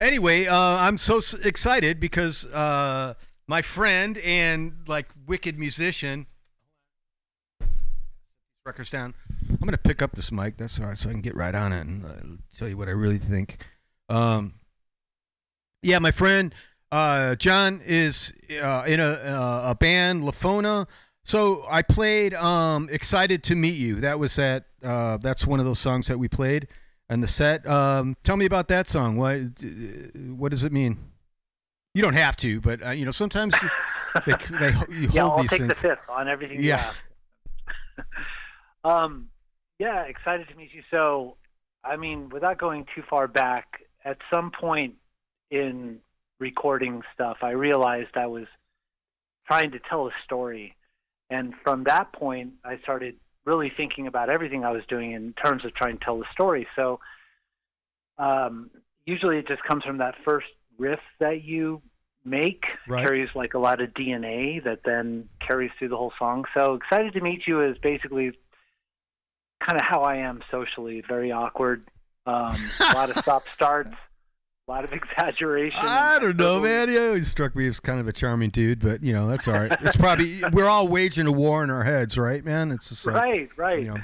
[0.00, 3.14] Anyway, uh, I'm so excited because uh,
[3.46, 6.26] my friend and like wicked musician.
[8.66, 9.14] Records down.
[9.48, 10.56] I'm gonna pick up this mic.
[10.56, 12.08] That's all right, so I can get right on it and uh,
[12.56, 13.58] tell you what I really think.
[14.08, 14.54] Um,
[15.82, 16.54] yeah, my friend
[16.90, 18.32] uh, John is
[18.62, 20.86] uh, in a uh, a band, Laphona.
[21.24, 24.64] So I played um, "Excited to Meet You." That was that.
[24.82, 26.68] Uh, that's one of those songs that we played
[27.10, 27.66] in the set.
[27.66, 29.16] Um, tell me about that song.
[29.16, 29.40] What
[30.30, 30.98] what does it mean?
[31.94, 33.54] You don't have to, but uh, you know sometimes
[34.26, 34.72] they, they you
[35.08, 35.68] hold yeah, I'll these take things.
[35.68, 36.62] the fifth on everything.
[36.62, 36.92] Yeah.
[38.84, 39.28] Um,
[39.78, 40.82] yeah, excited to meet you.
[40.90, 41.36] So,
[41.82, 44.96] I mean, without going too far back, at some point
[45.50, 46.00] in
[46.38, 48.46] recording stuff, I realized I was
[49.46, 50.76] trying to tell a story.
[51.30, 55.64] And from that point, I started really thinking about everything I was doing in terms
[55.64, 56.66] of trying to tell the story.
[56.76, 57.00] So,
[58.18, 58.70] um,
[59.04, 60.46] usually it just comes from that first
[60.78, 61.82] riff that you
[62.24, 63.06] make Right.
[63.06, 66.44] carries like a lot of DNA that then carries through the whole song.
[66.54, 68.32] So excited to meet you is basically
[69.60, 71.84] kind of how I am socially, very awkward,
[72.26, 73.94] um, a lot of stop starts,
[74.66, 75.80] a lot of exaggeration.
[75.82, 76.88] I don't know, man.
[76.88, 79.54] He always struck me as kind of a charming dude, but you know that's all
[79.54, 79.76] right.
[79.80, 82.70] It's probably we're all waging a war in our heads, right, man?
[82.72, 83.82] It's just like, Right, right.
[83.82, 84.00] you know.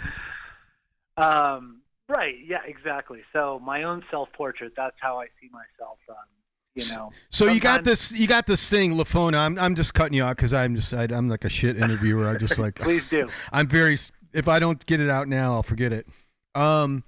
[1.16, 3.22] Um, right, yeah, exactly.
[3.32, 5.98] So my own self-portrait, that's how I see myself.
[6.08, 6.16] Um,
[6.74, 7.10] you know.
[7.30, 9.38] So you got this, you got this thing, Laphona.
[9.38, 12.28] I'm, I'm just cutting you out because I'm just, I, I'm like a shit interviewer.
[12.28, 13.28] I'm just like, Please do.
[13.52, 13.96] I'm very.
[14.32, 16.06] If I don't get it out now, I'll forget it.
[16.54, 17.02] Um,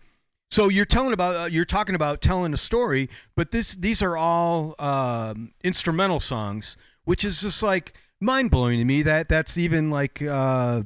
[0.53, 4.19] so you're telling about, uh, you're talking about telling a story, but this, these are
[4.19, 9.01] all um, instrumental songs, which is just like mind blowing to me.
[9.01, 10.21] That that's even like.
[10.21, 10.83] Uh,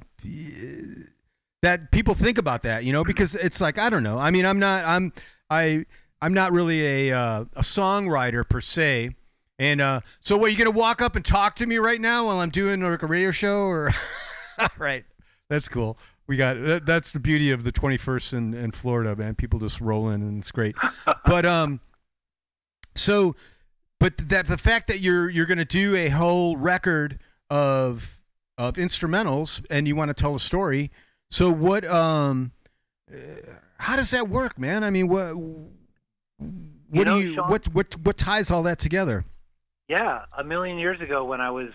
[1.62, 4.20] that people think about that, you know, because it's like I don't know.
[4.20, 5.12] I mean, I'm not I'm
[5.51, 5.84] I
[6.22, 9.16] I'm not really a uh, a songwriter per se.
[9.59, 12.38] And uh, so, what you gonna walk up and talk to me right now while
[12.38, 13.90] I'm doing like a radio show, or
[14.60, 15.05] all right?
[15.48, 15.98] That's cool.
[16.27, 19.35] We got that, that's the beauty of the 21st in, in Florida, man.
[19.36, 20.74] People just roll in and it's great.
[21.24, 21.81] but um,
[22.94, 23.36] so,
[24.01, 28.20] but that the fact that you're you're gonna do a whole record of
[28.59, 30.90] of instrumentals and you want to tell a story.
[31.31, 32.53] So what um,
[33.12, 33.16] uh,
[33.78, 34.82] how does that work, man?
[34.82, 39.24] I mean, what what know, do you Sean- what what what ties all that together?
[39.89, 41.70] Yeah, a million years ago when I was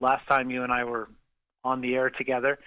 [0.00, 1.08] last time you and I were
[1.64, 2.58] on the air together,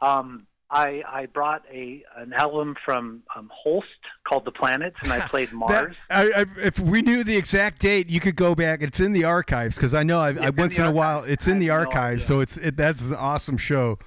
[0.00, 3.86] um, I I brought a an album from um, Holst
[4.26, 5.96] called The Planets, and I played That, Mars.
[6.10, 8.82] I, I, if we knew the exact date, you could go back.
[8.82, 11.32] It's in the archives because I know I, I once the in a while archives.
[11.32, 12.24] it's in the have no archives.
[12.26, 13.98] so it's it, that's an awesome show.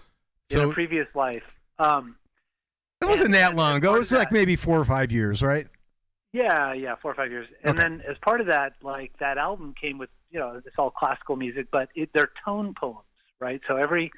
[0.52, 1.44] in So a previous life.
[1.80, 2.16] Um,
[3.02, 3.96] it wasn't that long ago.
[3.96, 5.68] It was like that- maybe four or five years, right?
[6.34, 7.48] Yeah, yeah, four or five years.
[7.64, 7.82] And Okay.
[7.90, 11.36] then as part of that, like that album came with, you know, it's all classical
[11.36, 13.00] music, but it, they're tone poems,
[13.42, 13.60] right?
[13.68, 14.12] So every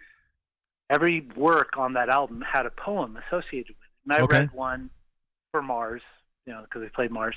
[0.94, 4.12] every work on that album had a poem associated with it.
[4.12, 4.40] And I Okay.
[4.40, 4.90] read one
[5.52, 6.02] for Mars,
[6.46, 7.36] you know, because we played Mars.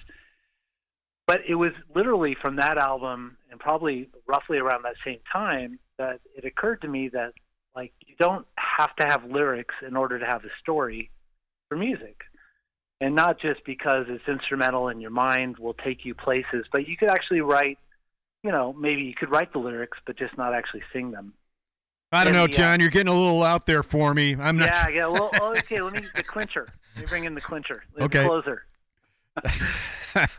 [1.27, 6.21] But it was literally from that album, and probably roughly around that same time, that
[6.37, 7.33] it occurred to me that
[7.75, 11.11] like you don't have to have lyrics in order to have a story
[11.69, 12.23] for music
[13.01, 16.97] and not just because it's instrumental and your mind will take you places, but you
[16.97, 17.79] could actually write,
[18.43, 21.35] you know, maybe you could write the lyrics, but just not actually sing them.
[22.13, 22.81] I don't know, the, uh, John.
[22.81, 24.37] You're getting a little out there for me.
[24.39, 24.69] I'm not.
[24.69, 25.07] Yeah, yeah.
[25.09, 25.81] Well, oh, okay.
[25.81, 26.69] Let me the clincher.
[26.95, 27.83] Let me bring in the clincher.
[27.97, 28.25] The Okay.
[28.25, 28.65] closer.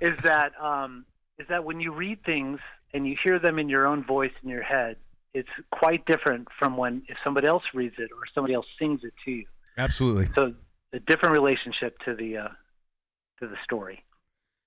[0.01, 1.05] is that um,
[1.37, 2.59] is that when you read things
[2.93, 4.95] and you hear them in your own voice in your head,
[5.33, 9.13] it's quite different from when if somebody else reads it or somebody else sings it
[9.25, 9.45] to you.
[9.77, 10.29] Absolutely.
[10.35, 10.53] So
[10.93, 12.47] a different relationship to the uh,
[13.39, 14.03] to the story.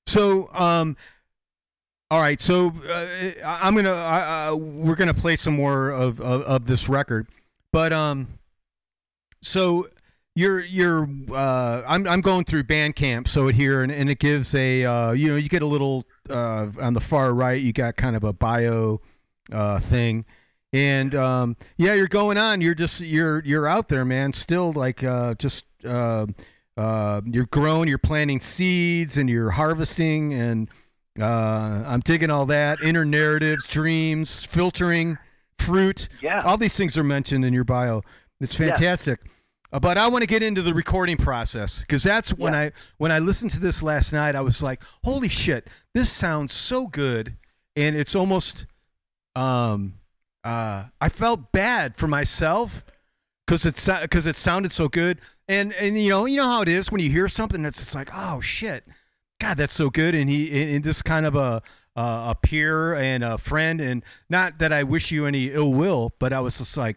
[0.06, 0.96] So, um,
[2.10, 2.40] all right.
[2.40, 3.06] So uh,
[3.44, 7.28] I'm gonna we're gonna play some more of, of, of this record,
[7.72, 8.26] but um,
[9.42, 9.86] so
[10.34, 14.54] you're you're uh, I'm I'm going through Bandcamp, so it here and, and it gives
[14.54, 17.96] a uh, you know you get a little uh, on the far right you got
[17.96, 19.00] kind of a bio
[19.52, 20.24] uh, thing.
[20.72, 22.60] And um, yeah, you're going on.
[22.60, 24.32] You're just you're you're out there, man.
[24.32, 26.26] Still like uh, just uh,
[26.76, 27.88] uh, you're growing.
[27.88, 30.32] You're planting seeds and you're harvesting.
[30.32, 30.68] And
[31.18, 32.82] uh, I'm digging all that.
[32.82, 35.18] Inner narratives, dreams, filtering,
[35.58, 36.08] fruit.
[36.22, 36.40] Yeah.
[36.44, 38.02] All these things are mentioned in your bio.
[38.40, 38.70] It's Yes.
[38.70, 39.20] fantastic.
[39.72, 42.58] Uh, but I want to get into the recording process because that's when Yeah.
[42.60, 44.34] I when I listened to this last night.
[44.34, 47.36] I was like, "Holy shit, this sounds so good!"
[47.76, 48.66] And it's almost
[49.36, 49.94] um,
[50.42, 52.84] uh, I felt bad for myself
[53.46, 55.20] because it because it sounded so good.
[55.48, 57.94] And and you know you know how it is when you hear something that's just
[57.94, 58.84] like oh shit,
[59.40, 60.14] God that's so good.
[60.14, 61.62] And he and this kind of a
[61.96, 66.32] a peer and a friend and not that I wish you any ill will, but
[66.32, 66.96] I was just like,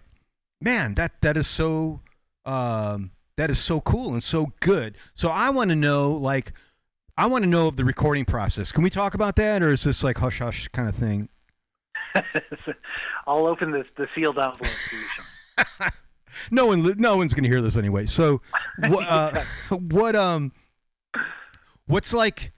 [0.61, 2.01] man, that that is so
[2.45, 4.95] um, that is so cool and so good.
[5.13, 6.53] So I want to know like.
[7.15, 8.71] I want to know of the recording process.
[8.71, 11.29] Can we talk about that, or is this like hush hush kind of thing?
[13.27, 15.91] I'll open this the sealed envelope for
[16.51, 18.41] no one no one's going to hear this anyway so
[18.87, 20.51] what uh, what um
[21.87, 22.51] what's like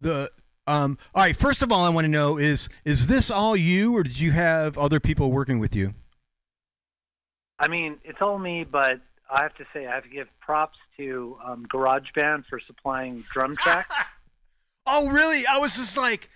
[0.00, 0.30] the
[0.66, 3.96] um all right first of all i want to know is is this all you
[3.96, 5.94] or did you have other people working with you
[7.60, 10.78] I mean, it's all me, but I have to say I have to give props
[10.96, 13.94] to um, GarageBand for supplying drum tracks.
[14.86, 15.44] Oh, really?
[15.46, 16.30] I was just like,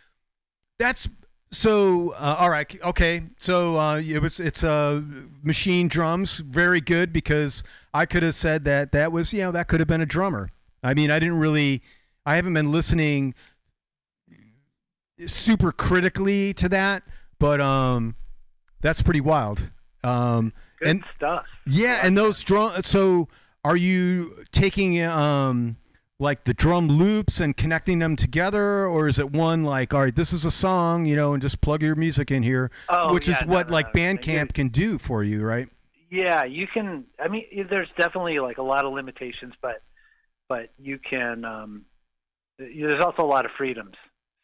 [0.78, 1.08] that's
[1.50, 2.10] so.
[2.10, 3.22] Uh, all right, okay.
[3.38, 4.38] So uh, it was.
[4.38, 5.00] It's uh,
[5.42, 6.36] machine drums.
[6.36, 9.32] Very good because I could have said that that was.
[9.32, 10.50] You know, that could have been a drummer.
[10.84, 11.82] I mean, I didn't really.
[12.26, 13.34] I haven't been listening
[15.26, 17.02] super critically to that,
[17.38, 18.14] but um,
[18.80, 19.70] that's pretty wild.
[20.02, 21.44] Um, Good and stuff.
[21.66, 22.82] yeah, and those drum.
[22.82, 23.28] So,
[23.64, 25.76] are you taking um
[26.20, 30.14] like the drum loops and connecting them together, or is it one like, all right,
[30.14, 33.28] this is a song, you know, and just plug your music in here, Oh, which
[33.28, 34.00] yeah, is no, what no, like no.
[34.00, 35.68] Bandcamp can do for you, right?
[36.10, 37.04] Yeah, you can.
[37.18, 39.80] I mean, there's definitely like a lot of limitations, but
[40.48, 41.44] but you can.
[41.44, 41.84] Um,
[42.58, 43.94] there's also a lot of freedoms.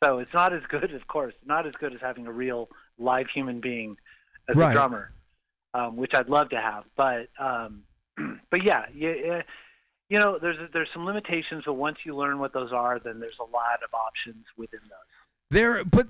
[0.03, 2.69] So it's not as good, of course, not as good as having a real
[2.99, 3.97] live human being
[4.49, 4.71] as Right.
[4.71, 5.13] a drummer,
[5.75, 6.85] um, which I'd love to have.
[6.97, 7.83] But um,
[8.51, 9.43] but yeah, you,
[10.09, 13.39] you know, there's there's some limitations, but once you learn what those are, then there's
[13.39, 15.51] a lot of options within those.
[15.51, 16.07] There, but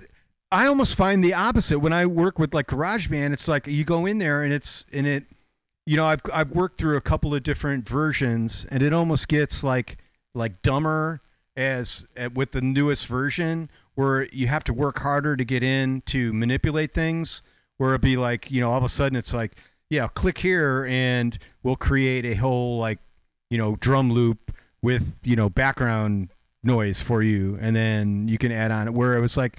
[0.53, 3.33] I almost find the opposite when I work with like GarageBand.
[3.33, 5.25] It's like you go in there and it's and it,
[5.85, 9.65] you know, I've I've worked through a couple of different versions, and it almost gets
[9.65, 9.99] like
[10.33, 11.21] like dumber
[11.57, 16.03] as uh, with the newest version, where you have to work harder to get in
[16.07, 17.43] to manipulate things.
[17.77, 19.53] Where it'd be like, you know, all of a sudden it's like,
[19.89, 22.99] yeah, click here and we'll create a whole like,
[23.49, 24.53] you know, drum loop
[24.83, 26.29] with you know background
[26.63, 28.95] noise for you, and then you can add on it.
[28.95, 29.59] Where it was like,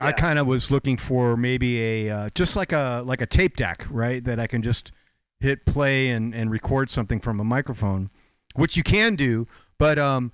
[0.00, 3.56] I kind of was looking for maybe a uh, just like a like a tape
[3.56, 4.22] deck, right?
[4.22, 4.92] That I can just
[5.40, 8.10] hit play and, and record something from a microphone,
[8.54, 9.46] which you can do.
[9.78, 10.32] But um,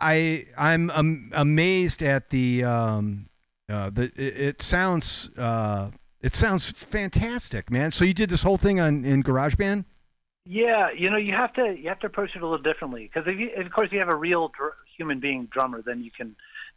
[0.00, 3.26] I- I'm um, amazed at the um,
[3.68, 5.90] uh, the it, it sounds uh,
[6.20, 7.90] it sounds fantastic, man.
[7.90, 9.84] So you did this whole thing on in GarageBand?
[10.46, 13.26] Yeah, you know, you have to you have to approach it a little differently because
[13.26, 16.36] if you, of course, you have a real dr- human being drummer, then you can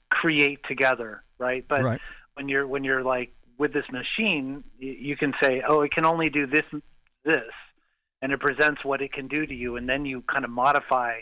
[0.09, 1.65] create together, right?
[1.67, 2.01] But Right.
[2.35, 6.29] when you're when you're like with this machine, you can say, oh, it can only
[6.29, 6.63] do this
[7.25, 7.51] this,
[8.21, 11.19] and it presents what it can do to you, and then you kind of modify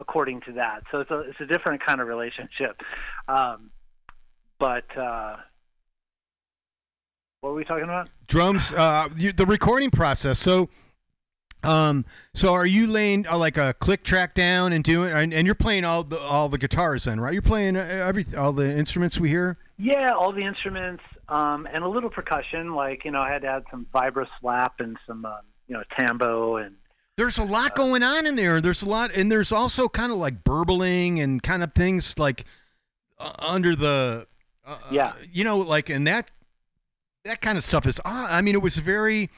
[0.00, 0.82] according to that.
[0.90, 2.82] So it's a it's a different kind of relationship.
[3.28, 3.70] Um,
[4.58, 5.36] but uh,
[7.40, 8.08] what were we talking about?
[8.26, 10.68] drums uh you, the recording process so
[11.64, 15.46] um so are you laying uh, like a click track down and doing and, and
[15.46, 18.70] you're playing all the all the guitars then right you're playing uh, every all the
[18.70, 22.74] instruments we hear Yeah, all the instruments um, and a little percussion.
[22.74, 25.82] Like you know, I had to add some vibra slap and some um, you know
[25.90, 26.76] tambo and
[27.20, 30.16] there's a lot going on in there there's a lot and there's also kind of
[30.16, 32.46] like burbling and kind of things like
[33.18, 34.26] uh, under the
[34.66, 35.12] uh, Yeah.
[35.30, 36.30] you know like and that
[37.26, 39.28] that kind of stuff is ah, i mean it was very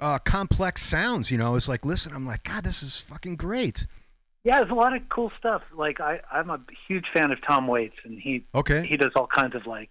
[0.00, 3.86] uh complex sounds you know it's like listen i'm like god this is fucking great
[4.42, 5.60] yeah, there's a lot of cool stuff.
[5.76, 6.58] Like I, I'm a
[6.88, 9.90] huge fan of Tom Waits, and he okay he does all kinds of like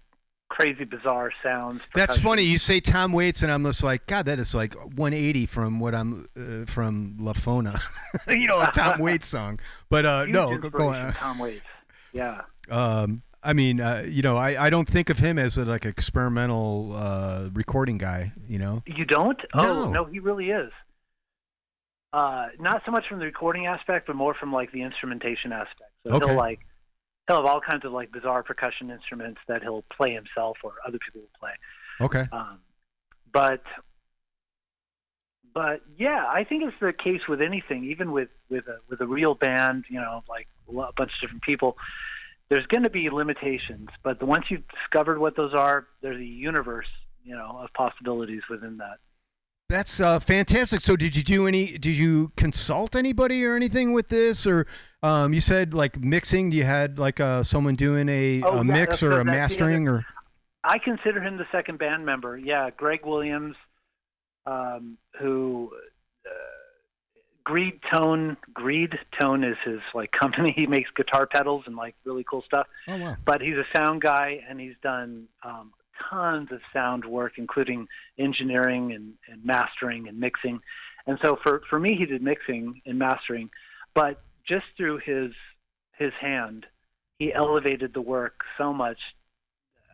[0.49, 1.81] crazy, bizarre sounds.
[1.93, 2.41] That's funny.
[2.43, 5.95] You say Tom Waits, and I'm just like, God, that is like 180 from what
[5.95, 7.79] I'm uh, from Laphona,
[8.27, 9.59] you know, a Tom Waits song.
[9.89, 11.13] But uh, no, go, on.
[11.13, 11.61] Tom Waits.
[12.13, 12.41] Yeah.
[12.69, 15.85] Um, I mean, uh, you know, I, I don't think of him as a, like
[15.85, 18.33] experimental uh, recording guy.
[18.47, 19.39] You know, You don't?
[19.53, 19.91] Oh No.
[19.91, 20.71] no, he really is.
[22.11, 25.91] Uh, not so much from the recording aspect, but more from like the instrumentation aspect.
[26.07, 26.25] So Okay.
[26.27, 26.59] he'll like
[27.29, 30.97] he'll have all kinds of like bizarre percussion instruments that he'll play himself or other
[30.97, 31.53] people will play.
[32.01, 32.59] okay, Um,
[33.31, 33.63] but
[35.53, 39.07] but yeah, I think it's the case with anything, even with with a with a
[39.07, 41.77] real band, you know, like a bunch of different people.
[42.49, 46.25] There's going to be limitations, but the, once you've discovered what those are, there's a
[46.25, 46.87] universe,
[47.23, 48.97] you know, of possibilities within that.
[49.69, 50.81] that's uh, fantastic.
[50.81, 51.77] So, did you do any?
[51.77, 54.65] Did you consult anybody or anything with this, or
[55.03, 56.51] um, you said like mixing?
[56.51, 60.05] You had like uh, someone doing a, Oh, a yeah, mix or a mastering, or
[60.63, 62.37] I consider him the second band member.
[62.37, 63.55] Yeah, Greg Williams,
[64.45, 65.71] um, who
[66.25, 66.29] uh,
[67.43, 68.37] Greed Tone.
[68.53, 70.51] Greed Tone is his like company.
[70.55, 72.67] He makes guitar pedals and like really cool stuff.
[72.87, 75.71] oh wow, But he's a sound guy, and he's done um,
[76.09, 80.61] tons of sound work, including engineering and, and mastering and mixing.
[81.07, 83.49] And so for for me, he did mixing and mastering,
[83.93, 84.19] but
[84.49, 85.31] just through his
[85.97, 86.65] his hand,
[87.19, 88.99] he elevated the work so much.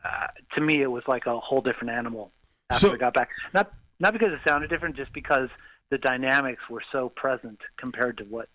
[0.04, 2.32] Uh, to me, it was like a whole different animal
[2.70, 3.30] after So- I got back.
[3.54, 5.50] Not not because it sounded different, just because
[5.90, 8.48] the dynamics were so present compared to what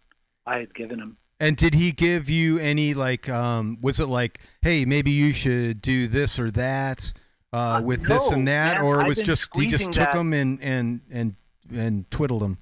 [0.46, 1.16] I had given him.
[1.38, 3.28] And did he give you any like?
[3.28, 7.12] Um, was it like, hey, maybe you should do this or that
[7.52, 10.12] uh, Uh, with this and that, man, or it was just he just took that-
[10.12, 11.34] them and and and
[11.74, 12.58] and twiddled them?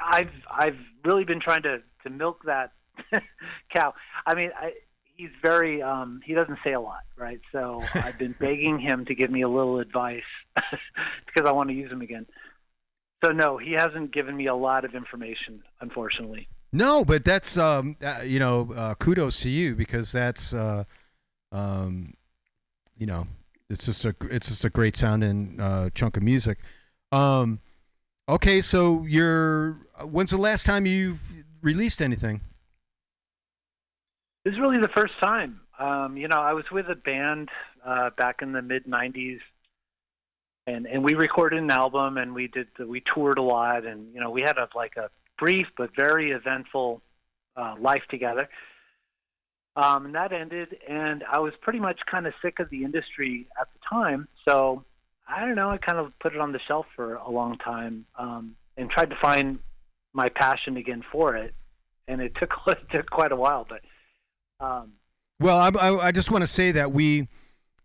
[0.00, 2.72] I've I've really been trying to to milk that
[3.70, 3.94] cow.
[4.26, 4.74] I mean, I,
[5.16, 7.40] he's very um, he doesn't say a lot, right?
[7.52, 10.24] So I've been begging him to give me a little advice
[10.54, 12.26] because I want to use him again.
[13.24, 16.48] So no, he hasn't given me a lot of information, unfortunately.
[16.72, 20.84] No, but that's um, uh, you know, uh, kudos to you because that's uh,
[21.52, 22.14] um,
[22.96, 23.26] you know,
[23.68, 26.58] it's just a it's just a great sounding uh, chunk of music.
[27.12, 27.60] Um,
[28.28, 31.20] okay, so you're when's the last time you've
[31.62, 32.40] released anything?
[34.44, 35.60] This is really the first time.
[35.78, 37.50] Um, you know, I was with a band
[37.84, 39.40] uh, back in the mid '90s,
[40.66, 44.20] and and we recorded an album, and we did we toured a lot, and you
[44.20, 47.02] know, we had a like a brief but very eventful
[47.56, 48.48] uh, life together.
[49.74, 53.46] Um, and that ended, and I was pretty much kind of sick of the industry
[53.58, 54.28] at the time.
[54.44, 54.84] So
[55.26, 55.70] I don't know.
[55.70, 59.10] I kind of put it on the shelf for a long time, um, and tried
[59.10, 59.60] to find
[60.12, 61.54] my passion again for it.
[62.08, 63.82] And it took it took quite a while, but
[64.60, 64.92] um,
[65.40, 67.28] Well, I, I, I just want to say that we,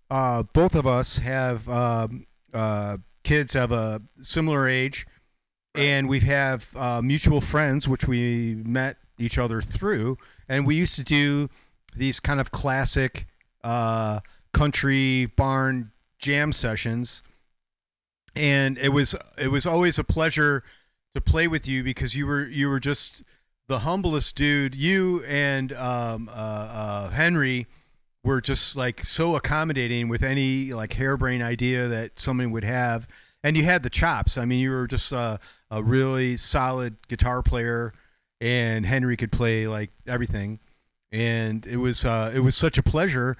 [0.09, 5.05] uh, both of us have um, uh, kids of a similar age,
[5.75, 10.17] and we have uh, mutual friends, which we met each other through,
[10.47, 11.49] and we used to do
[11.95, 13.25] these kind of classic
[13.63, 14.19] uh,
[14.53, 17.21] country barn jam sessions,
[18.35, 20.63] and it was it was always a pleasure
[21.17, 23.23] to play with you because you were you were just
[23.67, 24.75] the humblest dude.
[24.75, 27.65] You and um, uh, uh, Henry
[28.23, 33.07] were just like so accommodating with any like harebrained idea that someone would have,
[33.43, 34.37] and you had the chops.
[34.37, 35.37] I mean, you were just uh,
[35.71, 37.93] a really solid guitar player,
[38.39, 40.59] and Henry could play like everything,
[41.11, 43.37] and it was uh, it was such a pleasure.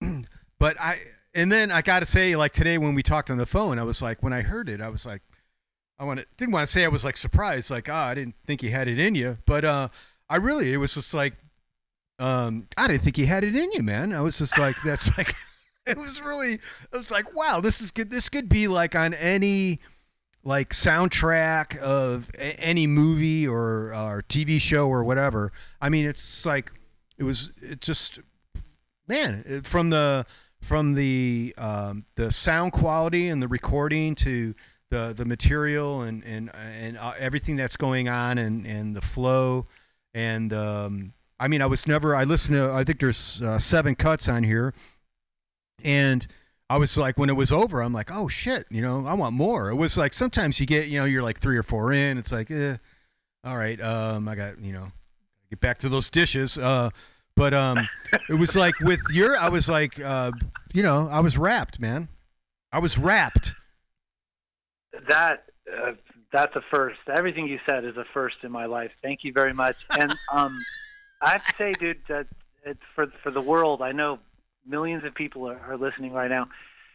[0.58, 1.00] but I
[1.34, 3.82] and then I got to say, like today when we talked on the phone, I
[3.82, 5.22] was like, when I heard it, I was like.
[5.98, 8.34] I want to, didn't want to say I was like surprised, like, ah, I didn't
[8.46, 9.88] think you had it in you, but uh,
[10.28, 11.34] I really, it was just like,
[12.18, 14.12] um, I didn't think you had it in you, man.
[14.12, 15.34] I was just like, that's like,
[15.86, 18.10] it was really, it was like, wow, this is good.
[18.10, 19.80] This could be like on any
[20.44, 25.50] like soundtrack of a- any movie or or TV show or whatever.
[25.80, 26.72] I mean, it's like,
[27.18, 28.20] it was, it just,
[29.08, 30.26] man, it- from the
[30.62, 34.54] from the um, the sound quality and the recording to
[34.90, 39.66] the the material and and and uh, everything that's going on and and the flow.
[40.14, 43.94] And um, I mean I was never I listened to I think there's uh, seven
[43.94, 44.72] cuts on here.
[45.84, 46.26] And
[46.68, 49.34] I was like when it was over I'm like oh shit you know I want
[49.34, 49.70] more.
[49.70, 52.32] It was like sometimes you get you know you're like three or four in it's
[52.32, 52.76] like eh,
[53.44, 54.92] all right um I got you know
[55.50, 56.56] get back to those dishes.
[56.58, 56.90] Uh
[57.34, 57.88] but um
[58.30, 60.30] it was like with your I was like uh
[60.72, 62.08] you know I was wrapped man.
[62.72, 63.54] I was wrapped
[65.08, 65.92] that uh,
[66.32, 67.00] that's a first.
[67.08, 68.96] Everything you said is a first in my life.
[69.02, 69.76] Thank you very much.
[69.98, 70.62] And um,
[71.20, 72.26] I have to say, dude, that
[72.64, 73.82] it's for for the world.
[73.82, 74.18] I know
[74.66, 76.48] millions of people are, are listening right now.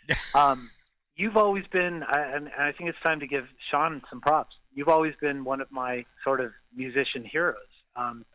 [0.34, 0.70] Um,
[1.16, 4.58] you've always been, I, and, and I think it's time to give Sean some props.
[4.74, 7.56] You've always been one of my sort of musician heroes.
[7.96, 8.26] Um,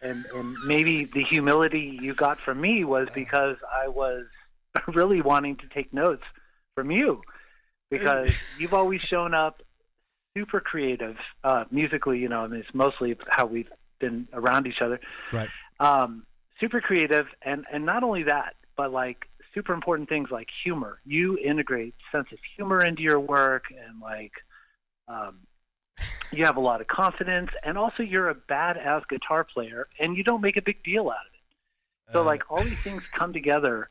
[0.00, 4.26] and, and maybe the humility you got from me was because I was
[4.88, 6.24] really wanting to take notes
[6.74, 7.20] from you
[7.90, 9.62] because you've always shown up
[10.36, 12.18] super creative uh, musically.
[12.18, 15.00] You know, and it's mostly how we've been around each other.
[15.32, 15.48] Right.
[15.80, 16.24] Um,
[16.60, 20.98] super creative, and and not only that, but like super important things like humor.
[21.06, 24.32] You integrate sense of humor into your work, and like
[25.08, 25.40] um,
[26.32, 30.24] you have a lot of confidence, and also you're a badass guitar player, and you
[30.24, 32.12] don't make a big deal out of it.
[32.12, 32.24] So Uh.
[32.24, 33.88] like all these things come together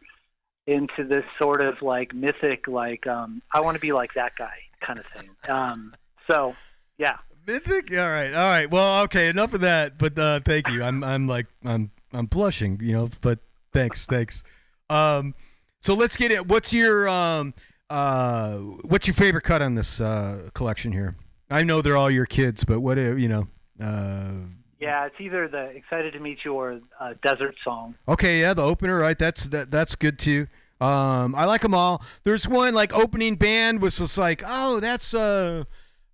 [0.68, 4.58] into this sort of like mythic, like um, I want to be like that guy
[4.82, 5.30] kind of thing.
[5.48, 5.94] Um,
[6.28, 6.56] so
[6.98, 7.18] yeah,
[7.48, 7.92] Mythic.
[7.92, 8.34] All right.
[8.34, 8.70] All right.
[8.70, 9.28] Well, okay.
[9.28, 9.98] Enough of that.
[9.98, 10.84] But uh, thank you.
[10.84, 12.80] I'm I'm like I'm I'm blushing.
[12.82, 13.10] You know.
[13.22, 13.40] But
[13.74, 14.06] thanks.
[14.06, 14.44] Thanks.
[14.90, 15.36] Um.
[15.80, 16.48] So let's get it.
[16.48, 17.54] What's your um
[17.90, 21.16] uh what's your favorite cut on this uh collection here?
[21.50, 23.48] I know they're all your kids, but what uh, you know.
[23.80, 24.32] Uh.
[24.80, 28.42] Yeah, it's either the "Excited to Meet You" or uh, "Desert Song." Okay.
[28.42, 28.54] Yeah.
[28.54, 29.00] The opener.
[29.00, 29.18] Right.
[29.18, 29.72] That's that.
[29.72, 30.48] That's good too.
[30.82, 31.36] Um.
[31.36, 32.04] I like them all.
[32.24, 35.64] There's one like opening band was just like oh that's uh.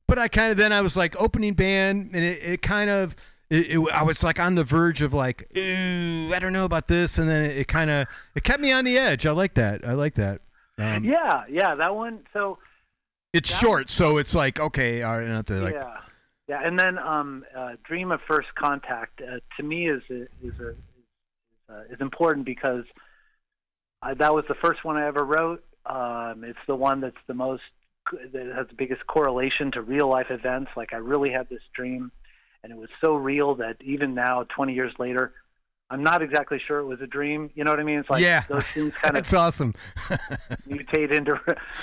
[0.08, 3.16] But I kind of then I was like opening band, and it, it kind of
[3.50, 6.88] it, it, I was like on the verge of like ooh, I don't know about
[6.88, 9.26] this, and then it, it kind of it kept me on the edge.
[9.26, 9.86] I like that.
[9.88, 10.42] I like that.
[10.78, 12.20] Um, yeah, yeah, that one.
[12.34, 12.58] So
[13.34, 15.98] it's short, so it's like okay, all right, not to like yeah,
[16.48, 20.28] yeah, and then um, uh, "Dream of First Contact" uh, to me is is
[20.60, 20.76] a, is,
[21.70, 22.86] uh, is important because
[24.02, 25.64] I, that was the first one I ever wrote.
[25.86, 27.64] Um, it's the one that's the most
[28.34, 30.72] that has the biggest correlation to real life events.
[30.76, 32.12] Like I really had this dream,
[32.64, 35.34] and it was so real that even now, 20 years later,
[35.92, 37.52] I'm not exactly sure it was a dream.
[37.54, 38.00] You know what I mean?
[38.00, 39.74] It's like yeah, those things kind of that's awesome.
[40.68, 41.40] mutate into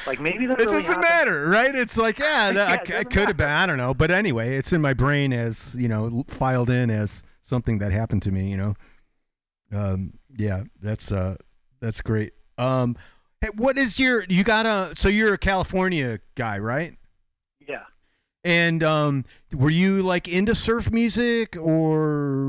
[0.06, 1.02] like maybe that It really doesn't happened.
[1.02, 1.74] matter, right?
[1.74, 3.48] It's like, yeah, that, Yeah, I, it I could have been.
[3.48, 7.22] I don't know, but anyway, it's in my brain as you know, filed in as
[7.42, 8.50] something that happened to me.
[8.50, 8.74] You know,
[9.72, 11.36] um, yeah, that's uh,
[11.80, 12.32] that's great.
[12.56, 12.96] Um,
[13.40, 14.24] hey, what is your?
[14.28, 14.96] You got a?
[14.96, 16.94] So you're a California guy, right?
[18.48, 22.48] And um, were you like into surf music or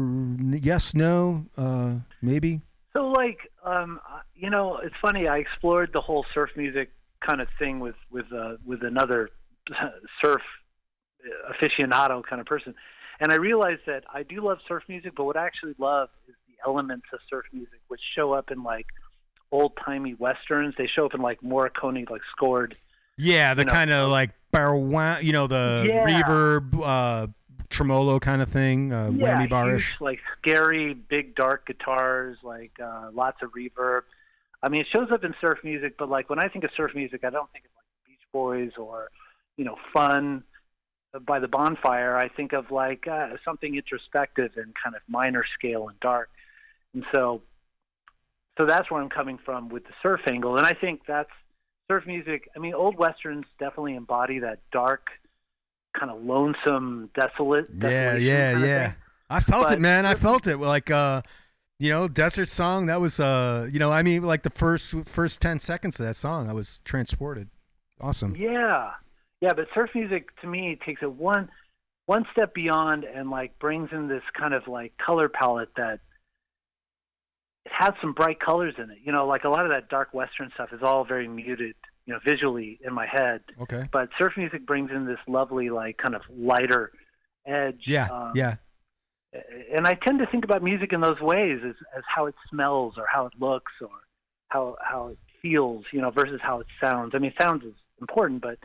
[0.49, 2.61] yes, no, uh, maybe?
[2.93, 3.99] So like, um,
[4.33, 5.27] you know, it's funny.
[5.27, 9.31] I explored the whole surf music kind of thing with with uh, with another
[10.21, 10.41] surf
[11.51, 12.75] aficionado kind of person,
[13.19, 16.35] and I realized that I do love surf music, but what I actually love is
[16.47, 18.85] the elements of surf music which show up in like
[19.51, 20.75] old timey westerns.
[20.77, 22.77] They show up in like Morricone like scored.
[23.19, 23.73] Yeah, the You know.
[23.73, 24.31] kind of like
[25.21, 26.05] you know, the Yeah.
[26.05, 27.27] reverb, uh,
[27.69, 29.89] tremolo kind of thing, uh, yeah, whammy barish.
[29.91, 34.01] huge, like scary, big, dark guitars, like uh, lots of reverb.
[34.63, 36.95] I mean, it shows up in surf music, but like when I think of surf
[36.95, 39.09] music, I don't think of like Beach Boys or,
[39.55, 40.43] you know, fun
[41.25, 42.17] by the bonfire.
[42.17, 46.29] I think of like uh, something introspective and kind of minor scale and dark.
[46.93, 47.41] And so,
[48.57, 50.57] so that's where I'm coming from with the surf angle.
[50.57, 51.29] And I think that's
[51.89, 52.49] surf music.
[52.55, 55.07] I mean, old westerns definitely embody that dark,
[55.97, 57.67] kind of lonesome, desolate.
[57.75, 58.93] Yeah, yeah, yeah.
[59.29, 60.05] I felt it, man.
[60.05, 60.57] I felt it.
[60.57, 61.21] Like, uh,
[61.79, 62.87] you know, Desert Song.
[62.87, 66.15] That was, uh, you know, I mean, like the first first ten seconds of that
[66.15, 67.49] song, I was transported.
[68.01, 68.35] Awesome.
[68.35, 68.91] Yeah,
[69.41, 71.49] yeah, but surf music to me takes it one
[72.05, 75.99] one step beyond and like brings in this kind of like color palette that
[77.77, 78.97] has some bright colors in it.
[79.03, 81.75] You know, like a lot of that dark western stuff is all very muted,
[82.05, 83.41] you know, visually in my head.
[83.61, 83.87] Okay.
[83.91, 86.91] But surf music brings in this lovely like kind of lighter
[87.45, 87.81] edge.
[87.85, 88.55] Yeah, um, yeah.
[89.75, 92.95] and I tend to think about music in those ways as, as how it smells
[92.97, 93.89] or how it looks or
[94.49, 97.13] how how it feels, you know, versus how it sounds.
[97.15, 98.57] I mean, sounds is important, but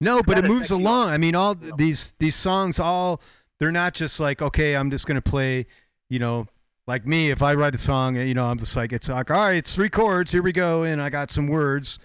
[0.00, 1.10] No, but it moves along.
[1.10, 3.20] I mean, all th- these these songs, all
[3.58, 5.66] they're not just like, okay, I'm just gonna play,
[6.08, 6.46] you know,
[6.88, 7.30] like me.
[7.30, 9.74] If I write a song, you know, I'm just like, it's like, all right, it's
[9.74, 11.98] three chords, here we go, and I got some words,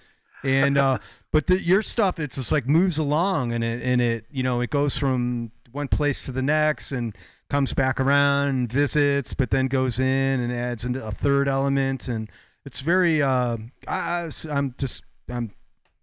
[0.43, 0.97] and uh,
[1.31, 4.59] but the, your stuff, it's just like moves along, and it and it, you know,
[4.61, 7.15] it goes from one place to the next, and
[7.49, 12.29] comes back around and visits, but then goes in and adds a third element, and
[12.65, 13.21] it's very.
[13.21, 13.57] Uh,
[13.87, 15.51] I, I'm just, I'm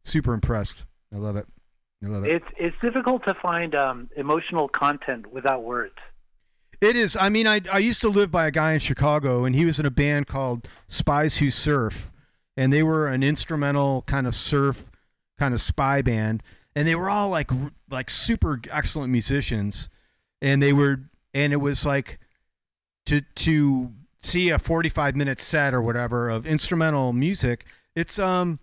[0.04, 0.84] super impressed.
[1.12, 1.46] I love it.
[2.02, 2.30] I love it.
[2.30, 5.96] it's it's difficult to find um, emotional content without words.
[6.80, 7.16] It is.
[7.16, 9.78] I mean, I I used to live by a guy in Chicago, and he was
[9.78, 12.10] in a band called Spies Who Surf,
[12.56, 14.90] and they were an instrumental kind of surf,
[15.38, 16.42] kind of spy band,
[16.74, 17.50] and they were all like
[17.90, 19.90] like super excellent musicians,
[20.40, 21.00] and they were,
[21.34, 22.18] and it was like
[23.06, 27.66] to to see a 45 minute set or whatever of instrumental music.
[27.94, 28.58] It's um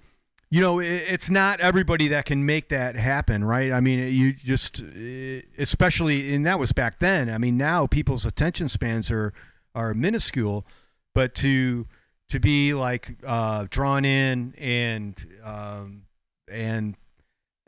[0.50, 3.72] you know, it's not everybody that can make that happen, right?
[3.72, 7.30] I mean, you just, eh, especially, and that was back then.
[7.30, 9.34] I mean, now people's attention spans are
[9.76, 10.66] are minuscule,
[11.14, 11.86] but to
[12.30, 16.04] to be like uh, drawn in and um,
[16.50, 16.96] and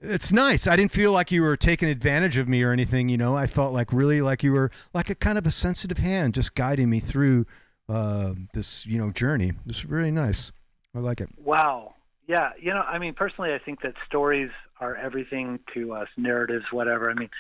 [0.02, 0.66] it's nice.
[0.66, 3.10] I didn't feel like you were taking advantage of me or anything.
[3.10, 5.98] You know, I felt like really like you were like a kind of a sensitive
[5.98, 7.46] hand, just guiding me through
[7.90, 9.50] uh, this you know journey.
[9.50, 10.54] It was really nice.
[10.96, 11.30] I like it.
[11.38, 11.96] Wow.
[12.30, 16.66] Yeah, you know, I mean, personally, I think that stories are everything to us, narratives,
[16.72, 17.10] whatever.
[17.10, 17.32] I mean,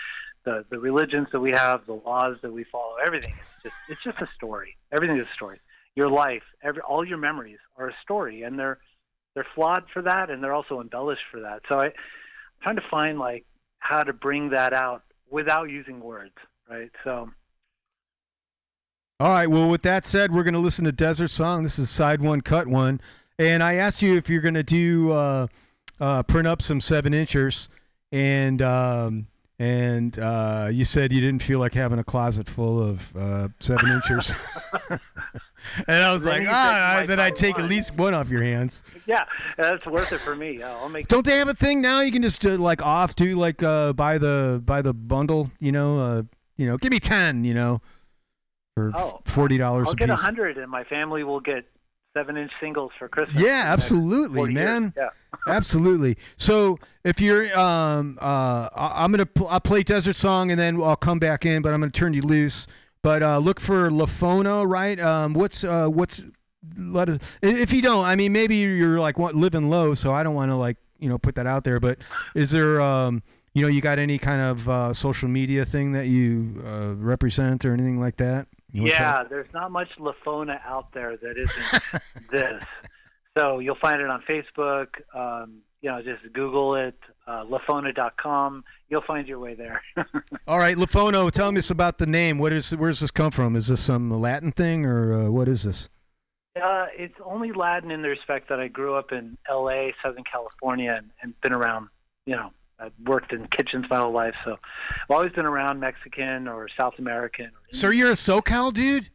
[0.45, 4.03] the the religions that we have, the laws that we follow, everything is just it's
[4.03, 4.77] just a story.
[4.91, 5.59] Everything is a story.
[5.95, 8.79] Your life, every all your memories are a story, and they're
[9.35, 11.61] they're flawed for that, and they're also embellished for that.
[11.69, 11.91] So I, I'm
[12.63, 13.45] trying to find like
[13.77, 16.33] how to bring that out without using words,
[16.67, 16.89] right?
[17.03, 17.29] So
[19.19, 19.47] All right.
[19.47, 21.61] Well, with that said, we're going to listen to Desert Song.
[21.61, 22.99] This is side one, cut one.
[23.39, 25.47] And I asked you if you're going to do uh,
[25.99, 27.69] uh, print up some seven inchers,
[28.11, 33.15] and um, and uh, you said you didn't feel like having a closet full of
[33.15, 34.33] uh, seven inchers.
[34.89, 34.99] and
[35.87, 38.83] I was Then like, ah, then I'd buy take at least one off your hands.
[39.05, 39.23] yeah,
[39.57, 40.61] that's worth it for me.
[40.61, 41.07] I'll make.
[41.07, 42.01] Don't they have a thing now?
[42.01, 45.49] You can just uh, like off do like uh, buy the buy the bundle.
[45.59, 46.23] You know, uh,
[46.57, 47.45] you know, give me ten.
[47.45, 47.81] You know,
[48.75, 51.63] for Oh, forty dollars I'll a get a hundred, and my family will get
[52.13, 53.41] seven-inch singles for Christmas.
[53.41, 54.65] Yeah, in the next absolutely, 40 years.
[54.65, 54.93] man.
[54.97, 55.09] Yeah.
[55.47, 56.17] Absolutely.
[56.37, 60.95] So if you're, um, uh, I'm gonna pl- I'll play Desert Song and then I'll
[60.95, 62.65] come back in, but I'm gonna turn you loose.
[63.03, 64.99] But uh, look for Laphona, right?
[64.99, 66.25] Um, what's uh, what's
[66.77, 70.23] let us, if you don't, I mean, maybe you're like what, living low, so I
[70.23, 71.79] don't want to like you know put that out there.
[71.79, 71.99] But
[72.35, 73.21] is there um,
[73.53, 77.65] you know you got any kind of uh, social media thing that you uh, represent
[77.65, 78.47] or anything like that?
[78.71, 82.63] Yeah, there's not much Laphona out there that isn't this.
[83.37, 84.87] So you'll find it on Facebook.
[85.13, 88.65] Um, you know, just Google it, uh, laphona.com.
[88.89, 89.81] You'll find your way there.
[90.47, 92.37] All right, Lafono, tell me about the name.
[92.37, 93.55] What is where does this come from?
[93.55, 95.89] Is this some Latin thing or uh, what is this?
[96.61, 100.95] Uh, it's only Latin in the respect that I grew up in L.A., Southern California,
[100.97, 101.87] and, and been around.
[102.25, 102.51] You know,
[102.81, 106.93] I've worked in kitchens my whole life, so I've always been around Mexican or South
[106.97, 107.51] American.
[107.71, 109.09] So you're a SoCal dude?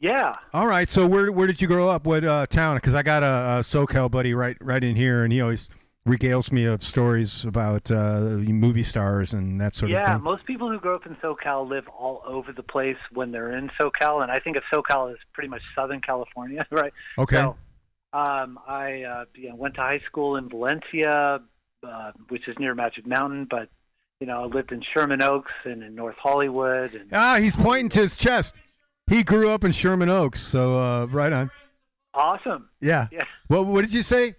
[0.00, 0.32] Yeah.
[0.52, 0.88] All right.
[0.88, 2.06] So where where did you grow up?
[2.06, 2.76] What uh, town?
[2.76, 5.70] Because I got a, a SoCal buddy right right in here, and he always
[6.06, 10.04] regales me of stories about uh, movie stars and that sort of thing.
[10.04, 13.56] yeah, most people who grow up in SoCal live all over the place when they're
[13.56, 16.92] in SoCal, and I think of SoCal as pretty much Southern California, right?
[17.18, 17.36] Okay.
[17.36, 17.56] So,
[18.12, 21.40] um, I uh, you know, went to high school in Valencia,
[21.86, 23.68] uh, which is near Magic Mountain, but
[24.20, 27.88] you know, I lived in Sherman Oaks and in North Hollywood, and Ah, he's pointing
[27.90, 28.60] to his chest.
[29.08, 31.50] He grew up in Sherman Oaks, so uh, right on.
[32.14, 32.68] awesome.
[32.80, 33.08] Yeah.
[33.10, 33.22] Yeah.
[33.48, 34.34] What what did you say?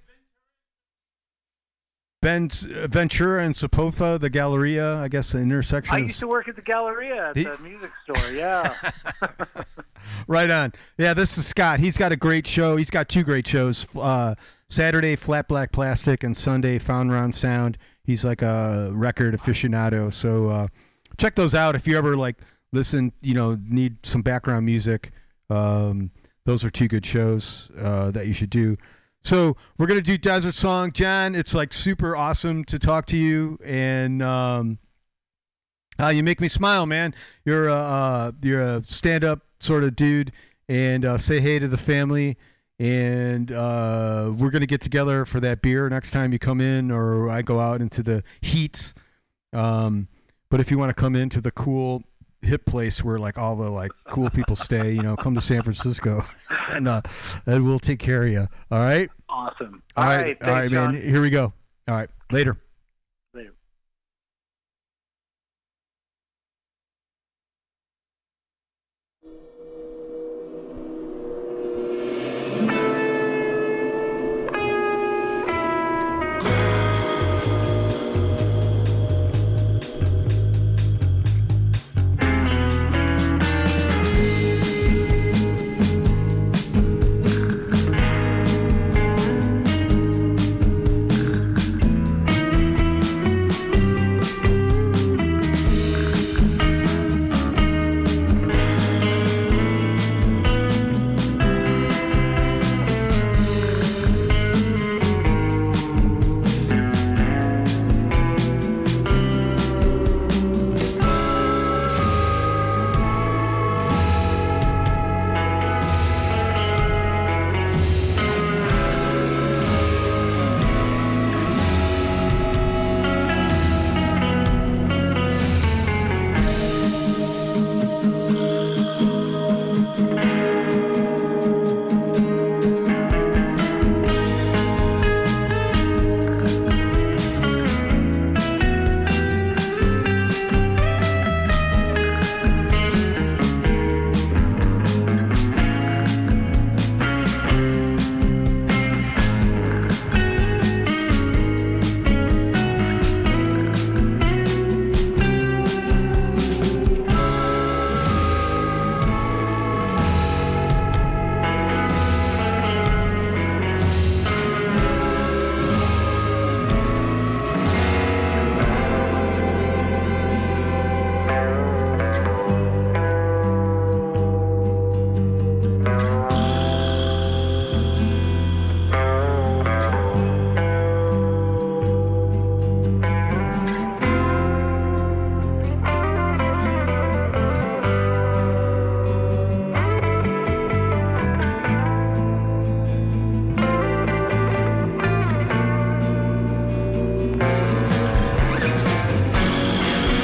[2.22, 5.94] Ben Ventura and Sepulveda, the Galleria, I guess the intersection.
[5.94, 8.32] I used to work at the Galleria at He- the music store.
[8.32, 8.74] Yeah.
[10.28, 10.74] Right on.
[10.98, 11.80] Yeah, this is Scott.
[11.80, 12.76] He's got a great show.
[12.76, 13.88] He's got two great shows.
[13.96, 14.36] Uh,
[14.74, 17.78] Saturday, Flat Black Plastic, and Sunday, Found Round Sound.
[18.04, 20.12] He's like a record aficionado.
[20.12, 20.68] So uh,
[21.18, 22.38] check those out if you ever like
[22.72, 23.14] listen.
[23.22, 25.12] You know, need some background music.
[25.50, 26.10] Um,
[26.46, 28.76] those are two good shows uh, that you should do.
[29.24, 31.36] So we're gonna do Desert Song, John.
[31.36, 34.80] It's like super awesome to talk to you, and um,
[36.02, 37.14] uh, you make me smile, man.
[37.46, 40.32] You're a uh, you're a stand up sort of dude,
[40.68, 42.38] and uh, say hey to the family.
[42.84, 47.30] And uh, we're gonna get together for that beer next time you come in, or
[47.30, 48.94] I go out into the heat.
[49.54, 50.10] Um,
[50.50, 52.04] but if you want to come into the cool
[52.42, 55.62] hip place where like all the like cool people stay, you know, come to San
[55.62, 56.26] Francisco,
[56.72, 57.02] and uh,
[57.46, 58.50] and we'll take care of you.
[58.70, 59.10] All right.
[59.30, 59.82] awesome.
[59.96, 60.18] All right.
[60.18, 60.38] right.
[60.42, 60.94] all right, thanks, man.
[60.94, 61.02] John.
[61.02, 61.54] Here we go.
[61.88, 62.10] All right.
[62.34, 62.58] Later.